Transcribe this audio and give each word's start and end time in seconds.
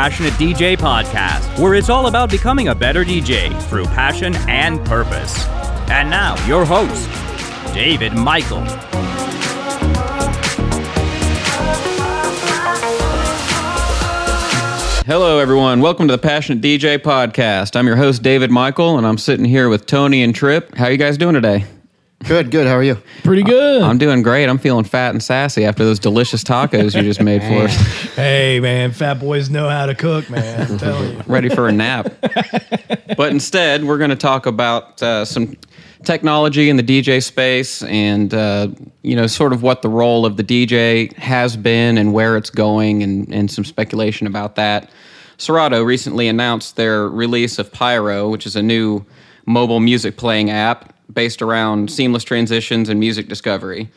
Passionate 0.00 0.32
DJ 0.32 0.78
podcast, 0.78 1.62
where 1.62 1.74
it's 1.74 1.90
all 1.90 2.06
about 2.06 2.30
becoming 2.30 2.68
a 2.68 2.74
better 2.74 3.04
DJ 3.04 3.52
through 3.64 3.84
passion 3.84 4.34
and 4.48 4.82
purpose. 4.86 5.44
And 5.90 6.08
now, 6.08 6.42
your 6.46 6.64
host, 6.64 7.06
David 7.74 8.14
Michael. 8.14 8.62
Hello, 15.04 15.38
everyone. 15.38 15.82
Welcome 15.82 16.08
to 16.08 16.12
the 16.12 16.18
Passionate 16.18 16.62
DJ 16.62 16.96
podcast. 16.96 17.76
I'm 17.76 17.86
your 17.86 17.96
host, 17.96 18.22
David 18.22 18.50
Michael, 18.50 18.96
and 18.96 19.06
I'm 19.06 19.18
sitting 19.18 19.44
here 19.44 19.68
with 19.68 19.84
Tony 19.84 20.22
and 20.22 20.34
Trip. 20.34 20.74
How 20.76 20.86
are 20.86 20.92
you 20.92 20.96
guys 20.96 21.18
doing 21.18 21.34
today? 21.34 21.66
Good, 22.24 22.50
good. 22.50 22.66
How 22.66 22.74
are 22.74 22.82
you? 22.82 22.96
Pretty 23.24 23.42
good. 23.42 23.82
I'm 23.82 23.96
doing 23.96 24.22
great. 24.22 24.48
I'm 24.48 24.58
feeling 24.58 24.84
fat 24.84 25.10
and 25.10 25.22
sassy 25.22 25.64
after 25.64 25.84
those 25.84 25.98
delicious 25.98 26.44
tacos 26.44 26.94
you 26.94 27.02
just 27.02 27.22
made 27.22 27.42
for 27.42 27.64
us. 27.64 27.74
hey, 28.14 28.60
man, 28.60 28.92
fat 28.92 29.14
boys 29.14 29.48
know 29.48 29.68
how 29.68 29.86
to 29.86 29.94
cook, 29.94 30.28
man. 30.28 30.70
I'm 30.70 30.78
telling 30.78 31.16
you. 31.16 31.22
Ready 31.26 31.48
for 31.48 31.66
a 31.66 31.72
nap. 31.72 32.12
but 33.16 33.30
instead, 33.30 33.84
we're 33.84 33.96
going 33.96 34.10
to 34.10 34.16
talk 34.16 34.44
about 34.44 35.02
uh, 35.02 35.24
some 35.24 35.56
technology 36.04 36.68
in 36.68 36.76
the 36.76 36.82
DJ 36.82 37.22
space 37.22 37.82
and, 37.84 38.34
uh, 38.34 38.68
you 39.02 39.16
know, 39.16 39.26
sort 39.26 39.54
of 39.54 39.62
what 39.62 39.80
the 39.80 39.88
role 39.88 40.26
of 40.26 40.36
the 40.36 40.44
DJ 40.44 41.12
has 41.14 41.56
been 41.56 41.96
and 41.96 42.12
where 42.12 42.36
it's 42.36 42.50
going 42.50 43.02
and, 43.02 43.32
and 43.32 43.50
some 43.50 43.64
speculation 43.64 44.26
about 44.26 44.56
that. 44.56 44.90
Serato 45.38 45.82
recently 45.82 46.28
announced 46.28 46.76
their 46.76 47.08
release 47.08 47.58
of 47.58 47.72
Pyro, 47.72 48.28
which 48.28 48.46
is 48.46 48.56
a 48.56 48.62
new 48.62 49.04
mobile 49.46 49.80
music 49.80 50.18
playing 50.18 50.50
app 50.50 50.94
based 51.12 51.42
around 51.42 51.90
seamless 51.90 52.24
transitions 52.24 52.88
and 52.88 53.00
music 53.00 53.28
discovery. 53.28 53.90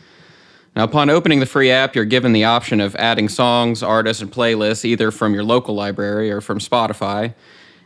Now, 0.76 0.84
upon 0.84 1.10
opening 1.10 1.40
the 1.40 1.46
free 1.46 1.70
app, 1.70 1.96
you're 1.96 2.06
given 2.06 2.34
the 2.34 2.46
option 2.46 2.82
of 2.82 2.96
adding 2.96 3.30
songs, 3.30 3.84
artists, 3.84 4.22
and 4.22 4.32
playlists 4.32 4.84
either 4.84 5.12
from 5.12 5.34
your 5.34 5.44
local 5.44 5.76
library 5.76 6.32
or 6.32 6.42
from 6.42 6.60
Spotify, 6.60 7.36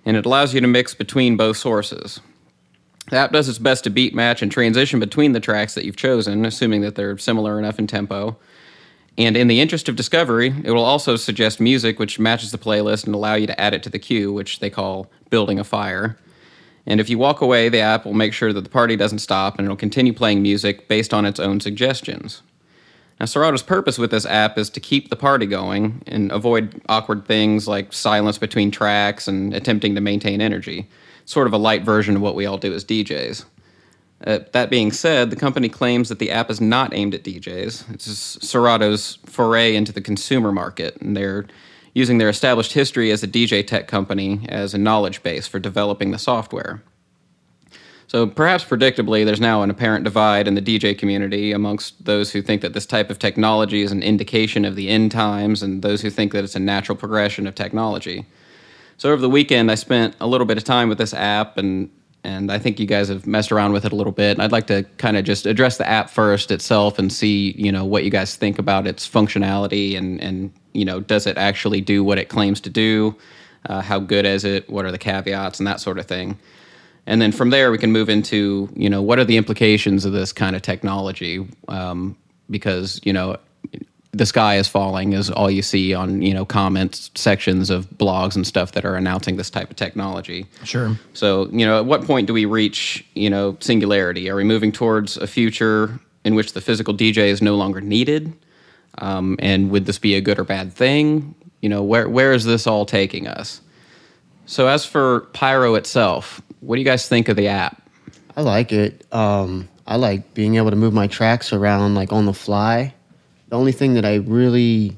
and 0.06 0.16
it 0.16 0.26
allows 0.26 0.54
you 0.54 0.62
to 0.62 0.68
mix 0.68 0.94
between 0.94 1.36
both 1.36 1.58
sources. 1.58 2.22
The 3.10 3.18
app 3.18 3.32
does 3.32 3.50
its 3.50 3.60
best 3.60 3.84
to 3.86 3.90
beat, 3.90 4.14
match, 4.16 4.42
and 4.42 4.52
transition 4.52 5.00
between 5.00 5.34
the 5.34 5.40
tracks 5.40 5.76
that 5.76 5.86
you've 5.86 5.96
chosen, 5.98 6.46
assuming 6.46 6.82
that 6.82 6.96
they're 6.96 7.18
similar 7.18 7.60
enough 7.60 7.80
in 7.80 7.88
tempo. 7.88 8.38
And 9.18 9.36
in 9.36 9.48
the 9.48 9.60
interest 9.60 9.90
of 9.90 9.96
discovery, 9.96 10.54
it 10.64 10.72
will 10.72 10.84
also 10.84 11.16
suggest 11.16 11.60
music 11.60 12.00
which 12.00 12.20
matches 12.20 12.52
the 12.52 12.58
playlist 12.58 13.06
and 13.06 13.16
allow 13.16 13.34
you 13.34 13.48
to 13.48 13.60
add 13.60 13.74
it 13.74 13.82
to 13.84 13.90
the 13.90 14.00
queue, 14.00 14.32
which 14.32 14.60
they 14.60 14.70
call 14.70 15.10
building 15.30 15.60
a 15.60 15.64
fire. 15.64 16.18
And 16.88 17.02
if 17.02 17.10
you 17.10 17.18
walk 17.18 17.42
away, 17.42 17.68
the 17.68 17.82
app 17.82 18.06
will 18.06 18.14
make 18.14 18.34
sure 18.34 18.54
that 18.54 18.62
the 18.62 18.70
party 18.70 18.96
doesn't 18.96 19.20
stop 19.20 19.60
and 19.60 19.66
it'll 19.66 19.76
continue 19.76 20.14
playing 20.14 20.42
music 20.42 20.88
based 20.88 21.14
on 21.14 21.26
its 21.26 21.40
own 21.40 21.60
suggestions. 21.60 22.42
Now, 23.20 23.26
Serato's 23.26 23.64
purpose 23.64 23.98
with 23.98 24.10
this 24.12 24.26
app 24.26 24.58
is 24.58 24.70
to 24.70 24.80
keep 24.80 25.10
the 25.10 25.16
party 25.16 25.46
going 25.46 26.02
and 26.08 26.32
avoid 26.32 26.82
awkward 26.88 27.26
things 27.26 27.68
like 27.68 27.92
silence 27.92 28.38
between 28.38 28.72
tracks 28.72 29.28
and 29.28 29.54
attempting 29.54 29.96
to 29.96 30.02
maintain 30.02 30.40
energy. 30.40 30.88
Sort 31.26 31.48
of 31.48 31.54
a 31.54 31.58
light 31.58 31.84
version 31.84 32.16
of 32.16 32.22
what 32.22 32.36
we 32.36 32.46
all 32.46 32.58
do 32.58 32.74
as 32.74 32.86
DJs. 32.86 33.44
Uh, 34.26 34.40
that 34.54 34.70
being 34.70 34.92
said, 34.92 35.30
the 35.30 35.36
company 35.36 35.68
claims 35.68 36.10
that 36.10 36.20
the 36.20 36.32
app 36.32 36.50
is 36.50 36.62
not 36.62 36.94
aimed 36.94 37.14
at 37.14 37.24
DJs. 37.24 37.94
It's 37.94 38.08
Serato's 38.48 39.18
foray 39.26 39.76
into 39.76 39.92
the 39.92 40.02
consumer 40.02 40.52
market, 40.52 40.96
and 41.02 41.16
they're 41.16 41.46
using 41.98 42.20
their 42.20 42.30
established 42.30 42.74
history 42.74 43.10
as 43.10 43.24
a 43.24 43.28
DJ 43.28 43.66
tech 43.66 43.88
company 43.88 44.46
as 44.50 44.76
a 44.76 44.78
knowledge 44.78 45.24
base 45.24 45.48
for 45.48 45.58
developing 45.58 46.12
the 46.12 46.20
software. 46.20 46.84
So, 48.06 48.28
perhaps 48.28 48.64
predictably, 48.64 49.26
there's 49.26 49.42
now 49.42 49.64
an 49.64 49.72
apparent 49.72 50.04
divide 50.04 50.48
in 50.48 50.54
the 50.54 50.62
DJ 50.62 50.96
community 50.96 51.52
amongst 51.52 52.06
those 52.06 52.32
who 52.32 52.44
think 52.44 52.62
that 52.62 52.74
this 52.74 52.86
type 52.86 53.10
of 53.10 53.18
technology 53.18 53.82
is 53.82 53.92
an 53.92 54.04
indication 54.04 54.64
of 54.64 54.76
the 54.76 54.90
end 54.90 55.12
times 55.12 55.64
and 55.64 55.82
those 55.82 56.02
who 56.02 56.12
think 56.12 56.34
that 56.34 56.44
it's 56.44 56.56
a 56.56 56.60
natural 56.60 56.96
progression 56.96 57.48
of 57.48 57.56
technology. 57.56 58.26
So, 58.98 59.12
over 59.12 59.22
the 59.22 59.30
weekend, 59.30 59.72
I 59.72 59.76
spent 59.76 60.16
a 60.22 60.28
little 60.28 60.46
bit 60.46 60.58
of 60.58 60.64
time 60.64 60.90
with 60.90 61.00
this 61.00 61.16
app 61.16 61.58
and 61.58 61.90
and 62.24 62.52
I 62.52 62.60
think 62.60 62.80
you 62.80 62.86
guys 62.86 63.08
have 63.08 63.26
messed 63.26 63.52
around 63.52 63.72
with 63.74 63.86
it 63.86 63.94
a 63.94 63.96
little 63.96 64.12
bit. 64.12 64.32
And 64.32 64.42
I'd 64.42 64.52
like 64.52 64.68
to 64.68 64.84
kind 64.98 65.18
of 65.18 65.24
just 65.24 65.46
address 65.46 65.78
the 65.78 65.88
app 65.88 66.10
first 66.10 66.52
itself 66.52 67.00
and 67.00 67.12
see, 67.12 67.54
you 67.58 67.72
know, 67.72 67.86
what 67.86 68.04
you 68.04 68.12
guys 68.12 68.36
think 68.36 68.60
about 68.60 68.86
its 68.86 69.10
functionality 69.10 69.98
and 69.98 70.22
and 70.22 70.54
you 70.78 70.86
know, 70.86 71.00
does 71.00 71.26
it 71.26 71.38
actually 71.38 71.82
do 71.82 72.04
what 72.04 72.20
it 72.20 72.30
claims 72.30 72.62
to 72.62 72.70
do? 72.70 73.16
Uh, 73.66 73.82
how 73.82 74.00
good 74.00 74.26
is 74.26 74.46
it? 74.46 74.70
What 74.70 74.86
are 74.86 74.92
the 74.92 75.00
caveats 75.00 75.60
and 75.60 75.68
that 75.68 75.82
sort 75.82 75.98
of 75.98 76.06
thing? 76.06 76.38
And 77.08 77.20
then 77.20 77.32
from 77.32 77.50
there, 77.50 77.72
we 77.72 77.80
can 77.80 77.92
move 77.92 78.10
into, 78.10 78.70
you 78.76 78.90
know, 78.90 79.02
what 79.02 79.18
are 79.18 79.26
the 79.26 79.38
implications 79.38 80.06
of 80.06 80.14
this 80.14 80.32
kind 80.32 80.56
of 80.56 80.62
technology? 80.62 81.48
Um, 81.68 82.16
because 82.50 83.02
you 83.04 83.12
know, 83.12 83.38
the 84.12 84.26
sky 84.26 84.58
is 84.58 84.68
falling 84.68 85.14
is 85.14 85.32
all 85.32 85.50
you 85.50 85.62
see 85.62 85.94
on 85.94 86.22
you 86.22 86.34
know 86.34 86.46
comments 86.46 87.12
sections 87.16 87.70
of 87.70 87.90
blogs 87.90 88.36
and 88.36 88.46
stuff 88.46 88.72
that 88.74 88.86
are 88.86 88.96
announcing 88.96 89.38
this 89.38 89.50
type 89.50 89.70
of 89.70 89.76
technology. 89.76 90.46
Sure. 90.64 90.98
So 91.14 91.48
you 91.50 91.66
know, 91.66 91.80
at 91.80 91.86
what 91.86 92.04
point 92.04 92.28
do 92.28 92.34
we 92.34 92.46
reach 92.46 93.06
you 93.16 93.30
know 93.30 93.58
singularity? 93.62 94.30
Are 94.30 94.36
we 94.36 94.44
moving 94.44 94.72
towards 94.72 95.18
a 95.18 95.28
future 95.28 96.00
in 96.24 96.36
which 96.36 96.54
the 96.54 96.62
physical 96.62 96.94
DJ 96.94 97.30
is 97.30 97.42
no 97.42 97.56
longer 97.56 97.82
needed? 97.82 98.34
Um, 99.00 99.36
and 99.40 99.70
would 99.72 99.86
this 99.86 100.00
be 100.00 100.16
a 100.16 100.22
good 100.22 100.40
or 100.40 100.44
bad 100.44 100.74
thing? 100.74 101.36
You 101.62 101.70
know, 101.70 101.84
where 101.84 102.08
where 102.10 102.34
is 102.34 102.46
this 102.46 102.68
all 102.68 102.86
taking 102.86 103.28
us? 103.28 103.62
So 104.46 104.68
as 104.68 104.86
for 104.86 105.22
Pyro 105.34 105.76
itself, 105.76 106.42
what 106.62 106.76
do 106.76 106.82
you 106.82 106.86
guys 106.86 107.08
think 107.10 107.28
of 107.30 107.36
the 107.36 107.48
app? 107.48 107.82
I 108.36 108.42
like 108.42 108.72
it. 108.72 109.06
Um, 109.14 109.68
I 109.86 109.96
like 109.98 110.34
being 110.34 110.56
able 110.56 110.70
to 110.70 110.76
move 110.76 110.94
my 110.94 111.08
tracks 111.08 111.52
around 111.52 111.96
like 111.96 112.14
on 112.14 112.26
the 112.26 112.34
fly. 112.34 112.94
The 113.50 113.58
only 113.58 113.72
thing 113.72 113.94
that 113.96 114.06
I 114.06 114.16
really, 114.16 114.96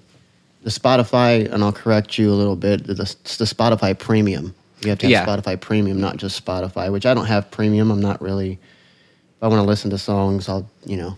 the 0.64 0.70
Spotify, 0.70 1.52
and 1.52 1.64
I'll 1.64 1.72
correct 1.72 2.18
you 2.18 2.32
a 2.32 2.36
little 2.36 2.56
bit, 2.56 2.86
the, 2.86 2.94
the 2.96 3.06
Spotify 3.06 3.98
Premium. 3.98 4.54
You 4.82 4.90
have 4.90 5.00
to 5.00 5.06
have 5.08 5.12
Yeah. 5.12 5.26
Spotify 5.26 5.60
Premium, 5.60 6.00
not 6.00 6.18
just 6.18 6.44
Spotify, 6.44 6.92
which 6.92 7.06
I 7.06 7.14
don't 7.14 7.28
have 7.28 7.50
Premium. 7.52 7.92
I'm 7.92 8.02
not 8.02 8.22
really, 8.22 8.54
if 8.54 9.44
I 9.44 9.48
want 9.48 9.62
to 9.62 9.68
listen 9.68 9.90
to 9.92 9.98
songs, 9.98 10.50
I'll, 10.50 10.70
you 10.86 10.98
know, 10.98 11.18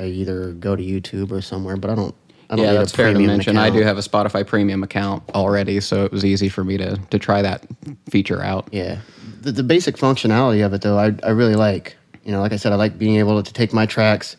I 0.00 0.06
either 0.06 0.52
go 0.52 0.74
to 0.74 0.82
YouTube 0.82 1.30
or 1.30 1.42
somewhere, 1.42 1.76
but 1.76 1.90
I 1.90 1.94
don't, 1.94 2.14
I 2.48 2.56
don't 2.56 2.64
Yeah, 2.64 2.72
that's 2.72 2.92
fair 2.92 3.12
to 3.12 3.18
mention. 3.18 3.58
I 3.58 3.68
do 3.68 3.82
have 3.82 3.98
a 3.98 4.00
Spotify 4.00 4.46
Premium 4.46 4.82
account 4.82 5.22
already, 5.34 5.78
so 5.80 6.04
it 6.04 6.12
was 6.12 6.24
easy 6.24 6.48
for 6.48 6.64
me 6.64 6.78
to 6.78 6.96
to 7.10 7.18
try 7.18 7.42
that 7.42 7.66
feature 8.08 8.42
out. 8.42 8.68
Yeah. 8.72 9.00
The, 9.42 9.52
the 9.52 9.62
basic 9.62 9.96
functionality 9.96 10.64
of 10.64 10.72
it, 10.72 10.82
though, 10.82 10.98
I, 10.98 11.14
I 11.22 11.30
really 11.30 11.54
like. 11.54 11.96
You 12.24 12.32
know, 12.32 12.40
like 12.40 12.52
I 12.52 12.56
said, 12.56 12.72
I 12.72 12.76
like 12.76 12.98
being 12.98 13.16
able 13.16 13.42
to 13.42 13.52
take 13.52 13.72
my 13.72 13.86
tracks. 13.86 14.36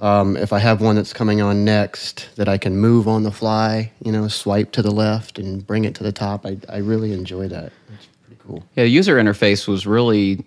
Um, 0.00 0.36
if 0.36 0.52
I 0.52 0.58
have 0.58 0.80
one 0.80 0.94
that's 0.96 1.12
coming 1.12 1.40
on 1.40 1.64
next, 1.64 2.28
that 2.36 2.48
I 2.48 2.58
can 2.58 2.76
move 2.76 3.08
on 3.08 3.22
the 3.22 3.32
fly, 3.32 3.90
you 4.04 4.12
know, 4.12 4.28
swipe 4.28 4.72
to 4.72 4.82
the 4.82 4.90
left 4.90 5.38
and 5.38 5.66
bring 5.66 5.84
it 5.84 5.94
to 5.96 6.04
the 6.04 6.12
top. 6.12 6.44
I, 6.46 6.58
I 6.68 6.78
really 6.78 7.12
enjoy 7.12 7.48
that. 7.48 7.72
It's 7.94 8.08
pretty 8.24 8.40
cool. 8.46 8.62
Yeah, 8.76 8.84
the 8.84 8.90
user 8.90 9.16
interface 9.16 9.66
was 9.66 9.86
really 9.86 10.44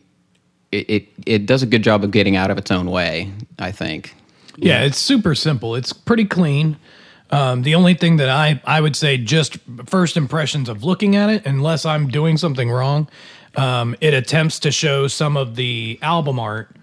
it, 0.72 0.90
it 0.90 1.08
it 1.26 1.46
does 1.46 1.64
a 1.64 1.66
good 1.66 1.84
job 1.84 2.04
of 2.04 2.12
getting 2.12 2.36
out 2.36 2.52
of 2.52 2.58
its 2.58 2.72
own 2.72 2.92
way. 2.92 3.32
I 3.58 3.72
think. 3.72 4.16
Yeah, 4.62 4.84
it's 4.84 4.98
super 4.98 5.36
simple. 5.36 5.76
It's 5.76 5.94
pretty 5.94 6.26
clean. 6.26 6.78
Um, 7.32 7.62
the 7.62 7.76
only 7.76 7.94
thing 7.94 8.18
that 8.18 8.30
I, 8.30 8.60
I 8.66 8.82
would 8.82 8.96
say, 8.96 9.18
just 9.18 9.58
first 9.86 10.18
impressions 10.18 10.68
of 10.68 10.84
looking 10.84 11.16
at 11.16 11.30
it, 11.30 11.46
unless 11.46 11.86
I'm 11.86 12.08
doing 12.08 12.38
something 12.38 12.70
wrong, 12.72 13.08
um, 13.56 13.96
it 14.02 14.14
attempts 14.14 14.60
to 14.60 14.72
show 14.72 15.08
some 15.08 15.38
of 15.38 15.56
the 15.56 16.00
album 16.02 16.40
art 16.40 16.76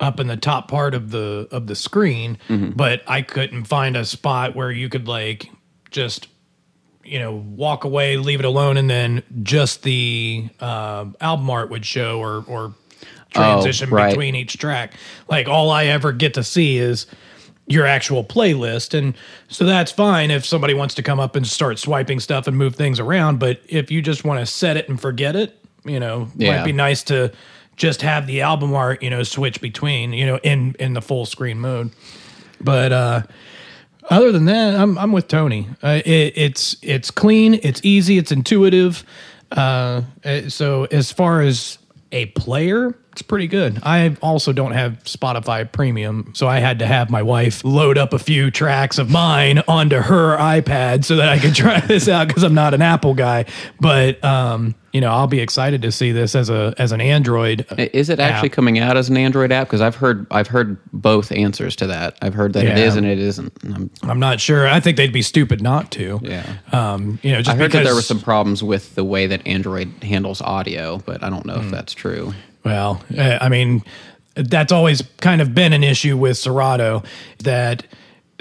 up 0.00 0.18
in 0.18 0.26
the 0.26 0.36
top 0.36 0.68
part 0.68 0.94
of 0.94 1.10
the 1.12 1.46
of 1.52 1.68
the 1.68 1.76
screen, 1.76 2.36
but 2.74 3.02
I 3.06 3.22
couldn't 3.22 3.64
find 3.64 3.96
a 3.96 4.04
spot 4.04 4.56
where 4.56 4.70
you 4.72 4.88
could 4.88 5.06
like 5.06 5.48
just 5.92 6.26
you 7.04 7.20
know 7.20 7.32
walk 7.34 7.84
away, 7.84 8.16
leave 8.16 8.40
it 8.40 8.44
alone, 8.44 8.76
and 8.76 8.90
then 8.90 9.22
just 9.44 9.84
the 9.84 10.48
uh, 10.58 11.06
album 11.20 11.48
art 11.50 11.70
would 11.70 11.86
show 11.86 12.18
or 12.18 12.44
or 12.48 12.74
transition 13.32 13.90
right. 13.90 14.10
between 14.10 14.34
each 14.34 14.58
track. 14.58 14.94
Like 15.28 15.48
all 15.48 15.70
I 15.70 15.86
ever 15.86 16.12
get 16.12 16.34
to 16.34 16.44
see 16.44 16.78
is 16.78 17.06
your 17.66 17.86
actual 17.86 18.24
playlist. 18.24 18.96
And 18.96 19.14
so 19.48 19.64
that's 19.64 19.92
fine 19.92 20.30
if 20.30 20.44
somebody 20.44 20.74
wants 20.74 20.94
to 20.96 21.02
come 21.02 21.20
up 21.20 21.36
and 21.36 21.46
start 21.46 21.78
swiping 21.78 22.20
stuff 22.20 22.46
and 22.46 22.56
move 22.56 22.74
things 22.74 22.98
around. 23.00 23.38
But 23.38 23.60
if 23.68 23.90
you 23.90 24.02
just 24.02 24.24
want 24.24 24.40
to 24.40 24.46
set 24.46 24.76
it 24.76 24.88
and 24.88 25.00
forget 25.00 25.36
it, 25.36 25.58
you 25.84 26.00
know, 26.00 26.28
Yeah. 26.36 26.56
might 26.56 26.64
be 26.64 26.72
nice 26.72 27.02
to 27.04 27.32
just 27.76 28.02
have 28.02 28.26
the 28.26 28.42
album 28.42 28.74
art, 28.74 29.02
you 29.02 29.10
know, 29.10 29.22
switch 29.22 29.60
between, 29.60 30.12
you 30.12 30.26
know, 30.26 30.38
in 30.42 30.76
in 30.78 30.92
the 30.92 31.00
full 31.00 31.24
screen 31.24 31.58
mode. 31.58 31.90
But 32.60 32.92
uh 32.92 33.22
other 34.10 34.32
than 34.32 34.46
that, 34.46 34.74
I'm 34.74 34.98
I'm 34.98 35.12
with 35.12 35.28
Tony. 35.28 35.68
Uh, 35.82 36.02
it, 36.04 36.32
it's 36.36 36.76
it's 36.82 37.10
clean, 37.10 37.60
it's 37.62 37.80
easy, 37.84 38.18
it's 38.18 38.32
intuitive. 38.32 39.04
Uh, 39.52 40.02
so 40.48 40.84
as 40.90 41.12
far 41.12 41.42
as 41.42 41.78
a 42.10 42.26
player, 42.26 42.96
It's 43.12 43.20
pretty 43.22 43.46
good. 43.46 43.78
I 43.82 44.16
also 44.22 44.52
don't 44.54 44.72
have 44.72 45.04
Spotify 45.04 45.70
Premium, 45.70 46.32
so 46.34 46.46
I 46.48 46.60
had 46.60 46.78
to 46.78 46.86
have 46.86 47.10
my 47.10 47.22
wife 47.22 47.62
load 47.62 47.98
up 47.98 48.14
a 48.14 48.18
few 48.18 48.50
tracks 48.50 48.98
of 48.98 49.10
mine 49.10 49.62
onto 49.68 49.96
her 49.96 50.36
iPad 50.38 51.04
so 51.04 51.16
that 51.16 51.28
I 51.28 51.38
could 51.38 51.54
try 51.54 51.80
this 51.80 52.08
out 52.08 52.28
because 52.28 52.42
I'm 52.42 52.54
not 52.54 52.72
an 52.72 52.80
Apple 52.80 53.12
guy. 53.12 53.44
But 53.78 54.22
um, 54.24 54.74
you 54.94 55.02
know, 55.02 55.10
I'll 55.10 55.26
be 55.26 55.40
excited 55.40 55.82
to 55.82 55.92
see 55.92 56.10
this 56.12 56.34
as 56.34 56.48
a 56.48 56.74
as 56.78 56.92
an 56.92 57.02
Android. 57.02 57.66
Is 57.76 58.08
it 58.08 58.18
actually 58.18 58.48
app. 58.48 58.54
coming 58.54 58.78
out 58.78 58.96
as 58.96 59.10
an 59.10 59.18
Android 59.18 59.52
app? 59.52 59.66
Because 59.66 59.82
I've 59.82 59.96
heard 59.96 60.26
I've 60.30 60.46
heard 60.48 60.78
both 60.94 61.32
answers 61.32 61.76
to 61.76 61.86
that. 61.88 62.16
I've 62.22 62.34
heard 62.34 62.54
that 62.54 62.64
it 62.64 62.78
Yeah. 62.78 62.84
is 62.86 62.96
and 62.96 63.04
it 63.04 63.18
isn't. 63.18 63.52
I'm- 63.64 63.90
I'm 64.04 64.20
not 64.20 64.40
sure. 64.40 64.66
I 64.66 64.80
think 64.80 64.96
they'd 64.96 65.12
be 65.12 65.22
stupid 65.22 65.60
not 65.60 65.90
to. 65.92 66.18
Yeah. 66.22 66.44
Um, 66.72 67.18
you 67.22 67.32
know, 67.32 67.38
just 67.42 67.50
I 67.50 67.56
heard 67.60 67.72
that 67.72 67.84
there 67.84 67.94
were 67.94 68.00
some 68.00 68.20
problems 68.20 68.62
with 68.62 68.94
the 68.94 69.04
way 69.04 69.26
that 69.26 69.46
Android 69.46 69.92
handles 70.02 70.40
audio, 70.40 70.96
but 71.04 71.22
I 71.22 71.28
don't 71.28 71.44
know 71.44 71.56
if 71.56 71.70
that's 71.70 71.92
true. 71.92 72.32
Well, 72.64 73.02
uh, 73.16 73.38
I 73.40 73.48
mean, 73.48 73.82
that's 74.34 74.72
always 74.72 75.02
kind 75.18 75.40
of 75.40 75.54
been 75.54 75.72
an 75.72 75.84
issue 75.84 76.16
with 76.16 76.38
Serato 76.38 77.02
that 77.40 77.86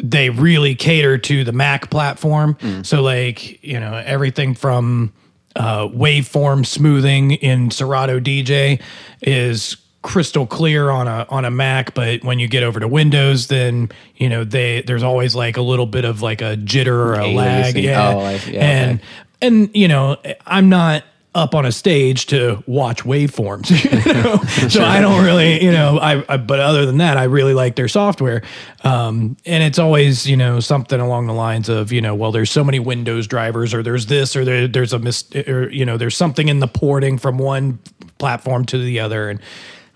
they 0.02 0.30
really 0.30 0.76
cater 0.76 1.18
to 1.18 1.44
the 1.44 1.52
Mac 1.52 1.90
platform. 1.90 2.58
So, 2.84 3.02
like, 3.02 3.64
you 3.64 3.80
know, 3.80 3.94
everything 3.94 4.56
from 4.56 5.12
uh, 5.56 5.88
waveform 5.88 6.66
smoothing 6.66 7.32
in 7.32 7.72
Serato 7.72 8.20
DJ 8.20 8.82
is 9.22 9.78
crystal 10.02 10.48
clear 10.48 10.90
on 10.90 11.08
a 11.08 11.28
on 11.30 11.46
a 11.46 11.52
Mac, 11.52 11.94
but 11.94 12.24
when 12.24 12.40
you 12.40 12.48
get 12.48 12.64
over 12.64 12.80
to 12.80 12.88
Windows, 12.88 13.48
then 13.48 13.90
you 14.16 14.30
know 14.30 14.44
they 14.44 14.82
there's 14.82 15.04
always 15.04 15.36
like 15.36 15.58
a 15.58 15.62
little 15.62 15.86
bit 15.86 16.06
of 16.06 16.22
like 16.22 16.42
a 16.42 16.56
jitter 16.58 16.88
or 16.88 17.14
a 17.14 17.28
lag. 17.28 17.78
Yeah, 17.78 18.14
Oh. 18.16 18.30
Yeah, 18.50 18.62
and 18.62 19.00
okay. 19.00 19.08
and 19.42 19.70
you 19.76 19.88
know 19.88 20.18
I'm 20.48 20.70
not 20.70 21.04
up 21.34 21.56
on 21.56 21.66
a 21.66 21.72
stage 21.72 22.26
to 22.26 22.62
watch 22.68 23.04
waveforms 23.04 23.70
you 24.06 24.14
know? 24.14 24.38
so 24.68 24.84
i 24.84 25.00
don't 25.00 25.24
really 25.24 25.64
you 25.64 25.72
know 25.72 25.98
I, 25.98 26.24
I 26.28 26.38
but 26.38 26.60
other 26.60 26.86
than 26.86 26.98
that 26.98 27.16
i 27.16 27.24
really 27.24 27.54
like 27.54 27.76
their 27.76 27.88
software. 27.88 28.42
Um 28.84 29.38
and 29.46 29.64
it's 29.64 29.80
always 29.80 30.28
you 30.28 30.36
know 30.36 30.60
something 30.60 31.00
along 31.00 31.28
the 31.28 31.34
lines 31.34 31.70
of 31.70 31.92
you 31.92 32.02
know 32.02 32.16
well 32.16 32.32
there's 32.32 32.52
so 32.52 32.64
many 32.64 32.80
windows 32.80 33.28
drivers 33.28 33.74
or 33.74 33.82
there's 33.84 34.08
this 34.08 34.36
or 34.36 34.44
there, 34.44 34.68
there's 34.68 34.92
a 34.92 35.00
mis 35.00 35.24
or 35.48 35.70
you 35.70 35.86
know 35.86 35.98
there's 35.98 36.18
something 36.18 36.50
in 36.50 36.60
the 36.60 36.68
porting 36.68 37.18
from 37.18 37.38
one 37.38 37.80
platform 38.18 38.66
to 38.66 38.78
the 38.78 39.00
other 39.00 39.30
and 39.30 39.40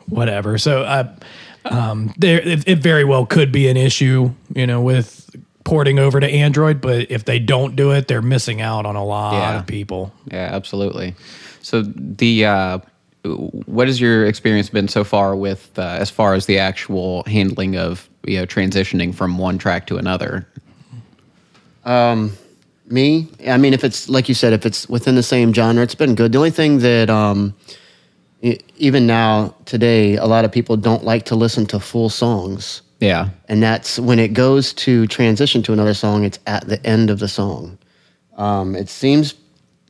whatever. 0.07 0.57
So 0.57 0.83
uh 0.83 1.13
um 1.65 2.13
there 2.17 2.39
it, 2.39 2.67
it 2.67 2.79
very 2.79 3.03
well 3.03 3.25
could 3.25 3.51
be 3.51 3.67
an 3.67 3.75
issue 3.75 4.31
you 4.53 4.67
know 4.67 4.79
with 4.81 5.24
porting 5.65 5.99
over 5.99 6.19
to 6.21 6.27
android 6.27 6.79
but 6.79 7.11
if 7.11 7.25
they 7.25 7.39
don't 7.39 7.75
do 7.75 7.91
it 7.91 8.07
they're 8.07 8.21
missing 8.21 8.61
out 8.61 8.85
on 8.85 8.95
a 8.95 9.03
lot 9.03 9.33
Yeah. 9.33 9.59
of 9.59 9.67
people 9.67 10.13
Yeah, 10.31 10.49
absolutely. 10.53 11.13
So 11.61 11.81
the 11.83 12.45
uh, 12.45 12.79
what 13.23 13.87
has 13.87 13.99
your 13.99 14.25
experience 14.27 14.69
been 14.69 14.87
so 14.87 15.03
far 15.03 15.35
with 15.35 15.77
uh, 15.77 15.97
as 15.99 16.09
far 16.11 16.35
as 16.35 16.45
the 16.45 16.59
actual 16.59 17.23
handling 17.25 17.75
of 17.75 18.07
you 18.25 18.37
know 18.37 18.45
transitioning 18.45 19.13
from 19.13 19.37
one 19.39 19.57
track 19.57 19.87
to 19.87 19.97
another? 19.97 20.47
Um, 21.83 22.37
Me, 22.87 23.27
I 23.47 23.57
mean, 23.57 23.73
if 23.73 23.83
it's 23.83 24.07
like 24.09 24.29
you 24.29 24.35
said, 24.35 24.53
if 24.53 24.63
it's 24.65 24.87
within 24.87 25.15
the 25.15 25.23
same 25.23 25.51
genre, 25.53 25.81
it's 25.81 25.95
been 25.95 26.13
good. 26.13 26.31
The 26.33 26.37
only 26.37 26.51
thing 26.51 26.79
that, 26.79 27.09
um, 27.09 27.55
even 28.77 29.07
now 29.07 29.55
today, 29.65 30.15
a 30.17 30.25
lot 30.25 30.45
of 30.45 30.51
people 30.51 30.77
don't 30.77 31.03
like 31.03 31.25
to 31.25 31.35
listen 31.35 31.65
to 31.67 31.79
full 31.79 32.09
songs, 32.09 32.81
Yeah, 32.99 33.29
and 33.49 33.61
that's 33.61 33.99
when 33.99 34.19
it 34.19 34.33
goes 34.33 34.73
to 34.73 35.05
transition 35.07 35.61
to 35.63 35.73
another 35.73 35.93
song. 35.93 36.23
It's 36.23 36.39
at 36.47 36.67
the 36.67 36.83
end 36.85 37.09
of 37.09 37.19
the 37.19 37.27
song. 37.27 37.77
Um, 38.37 38.75
it 38.75 38.89
seems, 38.89 39.33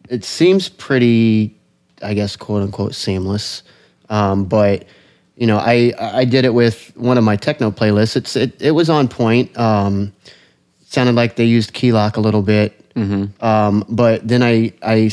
it 0.09 0.23
seems 0.23 0.69
pretty, 0.69 1.55
I 2.01 2.13
guess, 2.13 2.35
quote 2.35 2.63
unquote, 2.63 2.95
seamless. 2.95 3.63
Um, 4.09 4.45
but 4.45 4.85
you 5.35 5.47
know, 5.47 5.57
I 5.57 5.93
I 5.99 6.25
did 6.25 6.45
it 6.45 6.53
with 6.53 6.91
one 6.95 7.17
of 7.17 7.23
my 7.23 7.35
techno 7.35 7.71
playlists. 7.71 8.15
It's 8.15 8.35
it, 8.35 8.59
it 8.61 8.71
was 8.71 8.89
on 8.89 9.07
point. 9.07 9.55
Um, 9.57 10.13
sounded 10.85 11.15
like 11.15 11.35
they 11.35 11.45
used 11.45 11.73
key 11.73 11.91
lock 11.91 12.17
a 12.17 12.21
little 12.21 12.41
bit. 12.41 12.73
Um, 13.41 13.83
but 13.89 14.25
then 14.27 14.41
I 14.41 14.71
I 14.81 15.11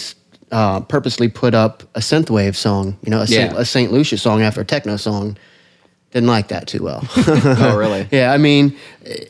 uh, 0.53 0.81
purposely 0.81 1.29
put 1.29 1.55
up 1.55 1.83
a 1.97 2.01
synthwave 2.01 2.55
song, 2.55 2.97
you 3.05 3.11
know, 3.11 3.21
a, 3.23 3.27
Saint, 3.27 3.53
Yeah. 3.53 3.59
a 3.59 3.65
Saint 3.65 3.93
Lucia 3.93 4.17
song 4.19 4.43
after 4.43 4.61
a 4.61 4.65
techno 4.65 4.97
song. 4.97 5.37
Didn't 6.13 6.29
like 6.29 6.49
that 6.49 6.67
too 6.69 6.83
well. 6.85 7.03
oh 7.17 7.77
really? 7.77 8.07
yeah, 8.13 8.33
I 8.33 8.39
mean, 8.39 8.77
eh, 9.07 9.25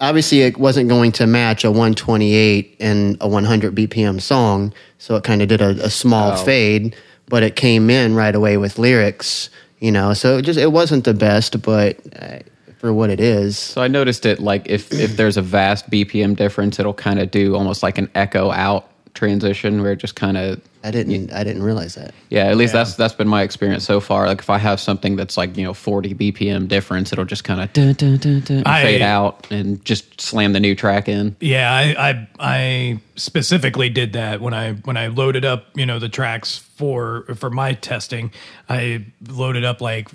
obviously 0.00 0.42
it 0.42 0.56
wasn't 0.58 0.88
going 0.88 1.12
to 1.12 1.26
match 1.26 1.64
a 1.64 1.70
128 1.70 2.76
and 2.80 3.16
a 3.20 3.28
100 3.28 3.74
BPM 3.74 4.20
song, 4.20 4.72
so 4.98 5.16
it 5.16 5.24
kind 5.24 5.42
of 5.42 5.48
did 5.48 5.60
a, 5.60 5.70
a 5.84 5.90
small 5.90 6.32
Oh. 6.32 6.36
fade, 6.44 6.94
but 7.28 7.42
it 7.42 7.56
came 7.56 7.90
in 7.90 8.14
right 8.14 8.34
away 8.34 8.56
with 8.56 8.78
lyrics, 8.78 9.50
you 9.80 9.90
know. 9.90 10.14
So 10.14 10.38
it 10.38 10.42
just 10.42 10.58
it 10.58 10.72
wasn't 10.72 11.04
the 11.04 11.14
best, 11.14 11.60
but 11.62 11.98
uh, 12.20 12.38
for 12.78 12.92
what 12.92 13.08
it 13.10 13.18
is, 13.18 13.58
So 13.58 13.80
I 13.82 13.88
noticed 13.88 14.26
it 14.26 14.38
like 14.40 14.68
if 14.68 14.92
if 14.92 15.16
there's 15.16 15.36
a 15.36 15.42
vast 15.42 15.88
BPM 15.90 16.36
difference, 16.36 16.78
it'll 16.78 16.94
kind 16.94 17.18
of 17.18 17.30
do 17.30 17.56
almost 17.56 17.82
like 17.82 17.98
an 17.98 18.10
echo 18.14 18.50
out 18.52 18.88
transition 19.14 19.80
where 19.80 19.92
it 19.92 19.96
just 19.96 20.16
kind 20.16 20.36
of 20.36 20.60
I 20.82 20.90
didn't 20.90 21.32
I 21.32 21.44
didn't 21.44 21.62
realize 21.62 21.94
that. 21.94 22.12
yeah. 22.28 22.44
At 22.44 22.58
least 22.58 22.74
that's 22.74 22.94
that's 22.94 23.14
been 23.14 23.28
my 23.28 23.42
experience 23.42 23.84
so 23.84 24.00
far. 24.00 24.26
Like 24.26 24.40
if 24.40 24.50
I 24.50 24.58
have 24.58 24.78
something 24.78 25.16
that's 25.16 25.38
like 25.38 25.56
you 25.56 25.64
know 25.64 25.72
40 25.72 26.14
BPM 26.14 26.68
difference, 26.68 27.10
it'll 27.10 27.24
just 27.24 27.42
kind 27.42 27.60
of 27.60 27.70
fade 27.72 29.02
out 29.02 29.50
and 29.50 29.82
just 29.84 30.20
slam 30.20 30.52
the 30.52 30.60
new 30.60 30.74
track 30.74 31.08
in. 31.08 31.36
Yeah, 31.40 31.72
I, 31.72 32.10
I 32.10 32.28
I 32.38 33.00
specifically 33.16 33.88
did 33.88 34.12
that 34.12 34.42
when 34.42 34.52
I 34.52 34.72
when 34.72 34.98
I 34.98 35.06
loaded 35.06 35.44
up, 35.46 35.68
you 35.74 35.86
know, 35.86 35.98
the 35.98 36.10
tracks 36.10 36.58
for 36.58 37.22
for 37.34 37.48
my 37.48 37.72
testing. 37.72 38.30
I 38.68 39.06
loaded 39.26 39.64
up 39.64 39.80
like 39.80 40.10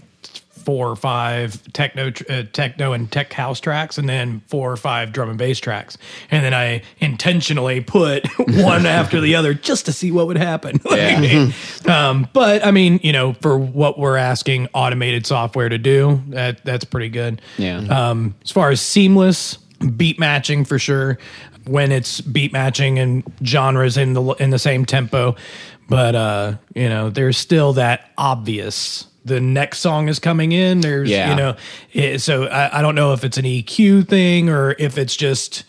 four 0.60 0.90
or 0.90 0.96
five 0.96 1.62
techno 1.74 2.12
uh, 2.30 2.44
techno 2.54 2.94
and 2.94 3.12
tech 3.12 3.34
house 3.34 3.60
tracks 3.60 3.98
and 3.98 4.08
then 4.08 4.42
four 4.48 4.72
or 4.72 4.78
five 4.78 5.12
drum 5.12 5.30
and 5.30 5.38
bass 5.38 5.60
tracks. 5.60 5.98
And 6.32 6.44
then 6.44 6.54
I 6.54 6.84
intentionally 7.00 7.82
put 7.82 8.28
one 8.38 8.86
after 8.86 9.22
the 9.22 9.36
other 9.36 9.54
just 9.54 9.86
to 9.86 9.94
see 9.94 10.12
what 10.12 10.28
would 10.28 10.38
happen. 10.38 10.80
Yeah. 10.90 11.52
um, 11.88 12.28
but 12.34 12.66
I 12.66 12.72
mean, 12.72 13.00
you 13.04 13.14
know, 13.14 13.34
for 13.34 13.58
what 13.58 13.98
we're 13.98 14.18
asking 14.18 14.68
automated 14.74 15.26
software 15.26 15.70
to 15.70 15.78
do, 15.78 16.22
that 16.30 16.64
that's 16.66 16.84
pretty 16.84 17.10
good. 17.10 17.42
Yeah. 17.58 17.78
Um, 17.78 18.36
as 18.44 18.52
far 18.52 18.70
as 18.70 18.82
seamless 18.82 19.58
beat 19.96 20.20
matching, 20.20 20.66
for 20.66 20.78
sure, 20.78 21.18
when 21.66 21.92
it's 21.92 22.22
beat 22.22 22.52
matching 22.52 23.00
and 23.00 23.24
genres 23.46 23.96
in 23.98 24.14
the 24.14 24.24
in 24.40 24.50
the 24.50 24.60
same 24.60 24.86
tempo, 24.86 25.36
but 25.88 26.16
uh, 26.16 26.56
you 26.74 26.90
know, 26.90 27.10
there's 27.10 27.38
still 27.38 27.74
that 27.74 28.12
obvious. 28.18 29.06
The 29.30 29.40
next 29.40 29.80
song 29.80 30.10
is 30.10 30.20
coming 30.20 30.52
in. 30.52 30.82
There's, 30.82 31.10
Yeah. 31.10 31.30
you 31.30 31.36
know, 31.36 31.56
it, 31.94 32.20
so 32.20 32.46
I, 32.46 32.80
I 32.80 32.82
don't 32.82 32.96
know 32.96 33.14
if 33.14 33.24
it's 33.24 33.38
an 33.38 33.46
EQ 33.46 34.08
thing 34.08 34.50
or 34.50 34.76
if 34.78 34.98
it's 34.98 35.16
just. 35.16 35.64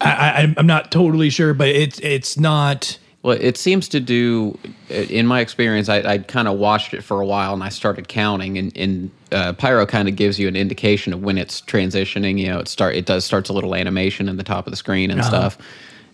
I, 0.00 0.42
I, 0.42 0.54
I'm 0.58 0.66
not 0.66 0.90
totally 0.90 1.30
sure, 1.30 1.54
but 1.54 1.68
it's 1.68 1.98
it's 2.00 2.38
not. 2.38 2.98
Well, 3.22 3.36
it 3.40 3.56
seems 3.56 3.88
to 3.88 4.00
do. 4.00 4.58
Eh, 4.90 5.06
in 5.08 5.26
my 5.26 5.40
experience, 5.40 5.88
I, 5.88 5.98
I 5.98 6.18
kind 6.18 6.48
of 6.48 6.58
watched 6.58 6.92
it 6.92 7.02
for 7.02 7.20
a 7.20 7.26
while, 7.26 7.54
and 7.54 7.62
I 7.62 7.70
started 7.70 8.08
counting. 8.08 8.58
And, 8.58 8.76
and 8.76 9.10
uh, 9.32 9.52
Pyro 9.54 9.86
kind 9.86 10.08
of 10.08 10.16
gives 10.16 10.38
you 10.38 10.48
an 10.48 10.56
indication 10.56 11.12
of 11.12 11.22
when 11.22 11.38
it's 11.38 11.60
transitioning. 11.60 12.38
You 12.38 12.48
know, 12.48 12.58
it 12.60 12.68
start 12.68 12.94
it 12.94 13.06
does 13.06 13.24
starts 13.24 13.48
a 13.48 13.52
little 13.52 13.74
animation 13.74 14.28
in 14.28 14.36
the 14.36 14.44
top 14.44 14.66
of 14.66 14.70
the 14.70 14.76
screen 14.76 15.10
and 15.10 15.20
uh-huh. 15.20 15.30
stuff. 15.30 15.58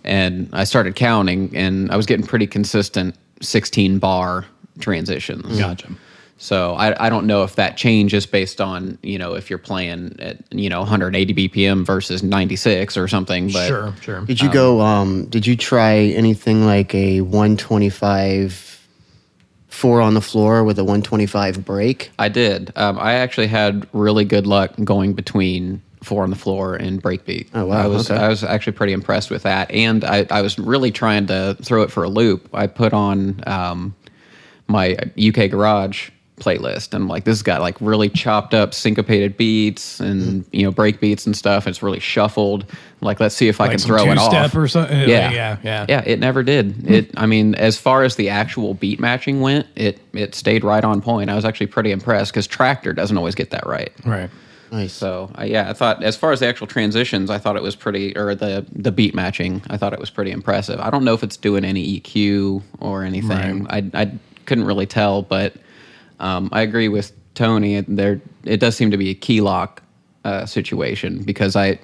And 0.04 0.48
I 0.52 0.64
started 0.64 0.94
counting, 0.94 1.56
and 1.56 1.90
I 1.90 1.96
was 1.96 2.06
getting 2.06 2.26
pretty 2.26 2.46
consistent 2.46 3.16
16 3.40 3.98
bar 3.98 4.46
transitions. 4.80 5.58
Gotcha. 5.58 5.88
So 6.42 6.74
I, 6.74 7.06
I 7.06 7.08
don't 7.08 7.28
know 7.28 7.44
if 7.44 7.54
that 7.54 7.76
changes 7.76 8.26
based 8.26 8.60
on 8.60 8.98
you 9.00 9.16
know 9.16 9.34
if 9.34 9.48
you're 9.48 9.60
playing 9.60 10.16
at 10.18 10.38
you 10.52 10.68
know 10.68 10.80
180 10.80 11.34
BPM 11.48 11.86
versus 11.86 12.24
96 12.24 12.96
or 12.96 13.06
something. 13.06 13.46
But 13.52 13.68
Sure, 13.68 13.94
sure. 14.00 14.20
Did 14.22 14.40
you 14.40 14.50
go? 14.50 14.80
Um, 14.80 15.26
did 15.26 15.46
you 15.46 15.56
try 15.56 15.94
anything 15.94 16.66
like 16.66 16.96
a 16.96 17.20
125 17.20 18.88
four 19.68 20.00
on 20.00 20.14
the 20.14 20.20
floor 20.20 20.64
with 20.64 20.80
a 20.80 20.84
125 20.84 21.64
break? 21.64 22.10
I 22.18 22.28
did. 22.28 22.72
Um, 22.74 22.98
I 22.98 23.14
actually 23.14 23.46
had 23.46 23.86
really 23.92 24.24
good 24.24 24.48
luck 24.48 24.72
going 24.82 25.12
between 25.12 25.80
four 26.02 26.24
on 26.24 26.30
the 26.30 26.36
floor 26.36 26.74
and 26.74 27.00
breakbeat. 27.00 27.50
Oh, 27.54 27.66
wow, 27.66 27.84
I 27.84 27.86
was 27.86 28.10
okay. 28.10 28.20
I 28.20 28.26
was 28.26 28.42
actually 28.42 28.72
pretty 28.72 28.94
impressed 28.94 29.30
with 29.30 29.44
that, 29.44 29.70
and 29.70 30.02
I, 30.02 30.26
I 30.28 30.42
was 30.42 30.58
really 30.58 30.90
trying 30.90 31.28
to 31.28 31.56
throw 31.62 31.82
it 31.82 31.92
for 31.92 32.02
a 32.02 32.08
loop. 32.08 32.48
I 32.52 32.66
put 32.66 32.92
on 32.92 33.44
um, 33.46 33.94
my 34.66 34.96
UK 35.16 35.48
Garage 35.48 36.10
playlist, 36.40 36.92
and 36.94 37.02
I'm 37.02 37.08
like, 37.08 37.24
this 37.24 37.34
has 37.38 37.42
got 37.42 37.60
like 37.60 37.76
really 37.80 38.08
chopped 38.08 38.54
up 38.54 38.74
syncopated 38.74 39.36
beats 39.36 40.00
and 40.00 40.44
you 40.52 40.62
know 40.64 40.70
break 40.70 40.98
beats 41.00 41.26
and 41.26 41.36
stuff. 41.36 41.66
It's 41.66 41.82
really 41.82 42.00
shuffled. 42.00 42.66
Like, 43.00 43.20
let's 43.20 43.34
see 43.34 43.48
if 43.48 43.60
I 43.60 43.64
Like 43.64 43.72
can 43.72 43.80
throw 43.80 44.04
it 44.10 44.18
off. 44.18 44.54
or 44.54 44.68
something? 44.68 45.08
Yeah, 45.08 45.30
Yeah, 45.32 45.56
yeah. 45.62 45.86
yeah. 45.88 46.02
It 46.06 46.18
never 46.20 46.42
did. 46.42 46.88
It. 46.90 47.10
I 47.16 47.26
mean, 47.26 47.54
as 47.56 47.76
far 47.78 48.02
as 48.04 48.16
the 48.16 48.28
actual 48.28 48.74
beat 48.74 49.00
matching 49.00 49.40
went, 49.40 49.66
it 49.76 49.98
it 50.12 50.34
stayed 50.34 50.64
right 50.64 50.84
on 50.84 51.00
point. 51.02 51.28
I 51.30 51.34
was 51.34 51.44
actually 51.44 51.66
pretty 51.66 51.90
impressed 51.92 52.32
because 52.32 52.48
Traktor 52.48 52.94
doesn't 52.94 53.16
always 53.16 53.34
get 53.34 53.50
that 53.50 53.66
right. 53.66 53.92
Right. 54.04 54.30
Nice. 54.70 54.94
So 54.94 55.30
uh, 55.38 55.44
yeah, 55.44 55.68
I 55.68 55.74
thought 55.74 56.02
as 56.02 56.16
far 56.16 56.32
as 56.32 56.40
the 56.40 56.46
actual 56.46 56.66
transitions, 56.66 57.28
I 57.28 57.36
thought 57.38 57.56
it 57.56 57.62
was 57.62 57.76
pretty, 57.76 58.16
or 58.16 58.34
the 58.34 58.64
the 58.72 58.90
beat 58.90 59.14
matching, 59.14 59.60
I 59.68 59.76
thought 59.76 59.92
it 59.92 60.00
was 60.00 60.08
pretty 60.08 60.30
impressive. 60.30 60.80
I 60.80 60.88
don't 60.88 61.04
know 61.04 61.12
if 61.12 61.22
it's 61.22 61.36
doing 61.36 61.62
any 61.64 62.00
EQ 62.00 62.62
or 62.80 63.04
anything. 63.04 63.66
I 63.68 63.84
I 63.92 64.12
couldn't 64.46 64.64
really 64.64 64.86
tell, 64.86 65.20
but 65.22 65.54
um, 66.22 66.48
I 66.52 66.62
agree 66.62 66.88
with 66.88 67.12
Tony. 67.34 67.80
There, 67.80 68.20
it 68.44 68.60
does 68.60 68.76
seem 68.76 68.90
to 68.90 68.96
be 68.96 69.10
a 69.10 69.14
key 69.14 69.40
lock 69.40 69.82
uh, 70.24 70.46
situation 70.46 71.22
because 71.22 71.56
I, 71.56 71.78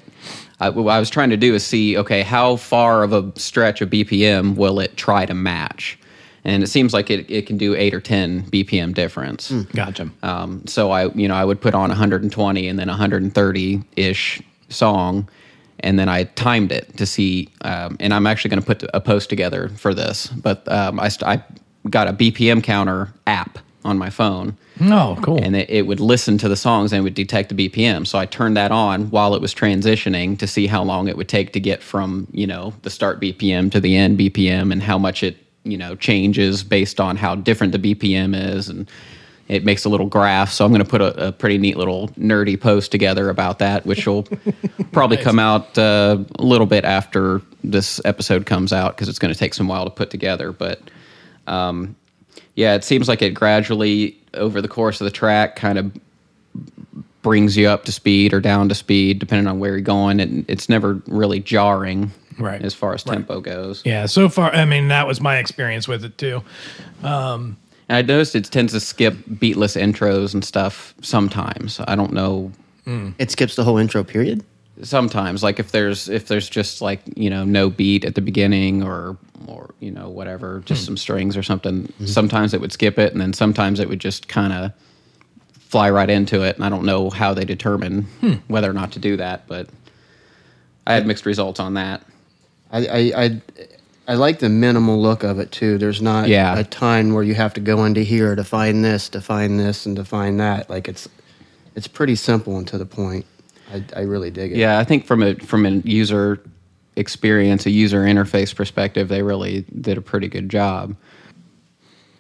I, 0.61 0.71
what 0.71 0.91
I 0.91 0.99
was 1.01 1.11
trying 1.11 1.31
to 1.31 1.37
do 1.37 1.55
is 1.55 1.67
see, 1.67 1.99
okay, 1.99 2.23
how 2.23 2.57
far 2.57 3.03
of 3.03 3.13
a 3.13 3.33
stretch 3.39 3.81
of 3.81 3.91
BPM 3.91 4.57
will 4.57 4.81
it 4.81 4.97
try 4.97 5.27
to 5.27 5.35
match? 5.35 5.99
And 6.45 6.63
it 6.63 6.69
seems 6.69 6.95
like 6.95 7.11
it, 7.11 7.29
it 7.29 7.47
can 7.47 7.59
do 7.59 7.75
eight 7.75 7.93
or 7.93 8.01
10 8.01 8.45
BPM 8.45 8.95
difference. 8.95 9.51
Gotcha. 9.51 10.09
Um, 10.23 10.65
so 10.67 10.93
I, 10.93 11.13
you 11.13 11.27
know, 11.27 11.35
I 11.35 11.45
would 11.45 11.61
put 11.61 11.75
on 11.75 11.89
120 11.89 12.69
and 12.69 12.79
then 12.79 12.89
130 12.89 13.83
ish 13.97 14.41
song, 14.69 15.29
and 15.81 15.99
then 15.99 16.09
I 16.09 16.25
timed 16.25 16.71
it 16.71 16.97
to 16.97 17.07
see. 17.07 17.49
Um, 17.63 17.97
and 17.99 18.15
I'm 18.15 18.27
actually 18.27 18.51
going 18.51 18.63
to 18.63 18.67
put 18.67 18.85
a 18.95 19.01
post 19.01 19.29
together 19.29 19.69
for 19.71 19.93
this, 19.93 20.29
but 20.29 20.67
um, 20.71 21.01
I, 21.01 21.09
st- 21.09 21.29
I 21.29 21.45
got 21.91 22.07
a 22.07 22.13
BPM 22.13 22.63
counter 22.63 23.13
app 23.27 23.59
on 23.85 23.97
my 23.99 24.11
phone, 24.11 24.57
Oh, 24.81 25.19
cool. 25.23 25.43
and 25.43 25.55
it, 25.57 25.71
it 25.71 25.87
would 25.87 26.01
listen 26.01 26.37
to 26.39 26.49
the 26.49 26.57
songs 26.57 26.93
and 26.93 27.01
it 27.01 27.03
would 27.03 27.15
detect 27.15 27.55
the 27.55 27.69
BPM. 27.69 28.07
So 28.07 28.19
I 28.19 28.27
turned 28.27 28.57
that 28.57 28.71
on 28.73 29.11
while 29.11 29.35
it 29.35 29.41
was 29.41 29.55
transitioning 29.55 30.39
to 30.39 30.47
see 30.47 30.67
how 30.67 30.83
long 30.83 31.09
it 31.09 31.17
would 31.17 31.29
take 31.29 31.53
to 31.53 31.61
get 31.61 31.83
from 31.83 32.27
you 32.33 32.47
know 32.47 32.75
the 32.83 32.91
start 32.91 33.21
BPM 33.21 33.71
to 33.73 33.81
the 33.81 33.97
end 33.97 34.19
BPM 34.19 34.73
and 34.73 34.83
how 34.83 34.99
much 34.99 35.23
it 35.23 35.37
you 35.65 35.77
know 35.79 35.95
changes 35.95 36.65
based 36.65 36.99
on 37.01 37.17
how 37.17 37.35
different 37.35 37.73
the 37.73 37.79
BPM 37.95 38.35
is 38.37 38.69
and. 38.69 38.91
It 39.49 39.65
makes 39.65 39.87
a 39.87 39.89
little 39.89 40.05
graph, 40.05 40.53
so 40.53 40.67
I'm 40.67 40.73
going 40.73 40.85
to 40.85 40.91
put 40.91 41.01
a, 41.01 41.29
a 41.29 41.33
pretty 41.33 41.57
neat 41.57 41.79
little 41.79 42.09
nerdy 42.19 42.61
post 42.61 42.91
together 42.93 43.31
about 43.31 43.61
that, 43.61 43.87
which 43.87 44.07
will 44.07 44.25
probably 44.93 45.17
come 45.17 45.39
out 45.39 45.79
uh, 45.79 46.19
a 46.39 46.43
little 46.43 46.67
bit 46.67 46.85
after 46.85 47.41
this 47.65 47.99
episode 48.05 48.45
comes 48.45 48.75
out 48.75 48.95
because 48.95 49.09
it's 49.09 49.19
going 49.19 49.33
to 49.33 49.39
take 49.41 49.55
some 49.55 49.67
while 49.67 49.85
to 49.85 49.91
put 49.91 50.11
together. 50.11 50.53
But 50.53 50.83
um, 51.47 51.97
yeah, 52.59 52.75
it 52.75 52.83
seems 52.83 53.07
like 53.07 53.23
it 53.23 53.35
gradually 53.35 54.19
over 54.35 54.61
the 54.61 54.67
course 54.67 55.01
of 55.01 55.05
the 55.05 55.13
track 55.13 55.55
kind 55.55 55.79
of 55.79 55.93
brings 57.23 57.57
you 57.57 57.69
up 57.69 57.85
to 57.85 57.93
speed 57.93 58.35
or 58.35 58.41
down 58.41 58.69
to 58.69 58.75
speed 58.75 59.21
depending 59.21 59.47
on 59.47 59.61
where 59.61 59.73
you're 59.73 59.81
going 59.81 60.19
and 60.19 60.45
it's 60.49 60.69
never 60.69 61.01
really 61.07 61.39
jarring 61.39 62.11
Right. 62.37 62.61
as 62.61 62.75
far 62.75 62.95
as 62.95 63.05
tempo 63.05 63.41
goes 63.41 63.83
yeah, 63.85 64.07
so 64.07 64.29
far, 64.29 64.53
I 64.53 64.65
mean, 64.65 64.89
that 64.89 65.07
was 65.07 65.21
my 65.21 65.39
experience 65.39 65.87
with 65.89 66.05
it 66.05 66.19
too. 66.19 66.43
Um, 67.03 67.57
and 67.89 67.97
i 67.97 68.03
noticed 68.03 68.35
it 68.35 68.45
tends 68.45 68.73
to 68.73 68.81
skip 68.81 69.15
beatless 69.31 69.81
intros 69.81 70.35
and 70.35 70.45
stuff 70.45 70.95
sometimes 71.01 71.81
i 71.87 71.95
don't 71.95 72.13
know 72.13 72.51
hmm. 72.85 73.11
It 73.19 73.31
skips 73.31 73.55
the 73.55 73.63
whole 73.65 73.79
intro 73.79 74.03
period. 74.03 74.45
Sometimes 74.83 75.43
like 75.43 75.59
if 75.59 75.73
there's 75.73 76.09
if 76.09 76.29
there's 76.29 76.49
just 76.49 76.81
like 76.81 77.01
you 77.17 77.31
know 77.31 77.45
no 77.45 77.69
beat 77.71 78.05
at 78.05 78.15
the 78.15 78.21
beginning 78.21 78.83
or 78.83 79.17
or 79.47 79.75
you 79.81 79.91
know 79.91 80.09
whatever 80.09 80.63
just 80.65 80.83
hmm. 80.83 80.87
some 80.87 80.97
strings 80.97 81.37
or 81.37 81.43
something 81.43 81.83
mm-hmm. 81.83 82.07
sometimes 82.07 82.55
it 82.55 82.61
would 82.61 82.73
skip 82.73 82.99
it 82.99 83.13
and 83.13 83.21
then 83.21 83.33
sometimes 83.33 83.81
it 83.81 83.89
would 83.89 84.01
just 84.01 84.29
kind 84.29 84.53
of 84.53 84.73
fly 85.59 85.91
right 85.91 86.11
into 86.11 86.43
it 86.43 86.57
and 86.57 86.65
i 86.65 86.69
don't 86.69 86.85
know 86.85 87.11
how 87.11 87.35
they 87.35 87.45
determine 87.45 88.03
hmm. 88.21 88.35
whether 88.47 88.71
or 88.71 88.73
not 88.73 88.93
to 88.93 88.99
do 88.99 89.17
that 89.17 89.47
but 89.47 89.69
i 90.87 90.95
had 90.95 91.07
mixed 91.07 91.27
results 91.27 91.59
on 91.61 91.75
that 91.75 92.03
I, 92.71 92.87
I, 92.87 93.13
I, 93.25 93.41
I 94.09 94.15
like 94.15 94.39
the 94.39 94.49
minimal 94.49 95.01
look 95.01 95.23
of 95.23 95.39
it 95.39 95.53
too. 95.53 95.79
There's 95.79 96.03
not 96.03 96.29
Yeah. 96.29 96.59
a 96.59 96.65
ton 96.65 97.15
where 97.15 97.23
you 97.23 97.35
have 97.35 97.55
to 97.55 97.61
go 97.61 97.85
into 97.85 98.03
here 98.03 98.35
to 98.35 98.45
find 98.45 98.85
this, 98.85 99.09
to 99.11 99.21
find 99.21 99.59
this, 99.59 99.87
and 99.87 99.97
to 99.97 100.05
find 100.05 100.41
that. 100.41 100.69
Like 100.71 100.89
it's, 100.89 101.09
it's 101.75 101.87
pretty 101.87 102.15
simple 102.15 102.57
and 102.57 102.67
to 102.69 102.79
the 102.79 102.87
point. 102.87 103.27
I, 103.73 103.85
I 103.97 104.01
really 104.03 104.31
dig 104.31 104.53
it. 104.53 104.59
yeah 104.59 104.79
i 104.79 104.85
think 104.85 105.05
from 105.07 105.23
a 105.23 105.35
from 105.37 105.67
a 105.67 105.71
user 105.85 106.41
experience 106.97 107.67
a 107.67 107.71
user 107.71 108.03
interface 108.05 108.55
perspective 108.55 109.09
they 109.09 109.23
really 109.23 109.65
did 109.81 109.99
a 109.99 110.01
pretty 110.01 110.29
good 110.29 110.49
job 110.49 110.97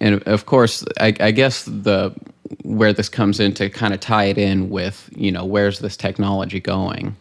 and 0.00 0.22
of 0.24 0.46
course 0.46 0.84
I, 1.00 1.14
I 1.20 1.30
guess 1.32 1.64
the 1.64 2.14
where 2.62 2.92
this 2.92 3.08
comes 3.08 3.40
in 3.40 3.52
to 3.54 3.68
kind 3.68 3.92
of 3.92 4.00
tie 4.00 4.24
it 4.24 4.38
in 4.38 4.70
with 4.70 5.10
you 5.16 5.32
know 5.32 5.44
where's 5.44 5.80
this 5.80 5.96
technology 5.96 6.60
going 6.60 7.16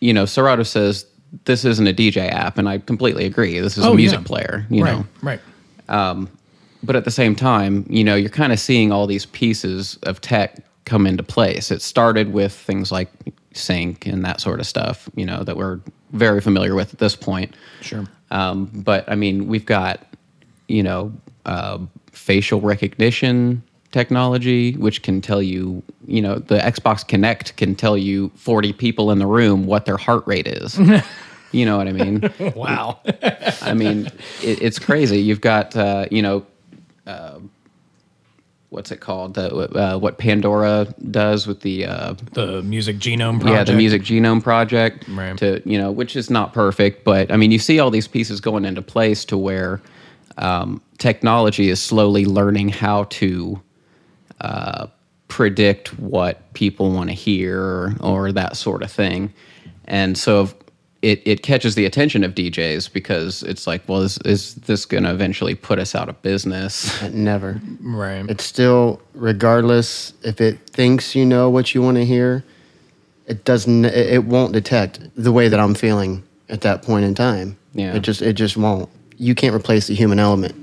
you 0.00 0.12
know 0.12 0.24
serato 0.24 0.62
says 0.62 1.04
this 1.44 1.64
isn't 1.64 1.86
a 1.88 1.92
dj 1.94 2.30
app 2.30 2.58
and 2.58 2.68
i 2.68 2.78
completely 2.78 3.24
agree 3.26 3.58
this 3.58 3.76
is 3.76 3.84
Oh, 3.84 3.92
a 3.92 3.96
music 3.96 4.20
yeah. 4.20 4.26
player 4.26 4.66
you 4.70 4.84
right, 4.84 4.92
know 4.98 5.06
right. 5.22 5.40
Um, 5.88 6.28
but 6.84 6.96
at 6.96 7.04
the 7.04 7.10
same 7.12 7.36
time, 7.36 7.86
you 7.88 8.02
know, 8.02 8.14
you're 8.16 8.28
kind 8.30 8.52
of 8.52 8.58
seeing 8.58 8.90
all 8.90 9.06
these 9.06 9.26
pieces 9.26 9.98
of 10.02 10.20
tech 10.20 10.56
come 10.84 11.06
into 11.06 11.22
place. 11.22 11.70
It 11.70 11.82
started 11.82 12.32
with 12.32 12.52
things 12.52 12.90
like 12.90 13.08
sync 13.52 14.06
and 14.06 14.24
that 14.24 14.40
sort 14.40 14.60
of 14.60 14.66
stuff, 14.66 15.08
you 15.14 15.26
know, 15.26 15.44
that 15.44 15.56
we're 15.56 15.80
very 16.12 16.40
familiar 16.40 16.74
with 16.74 16.92
at 16.92 16.98
this 16.98 17.16
point. 17.16 17.54
Sure. 17.80 18.06
Um, 18.30 18.70
but 18.74 19.08
I 19.08 19.14
mean, 19.14 19.46
we've 19.46 19.66
got, 19.66 20.06
you 20.68 20.82
know, 20.82 21.12
uh, 21.46 21.78
facial 22.10 22.60
recognition 22.60 23.62
technology, 23.90 24.72
which 24.76 25.02
can 25.02 25.20
tell 25.20 25.42
you, 25.42 25.82
you 26.06 26.22
know, 26.22 26.36
the 26.38 26.58
Xbox 26.58 27.06
Kinect 27.06 27.56
can 27.56 27.74
tell 27.74 27.96
you 27.96 28.30
40 28.36 28.72
people 28.72 29.10
in 29.10 29.18
the 29.18 29.26
room 29.26 29.66
what 29.66 29.84
their 29.84 29.98
heart 29.98 30.26
rate 30.26 30.46
is. 30.46 30.78
you 31.52 31.66
know 31.66 31.76
what 31.76 31.88
I 31.88 31.92
mean? 31.92 32.32
Wow. 32.56 33.00
I 33.60 33.74
mean, 33.74 34.06
it, 34.42 34.62
it's 34.62 34.78
crazy. 34.78 35.20
You've 35.20 35.42
got, 35.42 35.76
uh, 35.76 36.06
you 36.10 36.22
know, 36.22 36.46
uh, 37.06 37.38
what's 38.72 38.90
it 38.90 39.00
called? 39.00 39.34
The, 39.34 39.54
uh, 39.54 39.98
what 39.98 40.16
Pandora 40.16 40.92
does 41.10 41.46
with 41.46 41.60
the, 41.60 41.84
uh, 41.84 42.14
the 42.32 42.62
music 42.62 42.96
genome 42.96 43.38
project. 43.38 43.58
yeah, 43.58 43.64
the 43.64 43.74
Music 43.74 44.02
Genome 44.02 44.42
Project. 44.42 45.06
Right. 45.08 45.36
To 45.38 45.62
you 45.66 45.78
know, 45.78 45.92
which 45.92 46.16
is 46.16 46.30
not 46.30 46.54
perfect, 46.54 47.04
but 47.04 47.30
I 47.30 47.36
mean, 47.36 47.52
you 47.52 47.58
see 47.58 47.78
all 47.78 47.90
these 47.90 48.08
pieces 48.08 48.40
going 48.40 48.64
into 48.64 48.80
place 48.80 49.26
to 49.26 49.36
where 49.36 49.82
um, 50.38 50.80
technology 50.96 51.68
is 51.68 51.82
slowly 51.82 52.24
learning 52.24 52.70
how 52.70 53.04
to 53.04 53.60
uh, 54.40 54.86
predict 55.28 55.98
what 55.98 56.52
people 56.54 56.90
want 56.92 57.10
to 57.10 57.14
hear 57.14 57.60
or, 57.60 57.96
or 58.00 58.32
that 58.32 58.56
sort 58.56 58.82
of 58.82 58.90
thing. 58.90 59.34
And 59.84 60.16
so 60.16 60.48
it, 61.02 61.20
it 61.24 61.42
catches 61.42 61.74
the 61.74 61.84
attention 61.84 62.22
of 62.22 62.34
DJs 62.34 62.92
because 62.92 63.42
it's 63.42 63.66
like, 63.66 63.86
well, 63.88 64.02
is, 64.02 64.18
is 64.18 64.54
this 64.54 64.86
going 64.86 65.02
to 65.02 65.10
eventually 65.10 65.56
put 65.56 65.80
us 65.80 65.96
out 65.96 66.08
of 66.08 66.20
business? 66.22 67.02
Never. 67.12 67.60
Right. 67.80 68.24
It's 68.30 68.44
still, 68.44 69.02
regardless 69.14 70.12
if 70.22 70.40
it 70.40 70.60
thinks 70.70 71.16
you 71.16 71.26
know 71.26 71.50
what 71.50 71.74
you 71.74 71.82
want 71.82 71.96
to 71.96 72.04
hear, 72.04 72.44
it 73.26 73.44
doesn't. 73.44 73.84
It 73.84 74.14
it 74.14 74.24
won't 74.24 74.52
detect 74.52 75.00
the 75.16 75.32
way 75.32 75.48
that 75.48 75.58
I'm 75.60 75.74
feeling 75.74 76.22
at 76.48 76.60
that 76.62 76.82
point 76.82 77.04
in 77.04 77.14
time. 77.14 77.56
Yeah. 77.72 77.94
It 77.94 78.00
just. 78.00 78.20
It 78.20 78.34
just 78.34 78.56
won't. 78.56 78.88
You 79.16 79.34
can't 79.34 79.54
replace 79.54 79.86
the 79.86 79.94
human 79.94 80.18
element. 80.18 80.54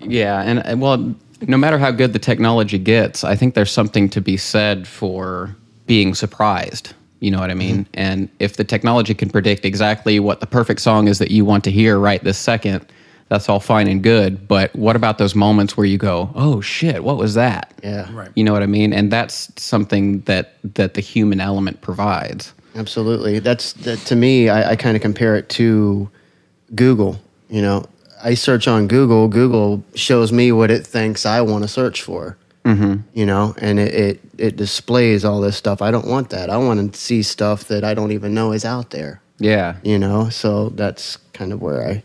Yeah, 0.00 0.42
and 0.42 0.64
and, 0.66 0.82
well, 0.82 1.14
no 1.40 1.56
matter 1.56 1.78
how 1.78 1.90
good 1.90 2.12
the 2.12 2.18
technology 2.18 2.78
gets, 2.78 3.24
I 3.24 3.36
think 3.36 3.54
there's 3.54 3.70
something 3.70 4.10
to 4.10 4.20
be 4.20 4.36
said 4.36 4.86
for 4.86 5.56
being 5.86 6.14
surprised. 6.14 6.92
You 7.24 7.30
know 7.30 7.40
what 7.40 7.50
I 7.50 7.54
mean? 7.54 7.84
Mm-hmm. 7.86 7.90
And 7.94 8.28
if 8.38 8.58
the 8.58 8.64
technology 8.64 9.14
can 9.14 9.30
predict 9.30 9.64
exactly 9.64 10.20
what 10.20 10.40
the 10.40 10.46
perfect 10.46 10.82
song 10.82 11.08
is 11.08 11.18
that 11.20 11.30
you 11.30 11.46
want 11.46 11.64
to 11.64 11.70
hear 11.70 11.98
right 11.98 12.22
this 12.22 12.36
second, 12.36 12.84
that's 13.30 13.48
all 13.48 13.60
fine 13.60 13.88
and 13.88 14.02
good. 14.02 14.46
But 14.46 14.76
what 14.76 14.94
about 14.94 15.16
those 15.16 15.34
moments 15.34 15.74
where 15.74 15.86
you 15.86 15.96
go, 15.96 16.30
"Oh 16.34 16.60
shit, 16.60 17.02
what 17.02 17.16
was 17.16 17.32
that?" 17.32 17.72
Yeah. 17.82 18.14
Right. 18.14 18.28
You 18.34 18.44
know 18.44 18.52
what 18.52 18.62
I 18.62 18.66
mean? 18.66 18.92
And 18.92 19.10
that's 19.10 19.50
something 19.56 20.20
that 20.22 20.56
that 20.74 20.92
the 20.92 21.00
human 21.00 21.40
element 21.40 21.80
provides. 21.80 22.52
Absolutely. 22.74 23.38
That's 23.38 23.72
that 23.72 24.00
to 24.00 24.16
me. 24.16 24.50
I, 24.50 24.72
I 24.72 24.76
kind 24.76 24.94
of 24.94 25.00
compare 25.00 25.34
it 25.34 25.48
to 25.50 26.10
Google. 26.74 27.18
You 27.48 27.62
know, 27.62 27.86
I 28.22 28.34
search 28.34 28.68
on 28.68 28.86
Google. 28.86 29.28
Google 29.28 29.82
shows 29.94 30.30
me 30.30 30.52
what 30.52 30.70
it 30.70 30.86
thinks 30.86 31.24
I 31.24 31.40
want 31.40 31.64
to 31.64 31.68
search 31.68 32.02
for. 32.02 32.36
Mm-hmm. 32.64 33.02
You 33.12 33.26
know, 33.26 33.54
and 33.60 33.78
it, 33.78 33.94
it 33.94 34.20
it 34.38 34.56
displays 34.56 35.24
all 35.24 35.40
this 35.40 35.56
stuff. 35.56 35.82
I 35.82 35.90
don't 35.90 36.06
want 36.06 36.30
that. 36.30 36.48
I 36.48 36.56
want 36.56 36.94
to 36.94 36.98
see 36.98 37.22
stuff 37.22 37.64
that 37.64 37.84
I 37.84 37.92
don't 37.94 38.12
even 38.12 38.32
know 38.32 38.52
is 38.52 38.64
out 38.64 38.90
there. 38.90 39.20
Yeah. 39.38 39.76
You 39.82 39.98
know, 39.98 40.28
so 40.30 40.70
that's 40.70 41.16
kind 41.32 41.52
of 41.52 41.60
where 41.60 41.86
I. 41.86 42.02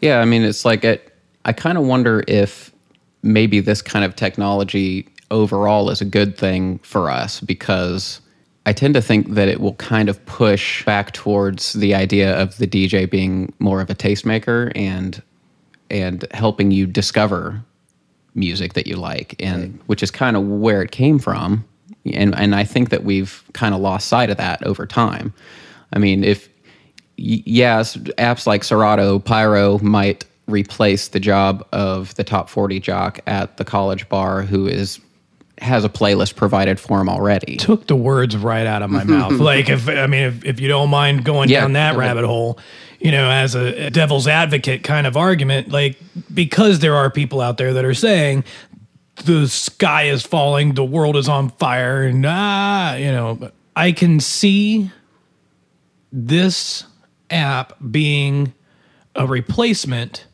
Yeah, 0.00 0.20
I 0.20 0.24
mean, 0.24 0.42
it's 0.42 0.64
like 0.64 0.84
it, 0.84 1.12
I 1.44 1.52
kind 1.52 1.76
of 1.76 1.84
wonder 1.84 2.22
if 2.28 2.72
maybe 3.22 3.60
this 3.60 3.82
kind 3.82 4.04
of 4.04 4.14
technology 4.14 5.08
overall 5.30 5.90
is 5.90 6.00
a 6.00 6.04
good 6.04 6.38
thing 6.38 6.78
for 6.80 7.10
us 7.10 7.40
because 7.40 8.20
I 8.64 8.72
tend 8.72 8.94
to 8.94 9.02
think 9.02 9.30
that 9.30 9.48
it 9.48 9.60
will 9.60 9.74
kind 9.74 10.08
of 10.08 10.24
push 10.26 10.84
back 10.84 11.12
towards 11.12 11.72
the 11.72 11.94
idea 11.94 12.40
of 12.40 12.56
the 12.58 12.66
DJ 12.66 13.10
being 13.10 13.52
more 13.58 13.80
of 13.80 13.90
a 13.90 13.94
tastemaker 13.94 14.72
and 14.74 15.22
and 15.90 16.26
helping 16.32 16.70
you 16.70 16.86
discover 16.86 17.64
music 18.38 18.74
that 18.74 18.86
you 18.86 18.96
like 18.96 19.34
and 19.40 19.78
which 19.86 20.02
is 20.02 20.10
kind 20.10 20.36
of 20.36 20.46
where 20.46 20.80
it 20.82 20.90
came 20.90 21.18
from 21.18 21.64
and 22.12 22.34
and 22.36 22.54
I 22.54 22.64
think 22.64 22.90
that 22.90 23.04
we've 23.04 23.42
kind 23.52 23.74
of 23.74 23.80
lost 23.80 24.08
sight 24.08 24.30
of 24.30 24.36
that 24.38 24.64
over 24.64 24.86
time. 24.86 25.34
I 25.92 25.98
mean, 25.98 26.24
if 26.24 26.48
y- 27.18 27.42
yes, 27.44 27.96
apps 27.96 28.46
like 28.46 28.64
Serato, 28.64 29.18
Pyro 29.18 29.78
might 29.80 30.24
replace 30.46 31.08
the 31.08 31.20
job 31.20 31.66
of 31.72 32.14
the 32.14 32.24
top 32.24 32.48
40 32.48 32.80
jock 32.80 33.18
at 33.26 33.56
the 33.58 33.64
college 33.64 34.08
bar 34.08 34.42
who 34.42 34.66
is 34.66 35.00
has 35.60 35.84
a 35.84 35.88
playlist 35.88 36.36
provided 36.36 36.78
for 36.78 37.00
him 37.00 37.08
already. 37.08 37.56
Took 37.56 37.88
the 37.88 37.96
words 37.96 38.36
right 38.36 38.66
out 38.66 38.80
of 38.82 38.90
my 38.90 39.02
mouth. 39.04 39.32
Like 39.40 39.68
if 39.68 39.88
I 39.88 40.06
mean 40.06 40.22
if, 40.22 40.44
if 40.44 40.60
you 40.60 40.68
don't 40.68 40.88
mind 40.88 41.24
going 41.24 41.48
Yeah, 41.50 41.62
down 41.62 41.72
that 41.74 41.94
go 41.94 42.00
ahead. 42.00 42.14
rabbit 42.16 42.26
hole, 42.26 42.58
you 42.98 43.10
know, 43.12 43.30
as 43.30 43.54
a 43.54 43.90
devil's 43.90 44.26
advocate 44.26 44.82
kind 44.82 45.06
of 45.06 45.16
argument, 45.16 45.68
like 45.68 45.98
because 46.32 46.80
there 46.80 46.96
are 46.96 47.10
people 47.10 47.40
out 47.40 47.56
there 47.56 47.72
that 47.72 47.84
are 47.84 47.94
saying 47.94 48.44
the 49.24 49.46
sky 49.48 50.04
is 50.04 50.22
falling, 50.22 50.74
the 50.74 50.84
world 50.84 51.16
is 51.16 51.28
on 51.28 51.50
fire, 51.50 52.02
and 52.02 52.24
ah, 52.26 52.94
you 52.94 53.12
know, 53.12 53.50
I 53.76 53.92
can 53.92 54.20
see 54.20 54.90
this 56.12 56.84
app 57.30 57.74
being 57.90 58.52
a 59.14 59.26
replacement 59.26 60.26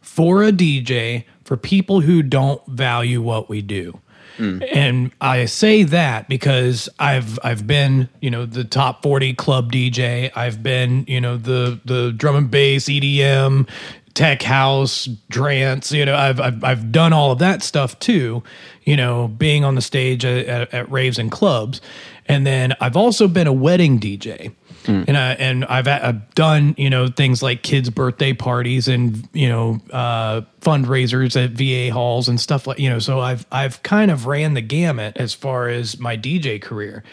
for 0.00 0.42
a 0.42 0.52
DJ 0.52 1.24
for 1.44 1.56
people 1.56 2.00
who 2.00 2.22
don't 2.22 2.64
value 2.66 3.20
what 3.20 3.48
we 3.48 3.60
do. 3.60 4.00
Mm. 4.38 4.68
And 4.72 5.12
I 5.20 5.46
say 5.46 5.82
that 5.84 6.28
because 6.28 6.88
I've 6.98 7.38
I've 7.42 7.66
been, 7.66 8.08
you 8.20 8.30
know, 8.30 8.46
the 8.46 8.64
top 8.64 9.02
40 9.02 9.34
club 9.34 9.72
DJ. 9.72 10.30
I've 10.36 10.62
been, 10.62 11.04
you 11.08 11.20
know, 11.20 11.36
the 11.36 11.80
the 11.84 12.12
drum 12.12 12.36
and 12.36 12.50
bass, 12.50 12.84
EDM, 12.84 13.68
tech 14.14 14.42
house, 14.42 15.08
trance, 15.30 15.92
you 15.92 16.04
know, 16.04 16.16
I've 16.16 16.40
I've 16.40 16.64
I've 16.64 16.92
done 16.92 17.12
all 17.12 17.32
of 17.32 17.38
that 17.38 17.62
stuff 17.62 17.98
too, 17.98 18.42
you 18.84 18.96
know, 18.96 19.28
being 19.28 19.64
on 19.64 19.74
the 19.74 19.82
stage 19.82 20.24
at, 20.24 20.46
at, 20.46 20.74
at 20.74 20.90
raves 20.90 21.18
and 21.18 21.30
clubs. 21.30 21.80
And 22.26 22.46
then 22.46 22.74
I've 22.80 22.96
also 22.96 23.28
been 23.28 23.46
a 23.46 23.52
wedding 23.52 24.00
DJ. 24.00 24.52
And 24.86 25.16
I 25.16 25.32
and 25.32 25.64
I've, 25.64 25.88
I've 25.88 26.34
done 26.34 26.74
you 26.78 26.90
know 26.90 27.08
things 27.08 27.42
like 27.42 27.62
kids' 27.62 27.90
birthday 27.90 28.32
parties 28.32 28.88
and 28.88 29.28
you 29.32 29.48
know 29.48 29.80
uh, 29.92 30.42
fundraisers 30.60 31.42
at 31.42 31.50
VA 31.50 31.92
halls 31.92 32.28
and 32.28 32.40
stuff 32.40 32.66
like 32.66 32.78
you 32.78 32.88
know. 32.88 32.98
So 32.98 33.20
I've 33.20 33.46
I've 33.50 33.82
kind 33.82 34.10
of 34.10 34.26
ran 34.26 34.54
the 34.54 34.60
gamut 34.60 35.16
as 35.16 35.34
far 35.34 35.68
as 35.68 35.98
my 35.98 36.16
DJ 36.16 36.60
career, 36.60 37.04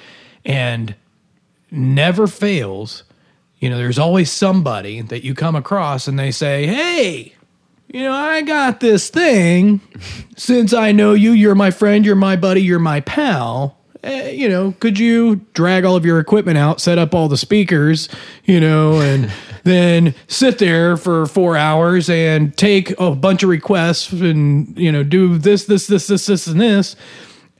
and 0.45 0.95
never 1.71 2.27
fails. 2.27 3.03
You 3.59 3.69
know, 3.69 3.77
there's 3.77 3.99
always 3.99 4.29
somebody 4.29 5.01
that 5.01 5.23
you 5.23 5.33
come 5.33 5.55
across 5.55 6.07
and 6.07 6.19
they 6.19 6.31
say, 6.31 6.67
"Hey, 6.67 7.33
you 7.93 8.01
know, 8.01 8.11
I 8.11 8.41
got 8.41 8.79
this 8.79 9.09
thing. 9.09 9.79
Since 10.35 10.73
I 10.73 10.91
know 10.91 11.13
you, 11.13 11.31
you're 11.31 11.55
my 11.55 11.69
friend, 11.71 12.03
you're 12.03 12.15
my 12.15 12.35
buddy, 12.35 12.61
you're 12.61 12.79
my 12.79 13.01
pal. 13.01 13.77
Eh, 14.03 14.31
you 14.31 14.49
know, 14.49 14.73
could 14.81 14.99
you 14.99 15.37
drag 15.53 15.85
all 15.85 15.95
of 15.95 16.05
your 16.05 16.19
equipment 16.19 16.57
out, 16.57 16.81
set 16.81 16.97
up 16.97 17.15
all 17.15 17.29
the 17.29 17.37
speakers, 17.37 18.09
you 18.43 18.59
know, 18.59 18.99
and 18.99 19.31
then 19.63 20.13
sit 20.27 20.57
there 20.59 20.97
for 20.97 21.25
four 21.25 21.55
hours 21.55 22.09
and 22.09 22.55
take 22.57 22.97
a 22.99 23.15
bunch 23.15 23.43
of 23.43 23.49
requests 23.49 24.11
and, 24.11 24.77
you 24.77 24.91
know, 24.91 25.03
do 25.03 25.37
this, 25.37 25.65
this, 25.65 25.87
this, 25.87 26.07
this, 26.07 26.25
this, 26.25 26.47
and 26.47 26.59
this. 26.59 26.97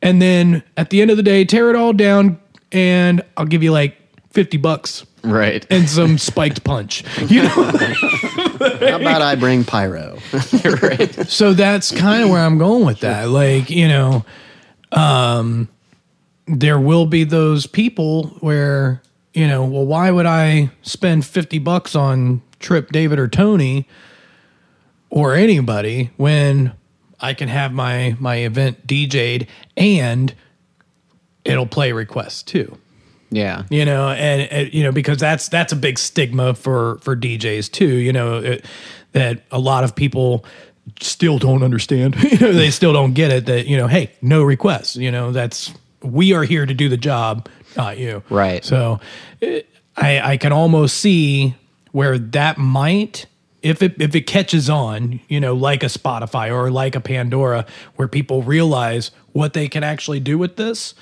And 0.02 0.22
then 0.22 0.64
at 0.76 0.90
the 0.90 1.02
end 1.02 1.12
of 1.12 1.18
the 1.18 1.24
day, 1.24 1.46
tear 1.46 1.70
it 1.70 1.78
all 1.78 1.94
down 1.94 2.38
and 2.74 3.22
I'll 3.38 3.46
give 3.46 3.64
you 3.64 3.72
like 3.72 3.96
50 4.32 4.58
bucks 4.58 5.06
Right. 5.24 5.66
and 5.70 5.88
some 5.88 6.18
spiked 6.18 6.66
punch. 6.66 7.06
You 7.32 7.44
know, 7.44 7.48
How 7.50 9.00
about 9.00 9.22
I 9.22 9.36
bring 9.36 9.64
pyro? 9.64 10.18
right. 10.82 11.14
so 11.30 11.54
that's 11.54 11.92
kind 11.92 12.24
of 12.24 12.30
where 12.30 12.42
I'm 12.42 12.58
going 12.58 12.86
with 12.86 13.00
that. 13.00 13.30
Like, 13.30 13.70
you 13.70 13.88
know, 13.88 14.26
um, 14.92 15.70
there 16.48 16.80
will 16.80 17.06
be 17.06 17.24
those 17.24 17.66
people 17.66 18.28
where, 18.40 19.02
you 19.34 19.48
know, 19.48 19.66
well, 19.66 19.86
why 19.86 20.12
would 20.12 20.26
I 20.26 20.72
spend 20.82 21.26
50 21.26 21.60
bucks 21.60 21.96
on 21.96 22.42
Trip 22.60 22.92
David 22.92 23.20
or 23.20 23.28
Tony 23.28 23.88
or 25.10 25.36
anybody 25.36 26.12
when 26.18 26.74
I 27.20 27.34
can 27.34 27.48
have 27.48 27.72
my 27.72 28.16
my 28.20 28.38
event 28.38 28.86
DJ'd 28.88 29.48
and 29.78 30.34
it'll 31.46 31.66
play 31.68 31.92
requests 31.92 32.42
too 32.44 32.78
Yeah. 33.32 33.64
you 33.70 33.86
know 33.86 34.10
and, 34.10 34.50
and, 34.52 34.74
you 34.74 34.84
know 34.84 34.92
because 34.92 35.20
that's 35.20 35.50
that's 35.50 35.72
a 35.72 35.76
big 35.76 36.00
stigma 36.00 36.54
for 36.54 36.98
for 37.00 37.16
DJs 37.16 37.72
too 37.72 37.96
you 37.96 38.12
know 38.14 38.38
it, 38.40 38.66
that 39.12 39.44
a 39.52 39.60
lot 39.60 39.84
of 39.84 39.96
people 39.96 40.46
still 41.02 41.38
don't 41.38 41.64
understand 41.64 42.16
you 42.32 42.40
know 42.40 42.52
they 42.52 42.72
still 42.72 42.94
don't 42.94 43.14
get 43.14 43.32
it 43.32 43.46
that 43.46 43.68
you 43.68 43.78
know 43.78 43.88
hey 43.88 44.12
no 44.22 44.42
requests 44.42 44.96
you 44.96 45.12
know 45.12 45.32
that's 45.32 45.74
we 46.04 46.34
are 46.34 46.44
here 46.44 46.66
to 46.66 46.74
do 46.74 46.90
the 46.90 46.98
job 46.98 47.50
not 47.76 47.98
you 47.98 48.22
Right. 48.30 48.64
so 48.64 49.00
it, 49.42 49.68
i 49.98 50.34
i 50.34 50.38
can 50.38 50.52
almost 50.52 50.98
see 50.98 51.56
where 51.92 52.18
that 52.18 52.58
might 52.58 53.26
if 53.64 53.82
it 53.82 54.00
if 54.00 54.14
it 54.14 54.28
catches 54.28 54.70
on, 54.70 55.22
you 55.30 55.40
know, 55.40 55.56
like 55.56 55.84
a 55.84 55.88
Spotify 55.88 56.54
or 56.54 56.70
like 56.70 56.96
a 56.96 57.00
Pandora, 57.00 57.66
where 57.96 58.10
people 58.10 58.44
realize 58.44 59.10
what 59.32 59.54
they 59.54 59.70
can 59.70 59.84
actually 59.84 60.20
do 60.20 60.38
with 60.38 60.58
this, 60.58 60.94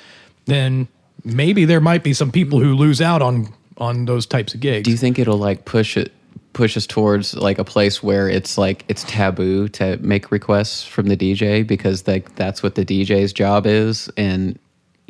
then 0.46 0.88
maybe 1.26 1.66
there 1.66 1.82
might 1.82 2.04
be 2.04 2.14
some 2.14 2.32
people 2.32 2.60
who 2.60 2.76
lose 2.76 3.02
out 3.02 3.22
on 3.22 3.52
on 3.78 4.06
those 4.06 4.28
types 4.28 4.54
of 4.54 4.60
gigs. 4.60 4.86
Do 4.86 4.92
you 4.92 4.98
think 4.98 5.18
it'll 5.18 5.40
like 5.40 5.66
push 5.66 5.98
it 5.98 6.14
push 6.54 6.78
us 6.78 6.86
towards 6.86 7.34
like 7.34 7.58
a 7.58 7.64
place 7.64 8.04
where 8.04 8.30
it's 8.30 8.58
like 8.58 8.86
it's 8.88 9.04
taboo 9.06 9.68
to 9.70 9.98
make 9.98 10.32
requests 10.32 10.84
from 10.86 11.08
the 11.08 11.18
DJ 11.18 11.66
because 11.66 12.06
like 12.08 12.36
that's 12.36 12.62
what 12.62 12.76
the 12.76 12.86
DJ's 12.86 13.34
job 13.34 13.66
is 13.66 14.10
and 14.18 14.60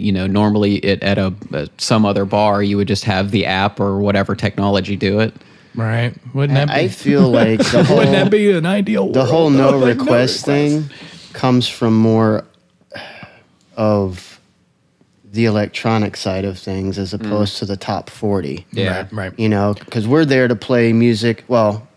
you 0.02 0.12
know 0.12 0.28
normally 0.28 0.76
it 0.78 1.02
at 1.04 1.18
a, 1.18 1.34
a 1.54 1.68
some 1.78 2.06
other 2.06 2.26
bar 2.26 2.62
you 2.64 2.78
would 2.78 2.88
just 2.88 3.04
have 3.04 3.32
the 3.32 3.46
app 3.46 3.80
or 3.80 4.00
whatever 4.00 4.36
technology 4.36 4.96
do 4.96 5.20
it. 5.20 5.34
right? 5.76 6.14
Wouldn't 6.34 6.56
that 6.56 6.68
be? 6.68 6.74
I 6.74 6.88
feel 6.88 7.30
like 7.42 7.60
the 7.60 7.84
whole 7.84 7.98
wouldn't 7.98 8.16
that 8.16 8.32
be 8.32 8.52
an 8.52 8.66
ideal? 8.66 9.12
the 9.12 9.20
world, 9.20 9.30
whole 9.30 9.50
though? 9.50 9.72
no 9.72 9.78
Like, 9.86 9.98
request 9.98 10.46
thing 10.46 10.90
comes 11.34 11.68
from 11.68 11.96
more 11.96 12.46
of 13.78 14.40
the 15.32 15.46
electronic 15.46 16.18
side 16.18 16.44
of 16.44 16.60
things 16.60 16.98
as 16.98 17.14
mm. 17.14 17.22
opposed 17.26 17.58
to 17.58 17.66
the 17.66 17.78
top 17.78 18.10
40 18.10 18.66
Yeah. 18.72 19.04
Right, 19.04 19.14
right. 19.14 19.40
you 19.40 19.48
know 19.48 19.74
because 19.74 20.08
we're 20.08 20.26
there 20.26 20.48
to 20.48 20.56
play 20.56 20.92
music 20.94 21.44
well 21.48 21.88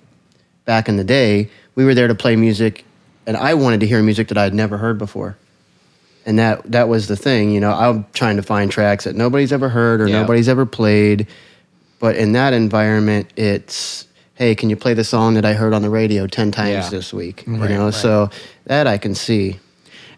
back 0.64 0.88
in 0.88 0.96
the 0.96 1.04
day 1.04 1.50
we 1.74 1.84
were 1.84 1.94
there 1.94 2.06
to 2.06 2.14
play 2.14 2.36
music 2.36 2.84
and 3.26 3.36
i 3.36 3.54
wanted 3.54 3.80
to 3.80 3.86
hear 3.86 4.00
music 4.02 4.28
that 4.28 4.38
i 4.38 4.44
had 4.44 4.54
never 4.54 4.78
heard 4.78 4.98
before 4.98 5.36
and 6.26 6.38
that 6.38 6.62
that 6.70 6.88
was 6.88 7.06
the 7.08 7.16
thing 7.16 7.50
you 7.50 7.60
know 7.60 7.72
i'm 7.72 8.04
trying 8.12 8.36
to 8.36 8.42
find 8.42 8.70
tracks 8.70 9.04
that 9.04 9.14
nobody's 9.14 9.52
ever 9.52 9.68
heard 9.68 10.00
or 10.00 10.08
Yeah. 10.08 10.20
nobody's 10.20 10.48
ever 10.48 10.66
played 10.66 11.26
but 12.00 12.16
in 12.16 12.32
that 12.32 12.52
environment 12.52 13.30
it's 13.36 14.06
hey 14.34 14.54
can 14.54 14.70
you 14.70 14.76
play 14.76 14.94
the 14.94 15.04
song 15.04 15.34
that 15.34 15.44
i 15.44 15.52
heard 15.54 15.72
on 15.74 15.82
the 15.82 15.90
radio 15.90 16.26
10 16.26 16.50
times 16.50 16.68
Yeah. 16.70 16.88
this 16.90 17.12
week 17.12 17.44
Right, 17.46 17.70
you 17.70 17.76
know 17.76 17.86
right. 17.86 17.94
so 17.94 18.30
that 18.66 18.86
i 18.86 18.98
can 18.98 19.14
see 19.14 19.58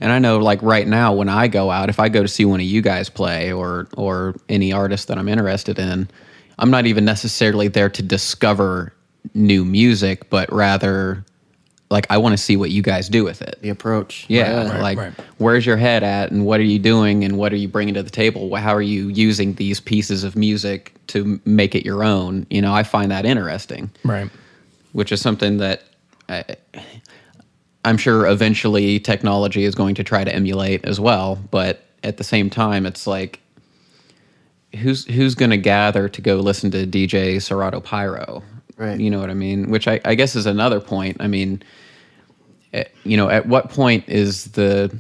And 0.01 0.13
I 0.13 0.19
know 0.19 0.37
like 0.39 0.61
right 0.63 0.87
now 0.87 1.15
when 1.15 1.31
I 1.31 1.49
go 1.49 1.71
out 1.71 1.89
if 1.89 1.99
I 1.99 2.11
go 2.11 2.21
to 2.21 2.29
see 2.29 2.45
one 2.45 2.61
of 2.61 2.67
you 2.67 2.83
guys 2.83 3.09
play 3.09 3.51
or 3.51 3.89
or 3.97 4.35
any 4.51 4.71
artist 4.71 5.09
that 5.09 5.17
I'm 5.17 5.27
interested 5.27 5.79
in, 5.79 6.07
I'm 6.59 6.71
not 6.71 6.85
even 6.85 7.07
necessarily 7.07 7.69
there 7.69 7.89
to 7.89 8.03
discover 8.03 8.93
new 9.33 9.65
music, 9.65 10.29
but 10.29 10.53
rather 10.53 11.25
like 11.91 12.07
I 12.11 12.19
want 12.19 12.33
to 12.33 12.37
see 12.37 12.57
what 12.57 12.71
you 12.71 12.83
guys 12.83 13.09
do 13.09 13.25
with 13.25 13.43
it. 13.43 13.59
the 13.63 13.69
approach 13.69 14.27
Yeah, 14.29 14.69
Right, 14.69 14.81
like 14.81 14.99
right. 14.99 15.13
where's 15.39 15.65
your 15.65 15.77
head 15.77 16.03
at, 16.03 16.31
and 16.31 16.45
what 16.45 16.61
are 16.61 16.65
you 16.65 16.79
doing, 16.79 17.25
and 17.25 17.39
what 17.39 17.53
are 17.53 17.57
you 17.57 17.69
bringing 17.69 17.95
to 17.95 18.03
the 18.03 18.11
table? 18.11 18.55
How 18.57 18.75
are 18.75 18.83
you 18.83 19.09
using 19.09 19.55
these 19.55 19.81
pieces 19.81 20.25
of 20.25 20.37
music 20.37 20.95
to 21.09 21.41
make 21.45 21.75
it 21.75 21.85
your 21.85 22.03
own? 22.03 22.47
You 22.51 22.63
know, 22.63 22.75
I 22.75 22.83
find 22.83 23.11
that 23.11 23.25
interesting, 23.25 23.91
right. 24.05 24.31
which 24.93 25.13
is 25.13 25.21
something 25.21 25.59
that 25.59 25.85
I, 26.29 26.45
I'm 27.85 27.97
sure 27.97 28.27
eventually 28.27 28.99
technology 28.99 29.65
is 29.65 29.75
going 29.75 29.95
to 29.95 30.05
try 30.05 30.25
to 30.25 30.35
emulate 30.35 30.85
as 30.85 30.99
well. 30.99 31.37
But 31.51 31.85
at 32.03 32.17
the 32.17 32.25
same 32.25 32.51
time, 32.51 32.85
it's 32.85 33.07
like 33.07 33.41
who's 34.75 35.07
who's 35.07 35.35
going 35.35 35.51
to 35.51 35.57
gather 35.57 36.09
to 36.09 36.21
go 36.21 36.37
listen 36.37 36.71
to 36.73 36.87
DJ 36.87 37.41
Serato 37.41 37.81
Pyro? 37.81 38.43
Right. 38.77 39.01
You 39.01 39.11
know 39.11 39.21
what 39.21 39.31
I 39.31 39.35
mean? 39.35 39.71
Which 39.71 39.89
I, 39.89 40.01
I 40.05 40.15
guess 40.15 40.37
is 40.37 40.47
another 40.47 40.81
point. 40.81 41.17
I 41.21 41.29
mean, 41.29 41.63
eh, 42.75 42.85
you 43.05 43.17
know, 43.17 43.31
at 43.31 43.47
what 43.47 43.71
point 43.71 44.09
is 44.09 44.47
the 44.53 44.95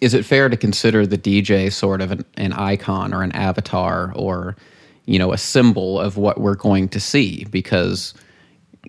is 0.00 0.14
it 0.14 0.24
fair 0.24 0.48
to 0.48 0.56
consider 0.56 1.06
the 1.06 1.18
DJ 1.18 1.72
sort 1.72 2.00
of 2.00 2.12
an, 2.12 2.24
an 2.36 2.52
icon 2.52 3.12
or 3.12 3.22
an 3.22 3.32
avatar 3.32 4.12
or 4.14 4.56
you 5.06 5.18
know 5.18 5.32
a 5.32 5.38
symbol 5.38 5.98
of 5.98 6.16
what 6.16 6.40
we're 6.40 6.54
going 6.54 6.88
to 6.90 7.00
see? 7.00 7.44
Because 7.46 8.14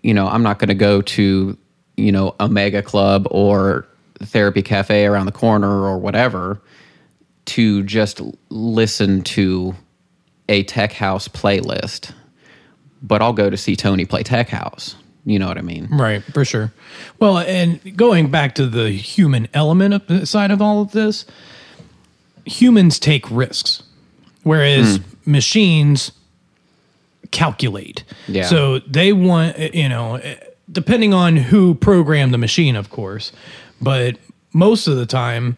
you 0.04 0.13
know, 0.13 0.28
I'm 0.28 0.43
not 0.43 0.60
going 0.60 0.69
to 0.69 0.75
go 0.75 1.02
to 1.02 1.58
you 1.97 2.12
know 2.12 2.36
a 2.39 2.47
mega 2.47 2.84
club 2.84 3.28
or 3.32 3.88
therapy 4.19 4.62
cafe 4.62 5.06
around 5.06 5.25
the 5.25 5.32
corner 5.32 5.84
or 5.86 5.97
whatever 5.97 6.62
to 7.45 7.82
just 7.84 8.21
listen 8.49 9.23
to 9.23 9.73
a 10.47 10.63
tech 10.63 10.91
house 10.93 11.28
playlist 11.28 12.13
but 13.02 13.22
I'll 13.22 13.34
go 13.34 13.50
to 13.50 13.58
see 13.58 13.76
Tony 13.76 14.06
play 14.06 14.24
Tech 14.24 14.50
House. 14.50 14.96
You 15.26 15.38
know 15.38 15.48
what 15.48 15.58
I 15.58 15.62
mean? 15.62 15.88
Right, 15.92 16.24
for 16.24 16.44
sure. 16.46 16.72
Well, 17.20 17.38
and 17.40 17.96
going 17.98 18.32
back 18.32 18.56
to 18.56 18.66
the 18.68 18.90
human 18.90 19.48
element 19.54 19.94
of 19.94 20.08
the 20.08 20.26
side 20.26 20.50
of 20.50 20.62
all 20.62 20.82
of 20.82 20.92
this, 20.92 21.26
humans 22.46 23.00
take 23.00 23.30
risks, 23.30 23.84
whereas 24.44 24.98
Hmm. 24.98 25.04
machines 25.32 26.12
calculate. 27.32 28.04
Yeah. 28.28 28.46
So 28.46 28.80
they 28.80 29.14
want, 29.14 29.58
you 29.76 29.88
know, 29.90 30.20
depending 30.72 31.14
on 31.14 31.36
who 31.38 31.76
programmed 31.76 32.34
the 32.34 32.38
machine, 32.38 32.76
of 32.76 32.90
course, 32.90 33.32
but 33.82 34.18
most 34.54 34.88
of 34.88 34.96
the 34.96 35.06
time, 35.06 35.58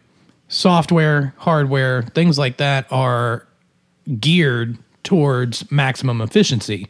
software, 0.49 1.33
hardware, 1.37 2.03
things 2.13 2.37
like 2.37 2.57
that 2.57 2.85
are 2.91 3.47
geared 4.19 4.77
towards 5.03 5.69
maximum 5.71 6.19
efficiency 6.21 6.87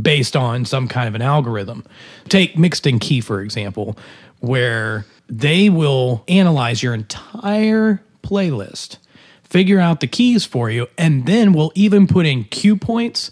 based 0.00 0.36
on 0.36 0.64
some 0.64 0.88
kind 0.88 1.08
of 1.08 1.14
an 1.14 1.22
algorithm. 1.22 1.84
Take 2.28 2.58
mixed 2.58 2.86
in 2.86 2.98
key, 2.98 3.20
for 3.20 3.40
example. 3.40 3.96
where 4.40 5.04
they 5.28 5.68
will 5.68 6.24
analyze 6.28 6.82
your 6.82 6.94
entire 6.94 8.02
playlist, 8.22 8.98
figure 9.42 9.80
out 9.80 10.00
the 10.00 10.06
keys 10.06 10.44
for 10.44 10.70
you, 10.70 10.86
and 10.96 11.26
then 11.26 11.52
will 11.52 11.72
even 11.74 12.06
put 12.06 12.26
in 12.26 12.44
cue 12.44 12.76
points 12.76 13.30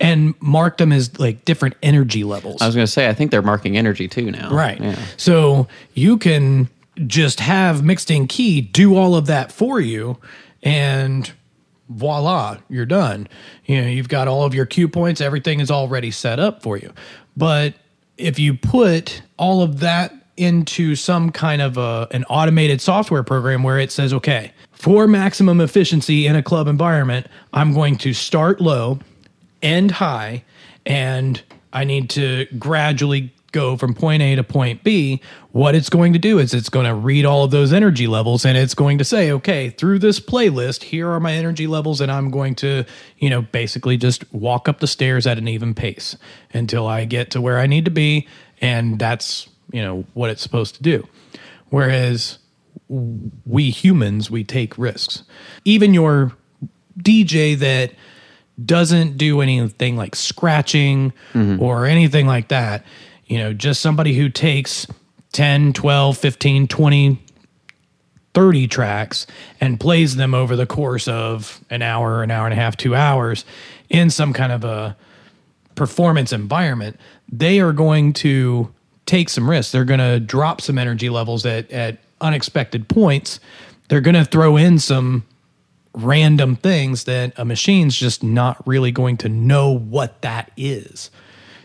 and 0.00 0.34
mark 0.40 0.78
them 0.78 0.92
as 0.92 1.18
like 1.18 1.44
different 1.44 1.76
energy 1.82 2.24
levels. 2.24 2.60
I 2.60 2.66
was 2.66 2.74
going 2.74 2.86
to 2.86 2.92
say, 2.92 3.08
I 3.08 3.14
think 3.14 3.30
they're 3.30 3.42
marking 3.42 3.76
energy 3.76 4.08
too 4.08 4.30
now. 4.30 4.50
Right. 4.50 4.80
Yeah. 4.80 4.98
So 5.16 5.68
you 5.94 6.18
can 6.18 6.68
just 7.06 7.40
have 7.40 7.82
mixed 7.82 8.10
in 8.10 8.26
key 8.26 8.60
do 8.60 8.96
all 8.96 9.16
of 9.16 9.26
that 9.26 9.50
for 9.50 9.80
you 9.80 10.16
and 10.62 11.30
voila, 11.88 12.58
you're 12.68 12.86
done. 12.86 13.28
You 13.66 13.82
know, 13.82 13.88
you've 13.88 14.08
got 14.08 14.28
all 14.28 14.44
of 14.44 14.54
your 14.54 14.66
cue 14.66 14.88
points, 14.88 15.20
everything 15.20 15.60
is 15.60 15.70
already 15.70 16.10
set 16.10 16.38
up 16.38 16.62
for 16.62 16.76
you. 16.76 16.92
But 17.36 17.74
if 18.16 18.38
you 18.38 18.54
put 18.54 19.22
all 19.36 19.62
of 19.62 19.80
that 19.80 20.14
into 20.36 20.96
some 20.96 21.30
kind 21.30 21.62
of 21.62 21.76
a, 21.76 22.08
an 22.10 22.24
automated 22.24 22.80
software 22.80 23.22
program 23.22 23.62
where 23.62 23.78
it 23.78 23.92
says, 23.92 24.12
okay, 24.12 24.52
for 24.72 25.06
maximum 25.06 25.60
efficiency 25.60 26.26
in 26.26 26.36
a 26.36 26.42
club 26.42 26.66
environment, 26.66 27.26
I'm 27.52 27.72
going 27.72 27.96
to 27.98 28.12
start 28.12 28.60
low, 28.60 28.98
end 29.62 29.92
high, 29.92 30.44
and 30.86 31.42
I 31.72 31.84
need 31.84 32.10
to 32.10 32.46
gradually 32.58 33.33
go 33.54 33.76
from 33.76 33.94
point 33.94 34.20
A 34.20 34.34
to 34.34 34.42
point 34.42 34.82
B, 34.82 35.22
what 35.52 35.74
it's 35.74 35.88
going 35.88 36.12
to 36.12 36.18
do 36.18 36.40
is 36.40 36.52
it's 36.52 36.68
going 36.68 36.86
to 36.86 36.94
read 36.94 37.24
all 37.24 37.44
of 37.44 37.52
those 37.52 37.72
energy 37.72 38.08
levels 38.08 38.44
and 38.44 38.58
it's 38.58 38.74
going 38.74 38.98
to 38.98 39.04
say, 39.04 39.30
okay, 39.30 39.70
through 39.70 40.00
this 40.00 40.18
playlist, 40.18 40.82
here 40.82 41.08
are 41.08 41.20
my 41.20 41.32
energy 41.32 41.68
levels, 41.68 42.00
and 42.00 42.10
I'm 42.10 42.30
going 42.30 42.56
to, 42.56 42.84
you 43.18 43.30
know, 43.30 43.42
basically 43.42 43.96
just 43.96 44.30
walk 44.34 44.68
up 44.68 44.80
the 44.80 44.88
stairs 44.88 45.26
at 45.26 45.38
an 45.38 45.46
even 45.46 45.72
pace 45.72 46.16
until 46.52 46.86
I 46.86 47.04
get 47.04 47.30
to 47.30 47.40
where 47.40 47.58
I 47.58 47.66
need 47.66 47.84
to 47.84 47.92
be. 47.92 48.26
And 48.60 48.98
that's, 48.98 49.48
you 49.72 49.82
know, 49.82 50.04
what 50.14 50.30
it's 50.30 50.42
supposed 50.42 50.74
to 50.74 50.82
do. 50.82 51.06
Whereas 51.70 52.38
we 52.88 53.70
humans, 53.70 54.30
we 54.30 54.42
take 54.42 54.76
risks. 54.76 55.22
Even 55.64 55.94
your 55.94 56.32
DJ 56.98 57.56
that 57.58 57.92
doesn't 58.64 59.16
do 59.16 59.40
anything 59.40 59.96
like 59.96 60.14
scratching 60.14 61.12
mm-hmm. 61.32 61.62
or 61.62 61.86
anything 61.86 62.26
like 62.26 62.48
that, 62.48 62.84
you 63.26 63.38
know, 63.38 63.52
just 63.52 63.80
somebody 63.80 64.14
who 64.14 64.28
takes 64.28 64.86
10, 65.32 65.72
12, 65.72 66.16
15, 66.18 66.68
20, 66.68 67.18
30 68.34 68.68
tracks 68.68 69.26
and 69.60 69.78
plays 69.78 70.16
them 70.16 70.34
over 70.34 70.56
the 70.56 70.66
course 70.66 71.08
of 71.08 71.60
an 71.70 71.82
hour, 71.82 72.22
an 72.22 72.30
hour 72.30 72.46
and 72.46 72.52
a 72.52 72.56
half, 72.56 72.76
two 72.76 72.94
hours 72.94 73.44
in 73.88 74.10
some 74.10 74.32
kind 74.32 74.52
of 74.52 74.64
a 74.64 74.96
performance 75.74 76.32
environment, 76.32 76.98
they 77.30 77.60
are 77.60 77.72
going 77.72 78.12
to 78.12 78.72
take 79.06 79.28
some 79.28 79.48
risks. 79.48 79.72
They're 79.72 79.84
going 79.84 80.00
to 80.00 80.20
drop 80.20 80.60
some 80.60 80.78
energy 80.78 81.10
levels 81.10 81.44
at, 81.44 81.70
at 81.70 81.98
unexpected 82.20 82.88
points. 82.88 83.40
They're 83.88 84.00
going 84.00 84.14
to 84.14 84.24
throw 84.24 84.56
in 84.56 84.78
some 84.78 85.24
random 85.92 86.56
things 86.56 87.04
that 87.04 87.32
a 87.36 87.44
machine's 87.44 87.96
just 87.96 88.22
not 88.22 88.66
really 88.66 88.90
going 88.90 89.16
to 89.18 89.28
know 89.28 89.70
what 89.70 90.22
that 90.22 90.50
is. 90.56 91.10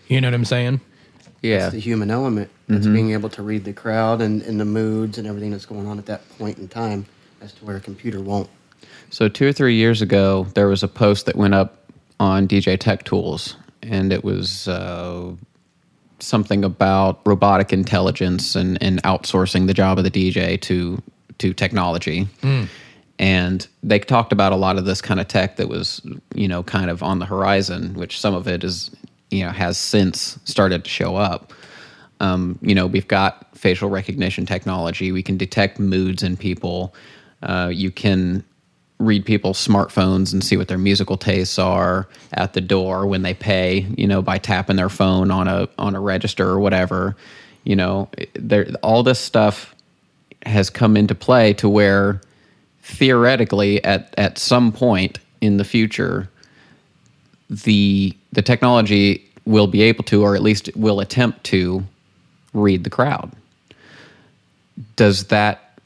You 0.08 0.22
know 0.22 0.28
what 0.28 0.36
I'm 0.36 0.46
saying? 0.46 0.82
Yeah. 1.42 1.66
It's 1.66 1.74
the 1.74 1.80
human 1.80 2.12
element. 2.12 2.50
It's 2.68 2.86
being 2.86 3.14
able 3.14 3.30
to 3.30 3.42
read 3.42 3.64
the 3.64 3.74
crowd 3.74 4.22
and, 4.22 4.42
and 4.44 4.60
the 4.60 4.66
moods 4.66 5.18
and 5.18 5.26
everything 5.26 5.52
that's 5.52 5.66
going 5.66 5.88
on 5.88 5.98
at 5.98 6.06
that 6.06 6.28
point 6.38 6.58
in 6.60 6.68
time 6.68 7.06
as 7.42 7.54
to 7.54 7.66
where 7.66 7.78
a 7.78 7.80
computer 7.80 8.22
won't. 8.22 8.50
So 9.10 9.28
two 9.28 9.48
or 9.48 9.54
three 9.54 9.76
years 9.76 10.02
ago, 10.02 10.46
there 10.54 10.68
was 10.68 10.84
a 10.84 10.88
post 10.88 11.26
that 11.26 11.36
went 11.36 11.56
up 11.56 11.92
on 12.20 12.48
DJ 12.48 12.78
Tech 12.80 13.04
Tools, 13.06 13.56
and 13.82 14.14
it 14.14 14.24
was 14.24 14.68
uh, 14.68 15.32
something 16.20 16.64
about 16.64 17.22
robotic 17.26 17.74
intelligence 17.74 18.56
and, 18.56 18.78
and 18.84 19.02
outsourcing 19.04 19.68
the 19.68 19.74
job 19.74 19.98
of 19.98 20.04
the 20.04 20.12
DJ 20.12 20.60
to 20.62 21.02
to 21.40 21.54
technology. 21.54 22.28
And 23.18 23.68
they 23.84 24.00
talked 24.00 24.32
about 24.32 24.52
a 24.52 24.56
lot 24.58 24.78
of 24.78 24.86
this 24.86 25.02
kind 25.02 25.20
of 25.20 25.28
tech 25.28 25.58
that 25.58 25.68
was, 25.68 26.02
you 26.36 26.48
know, 26.48 26.64
kind 26.64 26.90
of 26.90 27.02
on 27.04 27.20
the 27.20 27.26
horizon, 27.26 27.94
which 27.96 28.20
some 28.20 28.34
of 28.34 28.48
it 28.48 28.64
is, 28.64 28.92
you 29.30 29.44
know, 29.44 29.52
has 29.52 29.78
since 29.78 30.40
started 30.44 30.84
to 30.84 30.90
show 30.90 31.16
up. 31.16 31.54
Um, 32.20 32.60
you 32.62 32.76
know, 32.76 32.88
we've 32.88 33.08
got 33.08 33.48
facial 33.56 33.90
recognition 33.90 34.46
technology. 34.46 35.12
We 35.12 35.24
can 35.24 35.38
detect 35.38 35.80
moods 35.80 36.24
in 36.24 36.36
people. 36.36 36.94
Uh, 37.42 37.72
you 37.74 37.92
can 37.92 38.44
read 39.00 39.26
people's 39.26 39.66
smartphones 39.66 40.34
and 40.34 40.44
see 40.44 40.58
what 40.58 40.68
their 40.68 40.78
musical 40.78 41.16
tastes 41.16 41.58
are 41.58 42.10
at 42.34 42.54
the 42.54 42.62
door 42.62 43.08
when 43.08 43.22
they 43.22 43.34
pay. 43.34 43.88
You 43.98 44.08
know, 44.08 44.22
by 44.22 44.38
tapping 44.38 44.76
their 44.76 44.90
phone 44.90 45.32
on 45.32 45.48
a 45.48 45.70
on 45.78 45.96
a 45.96 46.00
register 46.00 46.48
or 46.48 46.60
whatever. 46.60 47.16
You 47.64 47.76
know, 47.76 48.10
there 48.34 48.68
all 48.84 49.04
this 49.04 49.20
stuff 49.20 49.76
has 50.46 50.70
come 50.70 50.98
into 50.98 51.16
play 51.16 51.54
to 51.54 51.70
where 51.70 52.22
theoretically 52.82 53.84
at 53.84 54.14
at 54.18 54.38
some 54.38 54.72
point 54.72 55.20
in 55.42 55.58
the 55.58 55.64
future 55.64 56.30
the 57.50 58.16
the 58.32 58.42
technology 58.42 59.26
will 59.46 59.68
be 59.68 59.82
able 59.82 60.04
to 60.06 60.24
or 60.24 60.36
at 60.36 60.44
least 60.44 60.70
will 60.76 61.00
attempt 61.00 61.44
to 61.46 61.84
read 62.54 62.84
the 62.84 62.90
crowd. 62.90 63.32
Does 64.96 65.26
that 65.26 65.80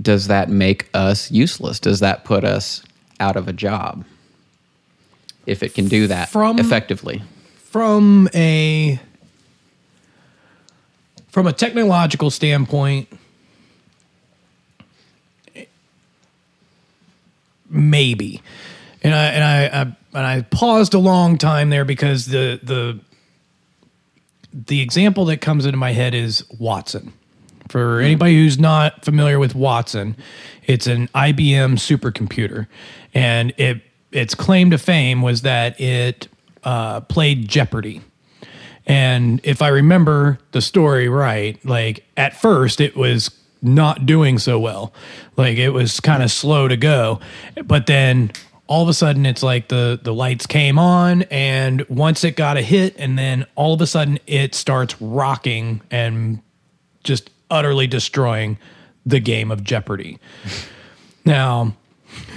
does 0.00 0.28
that 0.28 0.48
make 0.48 0.88
us 0.94 1.30
useless? 1.30 1.78
Does 1.78 2.00
that 2.00 2.24
put 2.24 2.44
us 2.44 2.82
out 3.20 3.36
of 3.36 3.48
a 3.48 3.52
job 3.52 4.04
if 5.46 5.62
it 5.62 5.74
can 5.74 5.88
do 5.88 6.06
that 6.06 6.28
From- 6.28 6.58
effectively? 6.58 7.22
From 7.56 8.28
a 8.34 9.00
from 11.30 11.46
a 11.46 11.52
technological 11.52 12.30
standpoint 12.30 13.08
maybe 17.70 18.42
and 19.02 19.14
i 19.14 19.24
and 19.26 19.44
I, 19.44 19.64
I 19.66 19.82
and 19.82 20.26
i 20.26 20.42
paused 20.42 20.94
a 20.94 20.98
long 20.98 21.38
time 21.38 21.70
there 21.70 21.84
because 21.84 22.26
the 22.26 22.60
the 22.62 23.00
the 24.52 24.80
example 24.80 25.24
that 25.26 25.40
comes 25.40 25.66
into 25.66 25.78
my 25.78 25.92
head 25.92 26.14
is 26.14 26.44
watson 26.58 27.12
for 27.68 28.00
anybody 28.00 28.34
who's 28.34 28.58
not 28.58 29.04
familiar 29.04 29.38
with 29.38 29.54
watson 29.54 30.16
it's 30.66 30.86
an 30.86 31.08
ibm 31.08 31.74
supercomputer 31.74 32.66
and 33.14 33.52
it 33.56 33.82
its 34.10 34.34
claim 34.34 34.70
to 34.70 34.78
fame 34.78 35.22
was 35.22 35.42
that 35.42 35.80
it 35.80 36.28
uh, 36.64 37.00
played 37.00 37.48
jeopardy 37.48 38.02
and 38.86 39.40
if 39.44 39.62
I 39.62 39.68
remember 39.68 40.38
the 40.52 40.60
story 40.60 41.08
right, 41.08 41.64
like 41.64 42.04
at 42.16 42.36
first 42.36 42.80
it 42.80 42.96
was 42.96 43.30
not 43.60 44.06
doing 44.06 44.38
so 44.38 44.58
well. 44.58 44.92
Like 45.36 45.56
it 45.56 45.70
was 45.70 46.00
kind 46.00 46.22
of 46.22 46.30
slow 46.30 46.68
to 46.68 46.76
go. 46.76 47.20
But 47.64 47.86
then 47.86 48.32
all 48.66 48.82
of 48.82 48.88
a 48.88 48.94
sudden 48.94 49.26
it's 49.26 49.42
like 49.42 49.68
the 49.68 50.00
the 50.02 50.14
lights 50.14 50.46
came 50.46 50.78
on 50.78 51.22
and 51.30 51.86
once 51.88 52.24
it 52.24 52.36
got 52.36 52.56
a 52.56 52.62
hit 52.62 52.94
and 52.98 53.18
then 53.18 53.44
all 53.54 53.74
of 53.74 53.80
a 53.80 53.86
sudden 53.86 54.18
it 54.26 54.54
starts 54.54 55.00
rocking 55.00 55.80
and 55.90 56.40
just 57.04 57.30
utterly 57.50 57.86
destroying 57.86 58.58
the 59.04 59.20
game 59.20 59.50
of 59.50 59.62
Jeopardy. 59.62 60.18
now, 61.24 61.74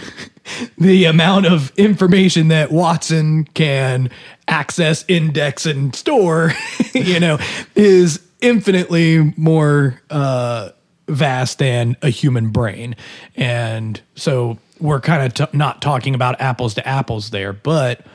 the 0.77 1.05
amount 1.05 1.45
of 1.45 1.71
information 1.77 2.49
that 2.49 2.71
Watson 2.71 3.45
can 3.53 4.09
access, 4.47 5.05
index, 5.07 5.65
and 5.65 5.95
store, 5.95 6.53
you 6.93 7.19
know, 7.19 7.39
is 7.75 8.21
infinitely 8.41 9.33
more 9.37 10.01
uh, 10.09 10.69
vast 11.07 11.59
than 11.59 11.95
a 12.01 12.09
human 12.09 12.49
brain. 12.49 12.95
And 13.35 13.99
so 14.15 14.57
we're 14.85 15.01
kind 15.01 15.23
of 15.23 15.33
t- 15.33 15.57
not 15.57 15.81
talking 15.81 16.15
about 16.15 16.39
apples 16.39 16.73
to 16.75 16.87
apples 16.87 17.29
there. 17.29 17.53
But 17.53 18.05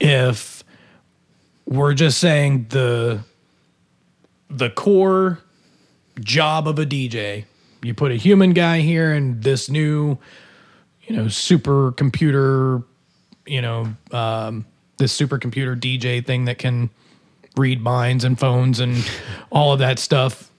if 0.00 0.64
we're 1.66 1.94
just 1.94 2.18
saying 2.18 2.66
the 2.70 3.20
the 4.48 4.70
core 4.70 5.40
job 6.20 6.68
of 6.68 6.78
a 6.78 6.86
DJ, 6.86 7.44
you 7.82 7.94
put 7.94 8.12
a 8.12 8.16
human 8.16 8.52
guy 8.52 8.80
here 8.80 9.12
and 9.12 9.42
this 9.42 9.68
new 9.68 10.18
you 11.06 11.16
know, 11.16 11.24
supercomputer, 11.24 12.84
you 13.46 13.62
know, 13.62 13.94
um, 14.10 14.66
this 14.98 15.16
supercomputer 15.18 15.78
DJ 15.78 16.24
thing 16.24 16.46
that 16.46 16.58
can 16.58 16.90
read 17.56 17.80
minds 17.80 18.24
and 18.24 18.38
phones 18.38 18.80
and 18.80 19.08
all 19.50 19.72
of 19.72 19.78
that 19.78 19.98
stuff. 19.98 20.50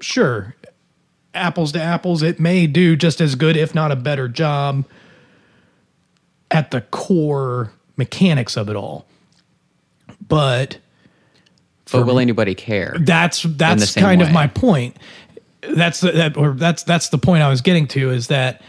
Sure, 0.00 0.54
apples 1.34 1.72
to 1.72 1.80
apples, 1.82 2.22
it 2.22 2.38
may 2.38 2.66
do 2.66 2.96
just 2.96 3.20
as 3.20 3.34
good, 3.34 3.56
if 3.56 3.74
not 3.74 3.92
a 3.92 3.96
better 3.96 4.28
job, 4.28 4.84
at 6.50 6.70
the 6.70 6.80
core 6.82 7.72
mechanics 7.96 8.56
of 8.56 8.68
it 8.68 8.76
all. 8.76 9.06
But 10.26 10.78
but 11.90 12.06
will 12.06 12.18
anybody 12.18 12.54
care 12.54 12.96
that's 13.00 13.42
that's 13.42 13.94
kind 13.94 14.22
of 14.22 14.32
my 14.32 14.46
point. 14.46 14.96
That's 15.60 16.00
the, 16.00 16.12
that 16.12 16.36
or 16.36 16.52
that's 16.52 16.82
that's 16.82 17.10
the 17.10 17.18
point 17.18 17.42
I 17.42 17.48
was 17.48 17.60
getting 17.60 17.86
to 17.88 18.10
is 18.10 18.28
that 18.28 18.62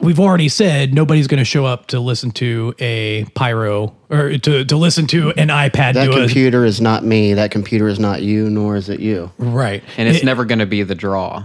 we've 0.00 0.20
already 0.20 0.48
said 0.48 0.94
nobody's 0.94 1.26
going 1.26 1.38
to 1.38 1.44
show 1.44 1.64
up 1.64 1.86
to 1.88 2.00
listen 2.00 2.30
to 2.32 2.74
a 2.78 3.24
pyro 3.34 3.94
or 4.08 4.36
to, 4.38 4.64
to 4.64 4.76
listen 4.76 5.06
to 5.08 5.30
an 5.30 5.48
iPad. 5.48 5.94
That 5.94 6.04
do 6.06 6.12
a- 6.12 6.20
computer 6.20 6.64
is 6.64 6.80
not 6.80 7.04
me. 7.04 7.34
That 7.34 7.50
computer 7.50 7.88
is 7.88 7.98
not 7.98 8.22
you, 8.22 8.48
nor 8.50 8.76
is 8.76 8.88
it 8.88 9.00
you. 9.00 9.30
right. 9.38 9.82
and 9.96 10.08
it's 10.08 10.20
It- 10.20 10.24
never 10.24 10.44
going 10.44 10.58
to 10.60 10.66
be 10.66 10.82
the 10.82 10.94
draw. 10.94 11.44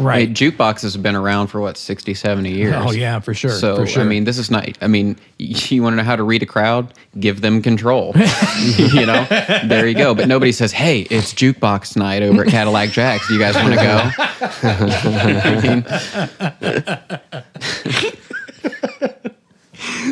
Right. 0.00 0.22
I 0.22 0.26
mean, 0.26 0.34
jukeboxes 0.34 0.92
have 0.94 1.02
been 1.02 1.14
around 1.14 1.48
for 1.48 1.60
what 1.60 1.76
60, 1.76 2.14
70 2.14 2.50
years. 2.50 2.74
Oh, 2.76 2.90
yeah, 2.92 3.20
for 3.20 3.34
sure, 3.34 3.50
So 3.50 3.76
for 3.76 3.86
sure. 3.86 4.02
I 4.02 4.06
mean, 4.06 4.24
this 4.24 4.38
is 4.38 4.50
not. 4.50 4.68
I 4.80 4.86
mean, 4.86 5.16
you 5.38 5.82
want 5.82 5.92
to 5.94 5.96
know 5.98 6.02
how 6.02 6.16
to 6.16 6.22
read 6.22 6.42
a 6.42 6.46
crowd? 6.46 6.92
Give 7.18 7.40
them 7.40 7.62
control. 7.62 8.12
you 8.76 9.06
know, 9.06 9.24
there 9.64 9.86
you 9.86 9.94
go. 9.94 10.14
But 10.14 10.28
nobody 10.28 10.52
says, 10.52 10.72
"Hey, 10.72 11.02
it's 11.02 11.34
jukebox 11.34 11.96
night 11.96 12.22
over 12.22 12.44
at 12.44 12.48
Cadillac 12.48 12.90
Jacks. 12.90 13.26
Do 13.28 13.34
you 13.34 13.40
guys 13.40 13.54
want 13.56 13.74
to 13.74 13.80
go?" 13.80 14.10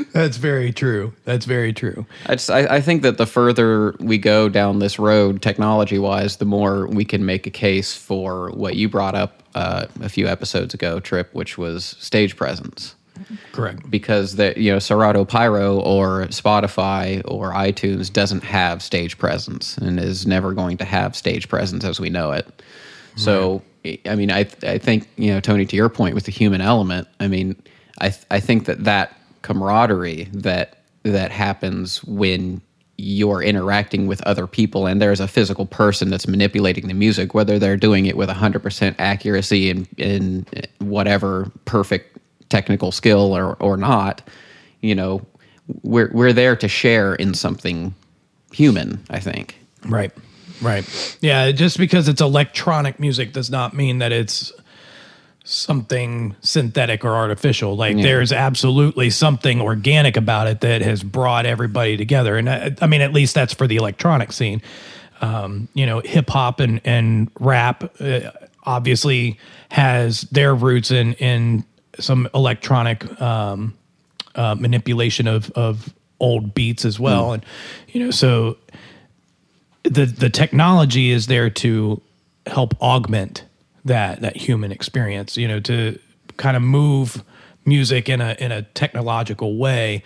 That's 0.13 0.37
very 0.37 0.73
true. 0.73 1.13
That's 1.25 1.45
very 1.47 1.73
true. 1.73 2.05
I, 2.27 2.35
just, 2.35 2.51
I, 2.51 2.77
I 2.77 2.81
think 2.81 3.03
that 3.03 3.19
the 3.19 3.27
further 3.27 3.95
we 4.01 4.19
go 4.19 4.49
down 4.49 4.79
this 4.81 4.99
road, 4.99 5.43
technology 5.43 5.99
wise, 5.99 6.39
the 6.39 6.45
more 6.45 6.89
we 6.89 7.05
can 7.05 7.25
make 7.25 7.47
a 7.47 7.51
case 7.51 7.95
for 7.95 8.51
what 8.51 8.75
you 8.75 8.89
brought 8.89 9.15
up 9.15 9.43
uh, 9.55 9.87
a 10.01 10.09
few 10.09 10.27
episodes 10.27 10.75
ago, 10.75 11.01
Trip, 11.01 11.33
which 11.33 11.59
was 11.59 11.85
stage 11.85 12.37
presence. 12.37 12.95
Correct. 13.53 13.91
because 13.91 14.37
the 14.37 14.55
you 14.57 14.71
know 14.73 14.79
Serato 14.79 15.25
Pyro 15.25 15.81
or 15.81 16.27
Spotify 16.27 17.21
or 17.25 17.53
iTunes 17.53 18.13
doesn't 18.13 18.45
have 18.45 18.83
stage 18.83 19.19
presence 19.19 19.77
and 19.79 19.99
is 19.99 20.27
never 20.27 20.53
going 20.53 20.77
to 20.77 20.85
have 20.85 21.17
stage 21.17 21.49
presence 21.49 21.85
as 21.85 21.99
we 21.99 22.11
know 22.11 22.31
it. 22.31 22.63
So 23.17 23.63
I 24.07 24.15
mean 24.15 24.31
I 24.31 24.47
I 24.63 24.79
think 24.79 25.09
you 25.17 25.33
know 25.33 25.41
Tony 25.41 25.67
to 25.67 25.77
your 25.77 25.89
point 25.89 26.15
with 26.15 26.25
the 26.25 26.33
human 26.33 26.61
element 26.61 27.09
I 27.19 27.27
mean 27.27 27.61
I 28.01 28.15
I 28.31 28.39
think 28.39 28.67
that 28.67 28.85
that 28.85 29.17
camaraderie 29.43 30.29
that 30.33 30.79
that 31.03 31.33
happens 31.33 32.05
when 32.05 32.61
you're 32.99 33.43
interacting 33.43 34.07
with 34.09 34.21
other 34.23 34.47
people 34.47 34.87
and 34.87 35.01
there's 35.01 35.21
a 35.21 35.29
physical 35.29 35.65
person 35.65 36.11
that's 36.11 36.27
manipulating 36.27 36.89
the 36.89 36.95
music 36.95 37.33
whether 37.33 37.59
they're 37.59 37.77
doing 37.77 38.07
it 38.07 38.17
with 38.17 38.29
100% 38.29 38.95
accuracy 38.99 39.71
and 39.71 39.87
in 39.97 40.45
whatever 40.81 41.51
perfect 41.65 42.19
technical 42.49 42.91
skill 42.91 43.37
or 43.37 43.55
or 43.61 43.77
not 43.77 44.21
you 44.81 44.95
know 44.95 45.25
we're 45.83 46.11
we're 46.13 46.33
there 46.33 46.57
to 46.57 46.67
share 46.67 47.15
in 47.15 47.35
something 47.35 47.95
human 48.53 48.99
i 49.11 49.21
think 49.21 49.59
Right. 49.85 50.13
Right. 50.61 51.19
Yeah. 51.21 51.53
Just 51.53 51.79
because 51.79 52.09
it's 52.09 52.21
electronic 52.21 52.99
music 52.99 53.33
does 53.33 53.51
not 53.51 53.75
mean 53.75 53.99
that 53.99 54.13
it's 54.13 54.53
something 55.49 56.37
synthetic 56.43 57.05
or 57.05 57.15
artificial. 57.15 57.75
Like 57.75 57.97
there's 57.97 58.33
absolutely 58.33 59.09
something 59.09 59.61
organic 59.61 60.17
about 60.17 60.47
it 60.47 60.61
that 60.61 60.83
has 60.83 61.03
brought 61.03 61.47
everybody 61.47 61.97
together. 61.97 62.37
And 62.37 62.51
I, 62.51 62.75
I 62.83 62.87
mean, 62.87 63.01
at 63.01 63.13
least 63.15 63.35
that's 63.35 63.55
for 63.55 63.67
the 63.67 63.77
electronic 63.77 64.33
scene. 64.33 64.61
Um, 65.21 65.69
you 65.73 65.87
know, 65.87 66.01
hip 66.01 66.29
hop 66.29 66.61
and, 66.61 66.81
and 66.85 67.31
rap 67.41 67.83
uh, 67.99 68.31
obviously 68.65 69.39
has 69.71 70.23
their 70.23 70.55
roots 70.55 70.91
in, 70.91 71.15
in 71.15 71.65
some 71.99 72.29
electronic, 72.35 73.21
um, 73.21 73.75
uh, 74.35 74.55
manipulation 74.55 75.27
of, 75.27 75.51
of 75.53 75.93
old 76.21 76.53
beats 76.53 76.85
as 76.85 77.01
well. 77.01 77.33
And, 77.33 77.45
you 77.89 78.05
know, 78.05 78.11
so 78.11 78.59
the 79.85 80.05
the 80.05 80.29
technology 80.29 81.11
is 81.11 81.27
there 81.27 81.51
to 81.51 82.03
help 82.47 82.81
augment 82.83 83.45
that 83.89 84.21
that 84.21 84.37
human 84.37 84.71
experience 84.73 85.37
you 85.37 85.49
know 85.49 85.61
to 85.61 85.99
kind 86.37 86.57
of 86.57 86.63
move 86.63 87.23
music 87.65 88.09
in 88.09 88.21
a 88.21 88.37
in 88.39 88.53
a 88.53 88.63
technological 88.63 89.57
way 89.59 90.03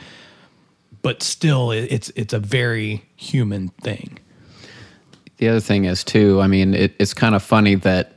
but 1.03 1.23
still 1.23 1.71
it- 1.73 1.89
it's 1.93 2.11
it's 2.17 2.33
a 2.33 2.39
very 2.39 3.05
human 3.17 3.69
thing. 3.83 4.19
The 5.39 5.49
other 5.49 5.61
thing 5.61 5.85
is 5.85 6.05
too 6.05 6.41
i 6.41 6.47
mean 6.47 6.73
it, 6.75 6.95
it's 6.99 7.13
kind 7.15 7.35
of 7.35 7.43
funny 7.43 7.75
that 7.77 8.13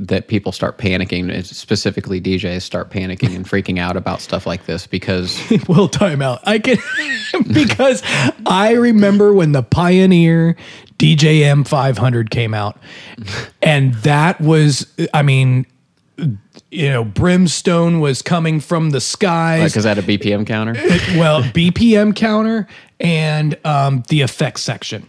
that 0.00 0.28
people 0.28 0.52
start 0.52 0.78
panicking 0.78 1.44
specifically 1.44 2.20
djs 2.20 2.62
start 2.62 2.88
panicking 2.90 3.34
and 3.34 3.44
freaking 3.44 3.78
out 3.80 3.96
about 3.96 4.20
stuff 4.20 4.46
like 4.46 4.64
this 4.66 4.86
because 4.86 5.40
well 5.68 5.88
time 5.88 6.22
out. 6.22 6.40
I 6.46 6.60
can 6.60 6.78
because 7.52 8.02
i 8.46 8.72
remember 8.74 9.32
when 9.32 9.50
the 9.52 9.62
pioneer 9.64 10.54
djm 10.98 11.66
500 11.66 12.30
came 12.30 12.54
out. 12.54 12.78
And 13.62 13.94
that 13.94 14.40
was 14.40 14.86
i 15.14 15.22
mean 15.22 15.66
you 16.70 16.90
know 16.90 17.04
brimstone 17.04 18.00
was 18.00 18.22
coming 18.22 18.60
from 18.60 18.90
the 18.90 19.00
skies. 19.00 19.72
Because 19.72 19.84
that 19.84 19.98
a 19.98 20.02
bpm 20.02 20.46
counter? 20.46 20.74
Well, 21.18 21.42
BPM 21.42 22.14
counter 22.14 22.66
and 23.00 23.56
um, 23.64 24.02
the 24.08 24.22
effects 24.22 24.62
section. 24.62 25.08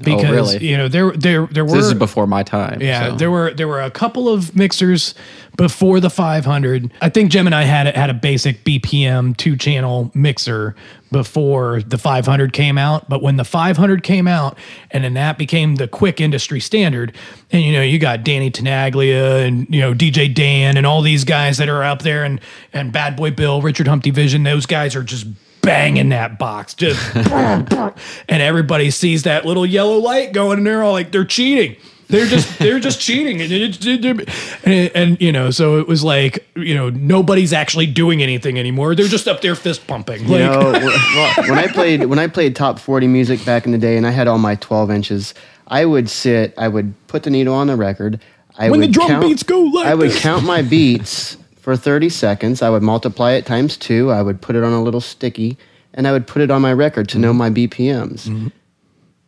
Oh, 0.00 0.04
because 0.04 0.24
Oh, 0.24 0.32
really? 0.32 0.66
you 0.66 0.76
know 0.76 0.88
there 0.88 1.10
there 1.12 1.46
there 1.46 1.64
were 1.64 1.76
this 1.76 1.86
is 1.86 1.94
before 1.94 2.26
my 2.26 2.42
time 2.44 2.80
yeah 2.80 3.10
so. 3.10 3.16
there 3.16 3.30
were 3.30 3.52
there 3.52 3.66
were 3.66 3.80
a 3.80 3.90
couple 3.90 4.28
of 4.28 4.54
mixers 4.54 5.14
before 5.56 5.98
the 5.98 6.08
500. 6.08 6.92
I 7.02 7.08
think 7.08 7.32
Gemini 7.32 7.64
had 7.64 7.88
it 7.88 7.96
had 7.96 8.10
a 8.10 8.14
basic 8.14 8.62
BPM 8.62 9.36
two 9.36 9.56
channel 9.56 10.08
mixer 10.14 10.76
before 11.10 11.82
the 11.82 11.98
500 11.98 12.52
came 12.52 12.78
out. 12.78 13.08
But 13.08 13.22
when 13.22 13.36
the 13.38 13.44
500 13.44 14.04
came 14.04 14.28
out, 14.28 14.56
and 14.92 15.02
then 15.02 15.14
that 15.14 15.36
became 15.36 15.74
the 15.74 15.88
quick 15.88 16.20
industry 16.20 16.60
standard, 16.60 17.12
and 17.50 17.62
you 17.64 17.72
know 17.72 17.82
you 17.82 17.98
got 17.98 18.22
Danny 18.22 18.52
Tenaglia 18.52 19.44
and 19.44 19.66
you 19.68 19.80
know 19.80 19.94
DJ 19.94 20.32
Dan 20.32 20.76
and 20.76 20.86
all 20.86 21.02
these 21.02 21.24
guys 21.24 21.58
that 21.58 21.68
are 21.68 21.82
up 21.82 22.02
there, 22.02 22.22
and 22.22 22.40
and 22.72 22.92
Bad 22.92 23.16
Boy 23.16 23.32
Bill, 23.32 23.60
Richard 23.60 23.88
Humpty 23.88 24.10
Vission, 24.12 24.44
those 24.44 24.64
guys 24.64 24.94
are 24.94 25.02
just 25.02 25.26
banging 25.62 26.08
that 26.10 26.38
box. 26.38 26.74
Just 26.74 27.00
and 27.16 28.42
everybody 28.42 28.90
sees 28.90 29.24
that 29.24 29.44
little 29.44 29.66
yellow 29.66 29.98
light 29.98 30.32
going 30.32 30.58
and 30.58 30.66
they're 30.66 30.82
all 30.82 30.92
like 30.92 31.12
they're 31.12 31.24
cheating. 31.24 31.76
They're 32.08 32.26
just 32.26 32.58
they're 32.58 32.80
just 32.80 33.00
cheating. 33.00 33.42
And, 33.42 33.52
it- 33.52 34.28
and, 34.64 34.90
and 34.94 35.20
you 35.20 35.30
know 35.30 35.50
so 35.50 35.78
it 35.78 35.86
was 35.86 36.02
like 36.02 36.48
you 36.56 36.74
know 36.74 36.88
nobody's 36.90 37.52
actually 37.52 37.86
doing 37.86 38.22
anything 38.22 38.58
anymore. 38.58 38.94
They're 38.94 39.08
just 39.08 39.28
up 39.28 39.40
there 39.42 39.54
fist 39.54 39.86
pumping. 39.86 40.22
You 40.26 40.38
like 40.38 40.40
know, 40.40 40.72
wh- 40.90 41.48
when 41.48 41.58
I 41.58 41.66
played 41.66 42.06
when 42.06 42.18
I 42.18 42.26
played 42.26 42.56
top 42.56 42.78
forty 42.78 43.06
music 43.06 43.44
back 43.44 43.66
in 43.66 43.72
the 43.72 43.78
day, 43.78 43.96
and 43.98 44.06
I 44.06 44.10
had 44.10 44.26
all 44.26 44.38
my 44.38 44.54
twelve 44.54 44.90
inches, 44.90 45.34
I 45.66 45.84
would 45.84 46.08
sit, 46.08 46.54
I 46.56 46.68
would 46.68 46.94
put 47.08 47.24
the 47.24 47.30
needle 47.30 47.54
on 47.54 47.66
the 47.66 47.76
record. 47.76 48.20
I 48.56 48.70
When 48.70 48.80
the 48.80 48.88
drum 48.88 49.08
count, 49.08 49.22
beats 49.26 49.42
go 49.42 49.60
like 49.60 49.86
I 49.86 49.94
would 49.94 50.10
this. 50.10 50.20
count 50.20 50.44
my 50.46 50.62
beats 50.62 51.36
for 51.68 51.76
thirty 51.76 52.08
seconds. 52.08 52.62
I 52.62 52.70
would 52.70 52.82
multiply 52.82 53.32
it 53.32 53.44
times 53.44 53.76
two. 53.76 54.10
I 54.10 54.22
would 54.22 54.40
put 54.40 54.56
it 54.56 54.64
on 54.64 54.72
a 54.72 54.82
little 54.82 55.02
sticky, 55.02 55.58
and 55.92 56.08
I 56.08 56.12
would 56.12 56.26
put 56.26 56.40
it 56.40 56.50
on 56.50 56.62
my 56.62 56.72
record 56.72 57.10
to 57.10 57.18
know 57.18 57.28
Mm-hmm. 57.32 57.36
my 57.36 57.50
BPMs. 57.50 58.50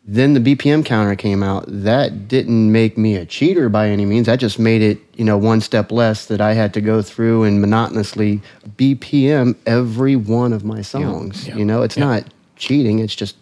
Then 0.06 0.32
the 0.32 0.40
BPM 0.40 0.82
counter 0.82 1.14
came 1.16 1.42
out. 1.42 1.64
That 1.68 2.28
didn't 2.28 2.72
make 2.72 2.96
me 2.96 3.14
a 3.16 3.26
cheater 3.26 3.68
by 3.68 3.90
any 3.90 4.06
means. 4.06 4.24
That 4.24 4.36
just 4.40 4.58
made 4.58 4.80
it, 4.80 4.98
you 5.16 5.24
know, 5.26 5.36
one 5.36 5.60
step 5.60 5.92
less 5.92 6.24
that 6.26 6.40
I 6.40 6.54
had 6.54 6.72
to 6.74 6.80
go 6.80 7.02
through 7.02 7.44
and 7.44 7.60
monotonously 7.60 8.40
BPM 8.78 9.54
every 9.66 10.16
one 10.16 10.54
of 10.54 10.64
my 10.64 10.80
songs. 10.80 11.46
Yeah. 11.46 11.56
You 11.56 11.66
know, 11.66 11.82
it's 11.82 11.98
Yeah. 11.98 12.06
not 12.06 12.24
cheating. 12.56 13.00
It's 13.00 13.14
just, 13.14 13.36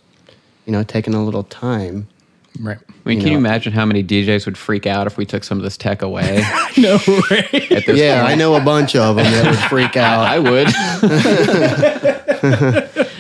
you 0.67 0.73
know, 0.73 0.83
taking 0.83 1.15
a 1.15 1.25
little 1.25 1.45
time. 1.45 2.09
Right 2.61 2.79
I 2.79 3.09
mean, 3.09 3.19
you 3.19 3.23
can 3.25 3.33
you 3.33 3.39
imagine 3.39 3.73
how 3.73 3.87
many 3.87 4.05
DJs 4.05 4.45
would 4.47 4.59
freak 4.59 4.87
out 4.87 5.07
if 5.07 5.17
we 5.17 5.25
took 5.25 5.43
some 5.45 5.57
of 5.59 5.65
this 5.65 5.77
tech 5.79 6.03
away? 6.03 6.43
no 6.77 6.99
right 7.31 7.73
At 7.73 7.87
this 7.87 7.99
Yeah, 7.99 8.21
point? 8.23 8.33
I 8.33 8.35
know 8.35 8.55
a 8.55 8.61
bunch 8.61 8.95
of 8.97 9.17
them 9.17 9.25
that 9.25 9.45
would 9.47 9.59
freak 9.71 9.97
out. 9.97 10.27
I 10.27 10.39
would. 10.39 10.69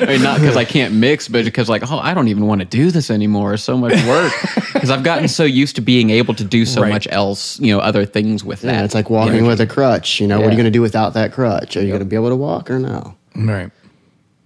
I 0.00 0.06
mean, 0.06 0.22
not 0.22 0.40
because 0.40 0.56
I 0.56 0.64
can't 0.64 0.94
mix, 0.94 1.28
but 1.28 1.44
because 1.44 1.68
like, 1.68 1.90
oh, 1.90 1.98
I 1.98 2.14
don't 2.14 2.28
even 2.28 2.46
want 2.46 2.60
to 2.60 2.64
do 2.66 2.90
this 2.90 3.10
anymore. 3.10 3.54
It's 3.54 3.62
so 3.62 3.76
much 3.76 3.92
work 4.06 4.32
because 4.72 4.90
I've 4.90 5.02
gotten 5.02 5.28
so 5.28 5.44
used 5.44 5.76
to 5.76 5.82
being 5.82 6.10
able 6.10 6.34
to 6.34 6.44
do 6.44 6.64
so 6.66 6.82
Right. 6.82 6.90
much 6.92 7.08
else, 7.10 7.58
you 7.60 7.72
know, 7.74 7.80
other 7.80 8.04
things 8.04 8.44
with 8.44 8.62
yeah, 8.64 8.72
that. 8.72 8.84
it's 8.84 8.94
like 8.94 9.10
walking 9.10 9.34
you 9.36 9.40
know, 9.42 9.48
with 9.48 9.60
a 9.60 9.66
crutch. 9.66 10.20
You 10.20 10.26
know, 10.26 10.38
what 10.38 10.46
are 10.48 10.50
you 10.50 10.56
going 10.56 10.64
to 10.64 10.70
do 10.70 10.82
without 10.82 11.14
that 11.14 11.32
crutch? 11.32 11.76
Are 11.76 11.80
you 11.82 11.88
going 11.88 11.98
to 12.00 12.04
be 12.04 12.16
able 12.16 12.28
to 12.30 12.36
walk 12.36 12.70
or 12.70 12.78
no? 12.78 13.14
right 13.36 13.70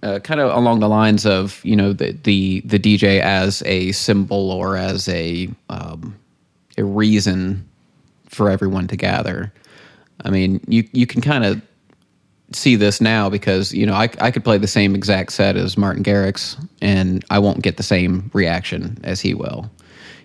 uh, 0.03 0.19
kind 0.19 0.39
of 0.39 0.55
along 0.55 0.81
the 0.81 0.89
lines 0.89 1.25
of 1.25 1.63
you 1.63 1.75
know 1.75 1.93
the 1.93 2.11
the 2.23 2.61
the 2.61 2.77
DJ 2.77 3.21
as 3.21 3.63
a 3.65 3.91
symbol 3.93 4.51
or 4.51 4.75
as 4.75 5.07
a 5.07 5.49
um, 5.69 6.15
a 6.77 6.83
reason 6.83 7.67
for 8.27 8.49
everyone 8.49 8.87
to 8.87 8.97
gather. 8.97 9.51
I 10.21 10.29
mean, 10.29 10.59
you 10.67 10.87
you 10.91 11.07
can 11.07 11.21
kind 11.21 11.45
of 11.45 11.61
see 12.51 12.75
this 12.75 12.99
now 13.01 13.29
because 13.29 13.73
you 13.73 13.85
know 13.85 13.93
I 13.93 14.09
I 14.19 14.29
could 14.29 14.43
play 14.43 14.57
the 14.57 14.67
same 14.67 14.93
exact 14.93 15.31
set 15.31 15.55
as 15.55 15.77
Martin 15.77 16.03
Garrix 16.03 16.63
and 16.81 17.23
I 17.29 17.39
won't 17.39 17.61
get 17.61 17.77
the 17.77 17.83
same 17.83 18.29
reaction 18.33 18.99
as 19.03 19.21
he 19.21 19.33
will. 19.33 19.71